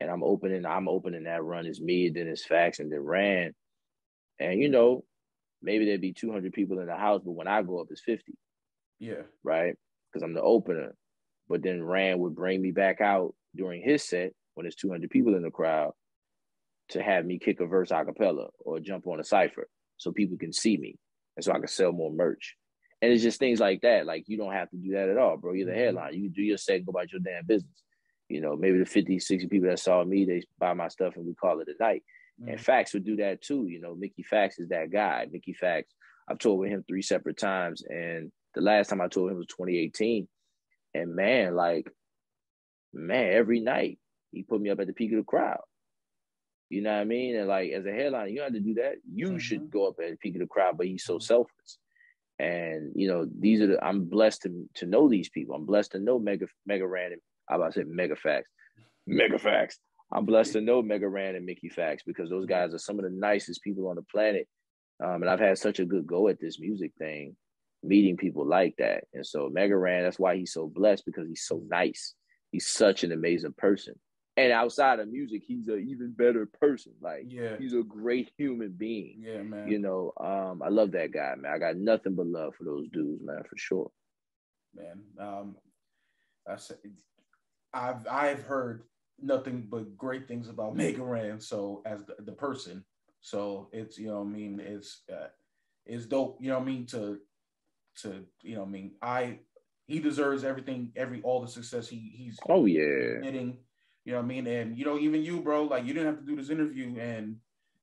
[0.01, 3.55] and I'm opening, I'm opening that run as me, then it's Factz, and then Ran,
[4.41, 5.05] and you know,
[5.63, 8.35] maybe there'd be 200 people in the house, but when I go up, it's 50
[8.99, 9.23] Yeah.
[9.43, 9.75] right?
[10.13, 10.95] Because I'm the opener.
[11.49, 15.35] But then Ran would bring me back out during his set when there's 200 people
[15.35, 15.93] in the crowd
[16.91, 19.69] to have me kick a verse a cappella or jump on a cipher
[19.99, 20.97] so people can see me
[21.37, 22.57] and so I can sell more merch.
[23.01, 24.07] And it's just things like that.
[24.07, 25.53] Like you don't have to do that at all, bro.
[25.53, 25.81] You're the mm-hmm.
[25.81, 26.15] headline.
[26.15, 27.83] You can do your set, go about your damn business.
[28.29, 31.25] You know, maybe the 50, 60 people that saw me, they buy my stuff and
[31.25, 32.03] we call it a night.
[32.39, 32.71] And mm-hmm.
[32.71, 33.67] Factz would do that too.
[33.69, 35.27] You know, Mickey Factz is that guy.
[35.31, 35.85] Mickey Factz,
[36.29, 37.83] I've toured with him three separate times.
[37.89, 40.29] And the last time I toured him was 2018.
[40.95, 41.89] And man, like,
[42.93, 43.99] man, every night
[44.33, 45.61] he put me up at the peak of the crowd.
[46.69, 47.37] You know what I mean?
[47.37, 48.97] And like as a headline, you don't have to do that.
[49.13, 51.79] You should go up at the peak of the crowd, but he's so selfless.
[52.39, 55.55] And you know, these are the I'm blessed to to know these people.
[55.55, 58.51] I'm blessed to know Mega Mega Ran and I about to say Mega Facts.
[59.07, 59.79] Mega Facts.
[60.13, 63.05] I'm blessed to know Mega Ran and Mickey Factz because those guys are some of
[63.05, 64.47] the nicest people on the planet.
[65.03, 67.37] Um, and I've had such a good go at this music thing,
[67.83, 69.05] meeting people like that.
[69.13, 72.15] And so Mega Ran, that's why he's so blessed because he's so nice.
[72.51, 73.95] He's such an amazing person.
[74.39, 76.93] And outside of music, he's an even better person.
[77.01, 77.57] Like Yeah.
[77.59, 79.21] he's a great human being.
[79.21, 79.69] Yeah, man.
[79.69, 81.53] You know, um, I love that guy, man.
[81.53, 83.91] I got nothing but love for those dudes, man, for sure.
[84.75, 85.03] man.
[85.19, 85.57] Um,
[86.47, 86.57] i
[87.75, 88.85] i've I've heard
[89.21, 91.41] nothing but great things about Mega Ran.
[91.41, 92.85] So as the, the person,
[93.21, 95.29] so it's you know what I mean it's uh,
[95.85, 96.39] it's dope.
[96.41, 97.19] You know what I mean to
[98.03, 99.41] to you know what I mean I
[99.87, 103.21] he deserves everything every all the success he he's Oh yeah.
[103.23, 103.59] getting.
[104.09, 106.19] You know what I mean, and you know even you, bro, like you didn't have
[106.21, 107.37] to do this interview, and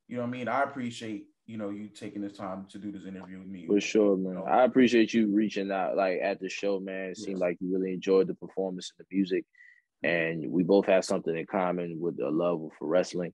[0.07, 0.47] you know what I mean.
[0.47, 3.67] I appreciate you know you taking this time to do this interview with me.
[3.67, 4.33] For sure, man.
[4.33, 4.43] know?
[4.43, 7.11] I appreciate you reaching out like at the show, man.
[7.11, 9.45] It seemed like you really enjoyed the performance and the music.
[10.01, 13.31] And we both have something in common with a love for wrestling.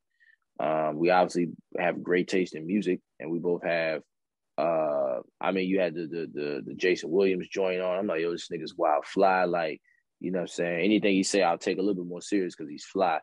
[0.59, 1.47] Um, we obviously
[1.79, 4.01] have great taste in music, and we both have
[4.57, 7.97] uh I mean you had the the the, the Jason Williams joint on.
[7.97, 9.45] I'm like, yo, this nigga's wild fly.
[9.45, 9.81] Like,
[10.21, 10.85] you know what I'm saying?
[10.85, 13.19] Anything he say, I'll take a little bit more serious because he's fly.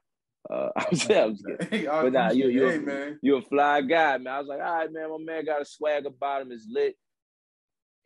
[0.51, 1.71] Uh I'm just, I'm just.
[2.03, 3.19] But nah, you- you- hey, man.
[3.23, 4.35] You're a fly guy, man.
[4.35, 6.97] I was like, all right, man, my man got a swag about him, is lit.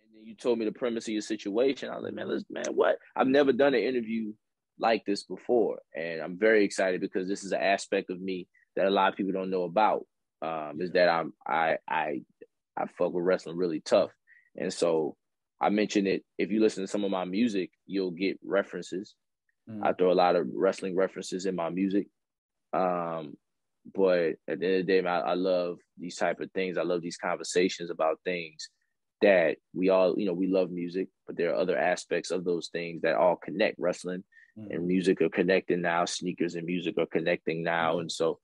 [0.05, 1.89] And then you told me the premise of your situation.
[1.90, 2.98] I was like, man, listen, man, what?
[3.16, 4.32] I've never done an interview
[4.78, 5.81] like this before.
[5.94, 9.16] And I'm very excited because this is an aspect of me that a lot of
[9.16, 10.06] people don't know about.
[10.40, 12.23] Um, is that I'm I I
[12.77, 14.10] I fuck with wrestling really tough.
[14.56, 15.16] And so
[15.62, 16.24] I mentioned it.
[16.39, 19.14] If you listen to some of my music, you'll get references.
[19.70, 19.86] Mm.
[19.86, 22.09] I throw a lot of wrestling references in my music.
[22.72, 23.36] Um,
[23.94, 26.76] but at the end of the day, man, I, I love these type of things.
[26.76, 28.68] I love these conversations about things
[29.22, 32.68] that we all, you know, we love music, but there are other aspects of those
[32.68, 33.76] things that all connect.
[33.78, 34.24] Wrestling
[34.59, 34.70] Mm.
[34.70, 36.05] and music are connecting now.
[36.05, 38.39] Sneakers and music are connecting now, and so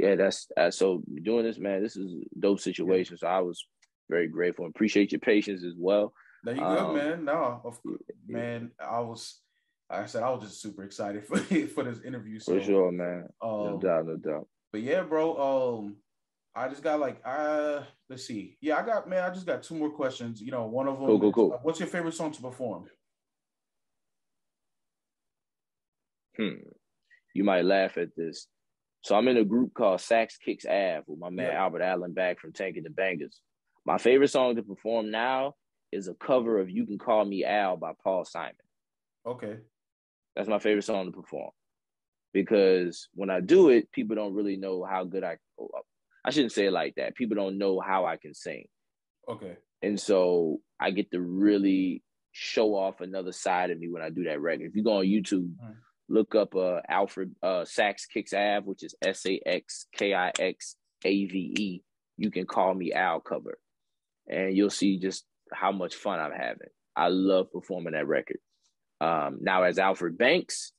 [0.00, 1.82] yeah, that's uh, so doing this, man.
[1.82, 3.16] This is a dope situation.
[3.16, 3.64] So I was
[4.10, 6.14] very grateful and appreciate your patience as well.
[6.44, 7.24] There you go, Um, man.
[7.24, 8.72] No, of course, man.
[8.80, 9.40] I was,
[9.90, 12.38] like I said, I was just super excited for for this interview.
[12.38, 13.28] So, For sure, man.
[13.42, 14.48] No um, doubt, no doubt.
[14.72, 15.78] but yeah, bro.
[15.78, 15.96] Um,
[16.54, 18.58] I just got like, uh, let's see.
[18.60, 19.22] Yeah, I got man.
[19.22, 20.40] I just got two more questions.
[20.40, 21.06] You know, one of them.
[21.06, 21.58] Cool, cool, cool.
[21.62, 22.86] what's your favorite song to perform?
[26.36, 26.56] Hmm.
[27.34, 28.46] You might laugh at this.
[29.02, 31.62] So I'm in a group called Sax Kicks Ave with my man Yeah.
[31.62, 33.34] Albert Allenback from Tank and the Bangas.
[33.84, 35.54] My favorite song to perform now
[35.92, 38.54] is a cover of You Can Call Me Al by Paul Simon.
[39.26, 39.58] Okay.
[40.34, 41.50] That's my favorite song to perform.
[42.32, 45.36] Because when I do it, people don't really know how good I
[46.24, 47.14] I shouldn't say it like that.
[47.16, 48.66] People don't know how I can sing.
[49.28, 49.56] Okay.
[49.82, 54.24] And so I get to really show off another side of me when I do
[54.24, 54.66] that record.
[54.66, 55.74] If you go on YouTube, Mm.
[56.08, 60.32] look up uh Alfred uh Sax Kicks Ave, which is S A X K I
[60.38, 61.82] X A V E.
[62.16, 63.58] You can call me Al cover.
[64.28, 66.68] And you'll see just how much fun I'm having.
[66.96, 68.38] I love performing that record.
[69.00, 70.72] Um now as Alfred Banks,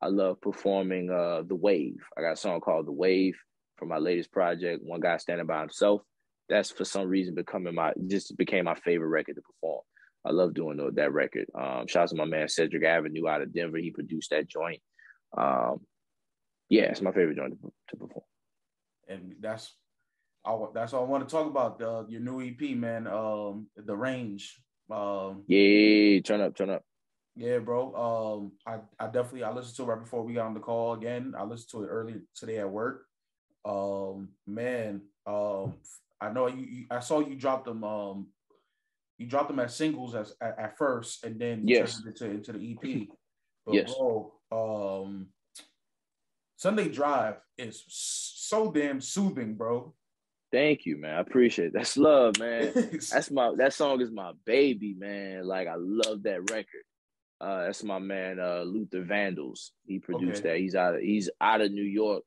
[0.00, 1.98] I love performing uh The Wave.
[2.16, 3.38] I got a song called The Wave
[3.76, 6.02] from my latest project, One Guy Standing by Himself
[6.48, 9.80] that's for some reason becoming my just became my favorite record to perform.
[10.24, 11.46] I love doing that record.
[11.58, 13.78] Um, shout out to my man Cedric Avenue out of Denver.
[13.78, 14.80] He produced that joint.
[15.36, 15.80] Um,
[16.68, 18.24] Yeah, it's my favorite joint to, to perform.
[19.08, 19.74] And that's
[20.44, 21.78] I, that's all I want to talk about.
[21.78, 23.06] The your new EP, man.
[23.06, 24.60] Um, the range.
[24.90, 26.82] Um, yeah, turn up, turn up.
[27.36, 27.94] Yeah, bro.
[27.94, 30.92] Um, I, I definitely I listened to it right before we got on the call
[30.94, 31.34] again.
[31.36, 33.06] I listened to it earlier today at work.
[33.64, 35.74] Um, man, um,
[36.20, 37.84] I know you, you I saw you dropped them.
[37.84, 38.26] Um,
[39.18, 41.94] you dropped them as singles as at, at first, and then yes.
[41.94, 43.08] turned it into, into the EP.
[43.64, 43.94] But yes.
[43.94, 45.28] bro, um,
[46.56, 49.94] Sunday Drive is so damn soothing, bro.
[50.52, 51.14] Thank you, man.
[51.14, 51.72] I appreciate it.
[51.72, 52.72] That's love, man.
[53.10, 55.44] That's my that song is my baby, man.
[55.46, 56.84] Like I love that record.
[57.40, 59.72] Uh, that's my man uh, Luther Vandals.
[59.84, 60.50] He produced Okay.
[60.50, 60.58] that.
[60.58, 62.22] He's out of he's out of New York.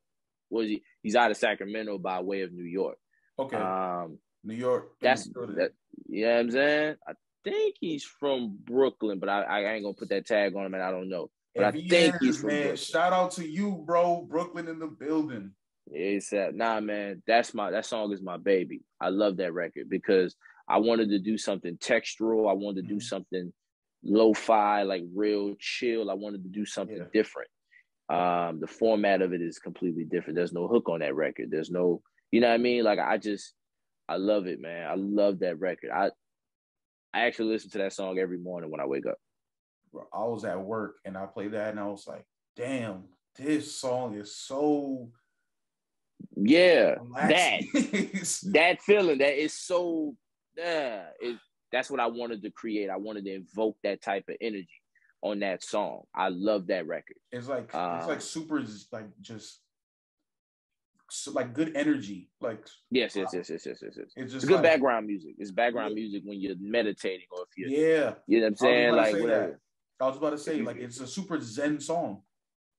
[0.49, 0.83] Was he?
[1.03, 2.97] He's out of Sacramento by way of New York.
[3.39, 4.91] Okay, Um, New York.
[5.01, 5.71] that's that.
[6.09, 6.95] You know what I'm saying?
[7.07, 7.13] I
[7.45, 10.83] think he's from Brooklyn, but I, I ain't gonna put that tag on him, and
[10.83, 11.29] I don't know.
[11.55, 12.57] But I If he think is, he's from man.
[12.57, 12.77] Brooklyn.
[12.77, 14.23] Shout out to you, bro.
[14.29, 15.51] Brooklyn in the building.
[15.91, 18.81] He said, nah, man, that's my that song is my baby.
[18.99, 20.35] I love that record because
[20.67, 22.49] I wanted to do something textural.
[22.49, 23.03] I wanted to do Mhm.
[23.03, 23.53] something
[24.03, 26.09] lo-fi, like real chill.
[26.09, 27.07] I wanted to do something Yeah.
[27.13, 27.49] different.
[28.09, 30.35] Um, the format of it is completely different.
[30.35, 31.51] There's no hook on that record.
[31.51, 32.01] There's no,
[32.31, 32.83] you know what I mean?
[32.83, 33.55] Like I just
[34.07, 34.87] I love it, man.
[34.87, 35.89] I love that record.
[35.91, 36.11] I
[37.13, 39.17] I actually listen to that song every morning when I wake up.
[40.13, 42.25] I was at work and I played that and I was like,
[42.55, 43.05] damn,
[43.35, 45.11] this song is so
[46.37, 47.61] Yeah, that
[48.53, 50.15] that feeling that is so
[50.57, 51.37] yeah it,
[51.71, 54.67] that's what i wanted to create i wanted to invoke that type of energy
[55.21, 59.59] on that song i love that record it's like it's Uh, like super like just
[61.09, 62.29] so, like good energy.
[62.41, 63.97] Like yes yes yes yes yes yes, yes.
[63.97, 65.95] it's it's just good like, background music it's background Yeah.
[66.03, 68.13] music when you're meditating or if you're Yeah.
[68.27, 69.47] you know what i'm saying I was about to like say whatever
[69.99, 70.03] that.
[70.03, 72.21] I was about to say like it's a super zen song.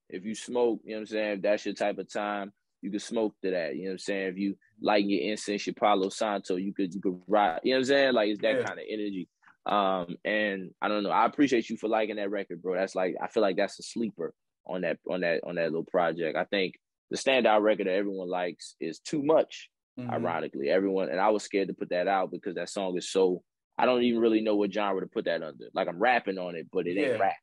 [0.08, 2.52] if you smoke you know what i'm saying if that's your type of time
[2.86, 4.28] you could smoke to that you know what i'm saying?
[4.28, 7.78] If you like your incense your palo santo you could you could ride you know
[7.78, 8.14] what i'm saying?
[8.14, 8.64] Like it's that Yeah.
[8.64, 9.28] kind of energy.
[9.66, 12.74] Um and i don't know i appreciate you for liking that record bro.
[12.76, 14.32] That's like i feel like that's a sleeper
[14.66, 16.36] on that on that on that little project.
[16.38, 16.74] I think
[17.10, 19.68] the standout record that everyone likes is too much
[19.98, 20.10] Mhm.
[20.12, 20.68] ironically.
[20.68, 23.42] Everyone and i was scared to put that out because that song is so
[23.78, 25.66] i don't even really know what genre to put that under.
[25.74, 27.36] Like i'm rapping on it but it ain't rap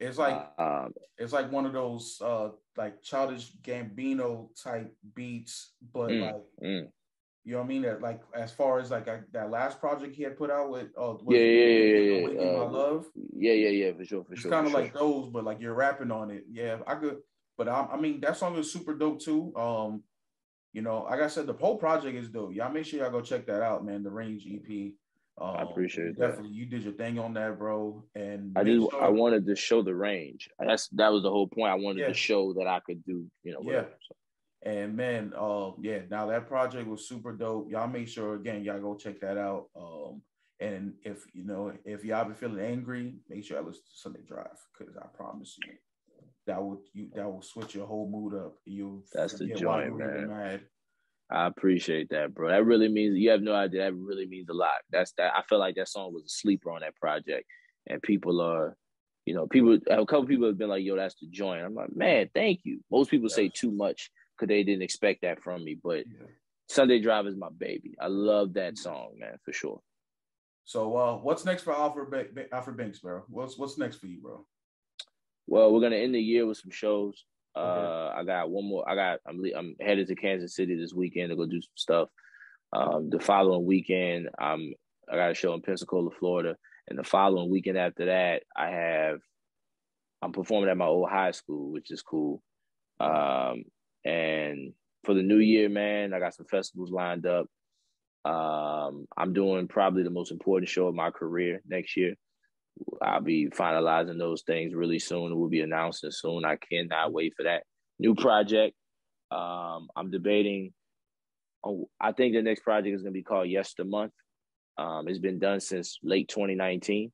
[0.00, 6.10] It's like um it's like one of those uh like childish Gambino type beats, but
[6.10, 6.88] Mm, like mm.
[7.44, 7.82] you know what I mean.
[7.82, 10.88] That like as far as like I, that last project he had put out with
[10.98, 12.52] uh Yeah, yeah, yeah, yeah, yeah.
[12.52, 13.06] My Uh, love.
[13.36, 15.74] yeah yeah yeah for sure for It's sure kind of like those, but like you're
[15.74, 16.44] rapping on it.
[16.50, 17.18] Yeah, I could.
[17.56, 19.54] But I, I mean, that song is super dope too.
[19.56, 20.02] Um,
[20.72, 22.52] you know, like I said, the whole project is dope.
[22.52, 24.02] Y'all make sure y'all go check that out, man.
[24.02, 24.92] The Range EP.
[25.40, 26.28] Um, I appreciate you that.
[26.28, 28.04] Definitely, you did your thing on that, bro.
[28.14, 30.48] And I make just sure- I wanted to show the range.
[30.58, 31.72] That's that was the whole point.
[31.72, 32.08] I wanted Yeah.
[32.08, 33.86] to show that I could do, you know, Yeah.
[34.08, 34.14] So,
[34.62, 37.70] And man, uh, yeah, now that project was super dope.
[37.70, 39.68] Y'all make sure again, y'all go check that out.
[39.76, 40.22] Um,
[40.60, 44.22] and if you know, if y'all be feeling angry, make sure y'all listen to Sunday
[44.22, 45.72] Drive because I promise you,
[46.46, 48.56] that would you that will switch your whole mood up.
[48.64, 50.60] You That's the forget why joint, you were man.
[51.30, 52.50] I appreciate that, bro.
[52.50, 53.84] That really means you have no idea.
[53.84, 54.70] That really means a lot.
[54.90, 55.32] That's that.
[55.34, 57.46] I feel like that song was a sleeper on that project,
[57.86, 58.76] and people are,
[59.24, 59.78] you know, people.
[59.90, 62.80] A couple people have been like, "Yo, that's the joint." I'm like, man, thank you.
[62.90, 66.26] Most people say too much because they didn't expect that from me, but Yeah.
[66.68, 67.94] Sunday Drive is my baby.
[68.00, 69.80] I love that song, man, for sure.
[70.64, 73.22] So, uh, what's next for Alfred Alfred Banks, bro?
[73.28, 74.46] What's what's next for you, bro?
[75.46, 77.24] Well, we're gonna end the year with some shows.
[77.56, 77.86] Okay.
[77.86, 78.88] Uh, I got one more.
[78.88, 79.20] I got.
[79.26, 79.40] I'm.
[79.56, 82.08] I'm headed to Kansas City this weekend to go do some stuff.
[82.72, 84.74] Um, the following weekend, I'm.
[85.10, 86.56] I got a show in Pensacola, Florida,
[86.88, 89.18] and the following weekend after that, I have.
[90.22, 92.42] I'm performing at my old high school, which is cool.
[92.98, 93.64] Um,
[94.04, 94.72] and
[95.04, 97.46] for the new year, man, I got some festivals lined up.
[98.24, 102.14] Um, I'm doing probably the most important show of my career next year.
[103.02, 105.36] I'll be finalizing those things really soon.
[105.38, 106.44] We'll be announcing soon.
[106.44, 107.64] I cannot wait for that
[107.98, 108.74] new project.
[109.30, 110.72] Um, I'm debating.
[111.64, 114.12] Oh, I think the next project is going to be called Yes the Month.
[114.76, 117.12] Um, it's been done since late 2019,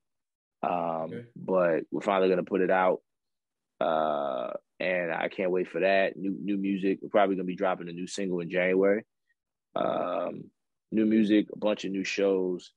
[0.63, 1.25] um, Okay.
[1.35, 2.99] but we're finally going to put it out.
[3.79, 6.17] Uh, and I can't wait for that.
[6.17, 6.99] New new music.
[7.01, 9.03] We're probably going to be dropping a new single in January.
[9.75, 10.45] Um,
[10.91, 12.71] new music, a bunch of new shows.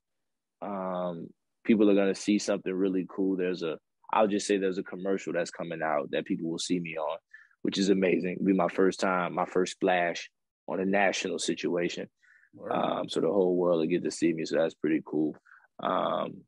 [0.62, 1.28] Um,
[1.64, 3.36] people are gonna see something really cool.
[3.36, 3.78] There's a,
[4.12, 7.18] I'll just say there's a commercial that's coming out that people will see me on,
[7.62, 8.34] which is amazing.
[8.34, 10.30] It'll be my first time, my first splash
[10.68, 12.08] on a national situation.
[12.70, 14.44] Um, so the whole world will get to see me.
[14.44, 15.36] So that's pretty cool.
[15.82, 16.42] Um,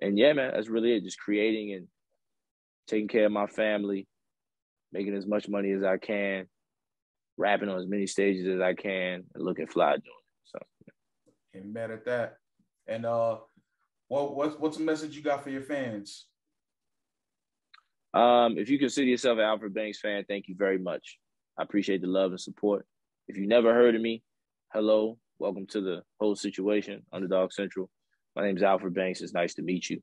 [0.00, 1.04] and yeah, man, that's really it.
[1.04, 1.86] Just creating and
[2.88, 4.08] taking care of my family,
[4.92, 6.46] making as much money as I can,
[7.36, 10.42] rapping on as many stages as I can and looking fly doing it.
[10.44, 10.58] So
[11.54, 12.38] Can't mad at that.
[12.88, 13.36] And uh
[14.12, 16.26] what what's what's a message you got for your fans?
[18.12, 21.18] Um, if you consider yourself an Alfred Banks fan, thank you very much.
[21.58, 22.84] I appreciate the love and support.
[23.26, 24.22] If you never heard of me,
[24.70, 27.88] hello, welcome to the whole situation, Underdog Central.
[28.36, 29.22] My name is Alfred Banks.
[29.22, 30.02] It's nice to meet you.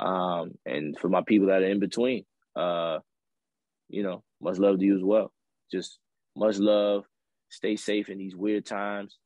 [0.00, 2.24] Um, and for my people that are in between,
[2.56, 3.00] uh,
[3.90, 5.30] you know, much love to you as well.
[5.70, 5.98] Just
[6.34, 7.04] much love.
[7.50, 9.18] Stay safe in these weird times.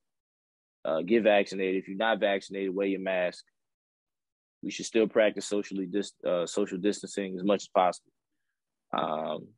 [0.84, 1.80] Uh, get vaccinated.
[1.80, 3.44] If you're not vaccinated, wear your mask.
[4.62, 8.10] We should still practice socially dis- uh, social distancing as much as possible.
[8.96, 9.48] Um,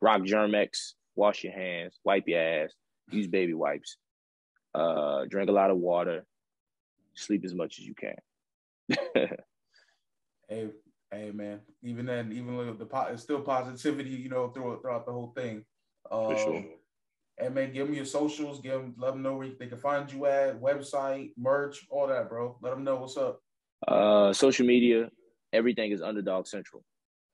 [0.00, 2.72] rock Germ-X, wash your hands, wipe your ass,
[3.10, 3.96] use baby wipes,
[4.74, 6.24] uh, drink a lot of water,
[7.14, 9.28] sleep as much as you can.
[10.48, 10.68] Hey,
[11.10, 11.60] hey, man.
[11.82, 15.32] Even then, even with the po- it's still positivity, you know, throughout throughout the whole
[15.36, 15.64] thing.
[16.10, 16.64] Um, For sure.
[17.40, 18.60] And man, give them your socials.
[18.60, 22.28] Give them, let them know where they can find you at, website, merch, all that,
[22.28, 22.56] bro.
[22.62, 23.40] Let them know what's up.
[23.86, 25.08] Uh, social media,
[25.52, 26.82] everything is Underdog Central.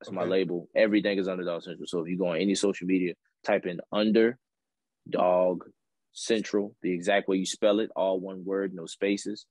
[0.00, 0.68] That's my label.
[0.76, 1.86] Everything is Underdog Central.
[1.86, 3.14] So if you go on any social media,
[3.44, 5.64] type in Underdog
[6.12, 9.46] Central, the exact way you spell it, all one word, no spaces,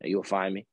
[0.00, 0.66] and you'll find me.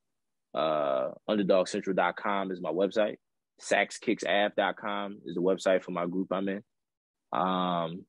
[0.53, 3.15] Uh, UnderdogCentral.com is my website.
[3.61, 6.63] SaxKicksApp.com is the website for my group I'm in.
[7.31, 8.05] Um,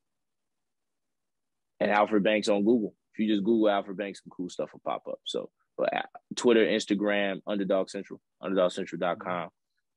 [1.78, 2.94] and Alfred Banks on Google.
[3.12, 5.18] If you just Google Alfred Banks, some cool stuff will pop up.
[5.24, 5.50] So,
[6.36, 9.48] Twitter, Instagram, Underdog Central, UnderdogCentral.com,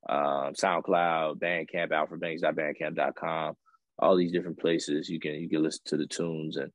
[0.08, 3.54] um, SoundCloud, Bandcamp, AlfredBanks.bandcamp.com,
[3.98, 6.70] all these different places you can you can listen to the tunes and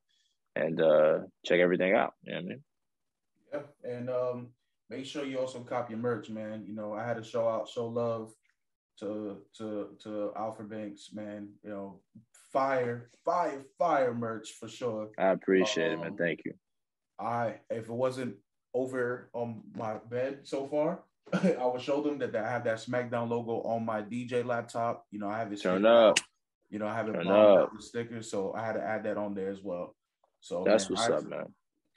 [0.56, 2.14] and uh, check everything out.
[2.24, 2.64] You know what I mean?
[3.54, 3.92] Yeah.
[3.92, 4.48] And um,
[4.90, 6.66] make sure you also copy your merch, man.
[6.68, 8.34] You know, I had to show out, show love
[9.00, 11.50] to to to Alfred Banks, man.
[11.64, 12.00] You know,
[12.52, 15.10] fire, fire, fire merch for sure.
[15.18, 16.12] I appreciate it, man.
[16.12, 16.54] Um, Thank you.
[17.20, 18.36] I if it wasn't
[18.74, 21.04] over on my bed so far,
[21.34, 25.06] I will show them that I have that SmackDown logo on my DJ laptop.
[25.12, 26.20] You know, I have it Turn up.
[26.70, 27.34] You know, I have it Turn up.
[27.34, 29.96] out with stickers, so I had to add that on there as well.
[30.40, 31.46] So That's man, what's I, up, man.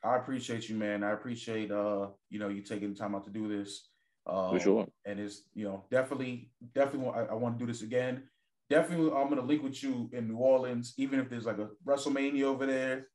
[0.05, 1.03] I appreciate you, man.
[1.03, 3.89] I appreciate uh, you know, you taking the time out to do this.
[4.27, 4.87] Um, For sure.
[5.05, 8.25] And it's you know definitely, definitely, I, I want to do this again.
[8.71, 12.45] Definitely, I'm gonna link with you in New Orleans, even if there's like a WrestleMania
[12.45, 13.09] over there.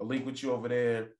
[0.00, 1.10] A link with you over there.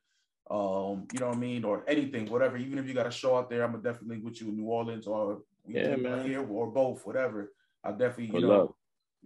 [0.51, 2.57] Um, you know what I mean, or anything, whatever.
[2.57, 4.67] Even if you got a show out there, I'm gonna definitely with you in New
[4.67, 6.27] Orleans or Yeah, man.
[6.27, 7.53] here or both, whatever.
[7.83, 8.77] I definitely, you know,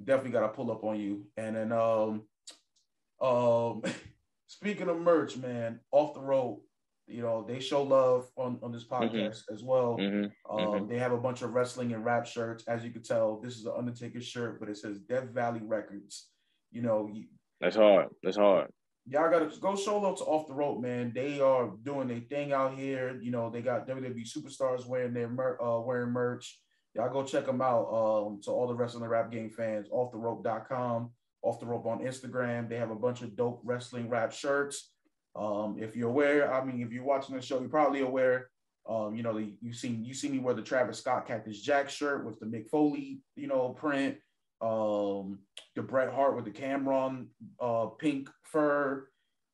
[0.02, 1.26] definitely got to pull up on you.
[1.36, 2.22] And then, um,
[3.20, 3.82] um,
[4.46, 6.64] speaking of merch, man, off the rope,
[7.06, 9.96] you know, they show love on on this podcast as well.
[9.96, 10.88] hmm Um, mhm.
[10.88, 12.64] They have a bunch of wrestling and rap shirts.
[12.68, 16.30] As you can tell, this is an Undertaker shirt, but it says Death Valley Records.
[16.70, 17.26] You know, you,
[17.60, 18.08] That's hard.
[18.22, 18.70] That's hard.
[19.08, 21.12] Y'all gotta go show love to Off the rope, man.
[21.14, 23.18] They are doing their thing out here.
[23.20, 26.60] You know, they got WWE superstars wearing their mer- uh, wearing merch.
[26.94, 27.86] Y'all go check them out.
[27.88, 31.10] Um, to all the wrestling the rap game fans, offtherope.com,
[31.42, 32.68] off the rope on Instagram.
[32.68, 34.92] They have a bunch of dope wrestling rap shirts.
[35.36, 38.50] Um, if you're aware, I mean, if you're watching the show, you're probably aware.
[38.88, 41.90] Um, you know, the, you seen you see me wear the Travis Scott Cactus Jack
[41.90, 44.16] shirt with the Mick Foley, you know, print.
[44.60, 45.40] Um,
[45.76, 47.26] the Bret Hart with the Cam'ron
[47.60, 49.08] uh pink fur.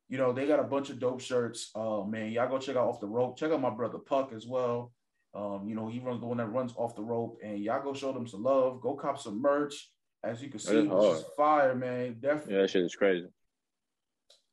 [0.08, 1.70] You know, they got a bunch of dope shirts.
[1.74, 3.38] Oh man, y'all go check out off the rope.
[3.38, 4.92] Check out my brother Puck as well.
[5.34, 7.92] Um, you know, he runs the one that runs off the rope, and y'all go
[7.92, 8.80] show them some love.
[8.80, 9.90] Go cop some merch.
[10.22, 12.16] As you can see, this is fire, man.
[12.20, 12.54] Definitely.
[12.54, 13.26] Yeah, that shit is crazy.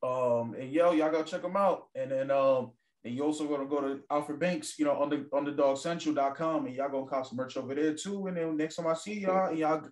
[0.03, 1.87] Um, and yo, y'all gotta check them out.
[1.95, 2.71] And then um,
[3.03, 6.89] and you also gonna go to Alfred Banks, you know, on the underdogcentral.com, and y'all
[6.89, 8.27] gonna cop some merch over there too.
[8.27, 9.87] And then next time I see y'all, and y'all,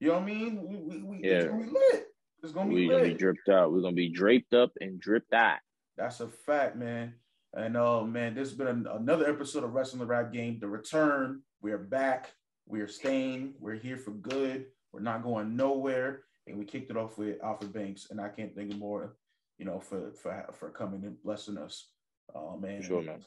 [0.00, 0.62] you know what I mean?
[0.68, 1.50] We, we, we it's Yeah.
[1.50, 2.06] gonna be lit.
[2.42, 3.72] It's gonna be We're gonna be dripped out.
[3.72, 5.58] We're gonna be draped up and dripped out.
[5.96, 7.14] That's a fact, man.
[7.54, 10.58] And oh man, this has been an- another episode of Wrestling the Rap Game.
[10.60, 11.42] The return.
[11.62, 12.32] We're back.
[12.66, 13.54] We're staying.
[13.60, 14.66] We're here for good.
[14.92, 16.22] We're not going nowhere.
[16.46, 19.16] And we kicked it off with Alfred Banks, and I can't think of more,
[19.56, 21.88] you know, for for for coming and blessing us.
[22.34, 22.82] Oh man.
[22.82, 23.24] For sure, man.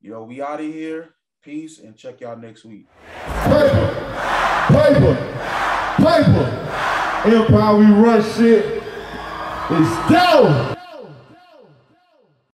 [0.00, 1.14] You know, we out of here.
[1.42, 2.86] Peace and check y'all next week.
[3.44, 3.94] Paper,
[4.68, 5.14] paper,
[6.00, 6.46] paper.
[7.24, 8.82] Empire, we run shit.
[9.70, 10.79] It's dope.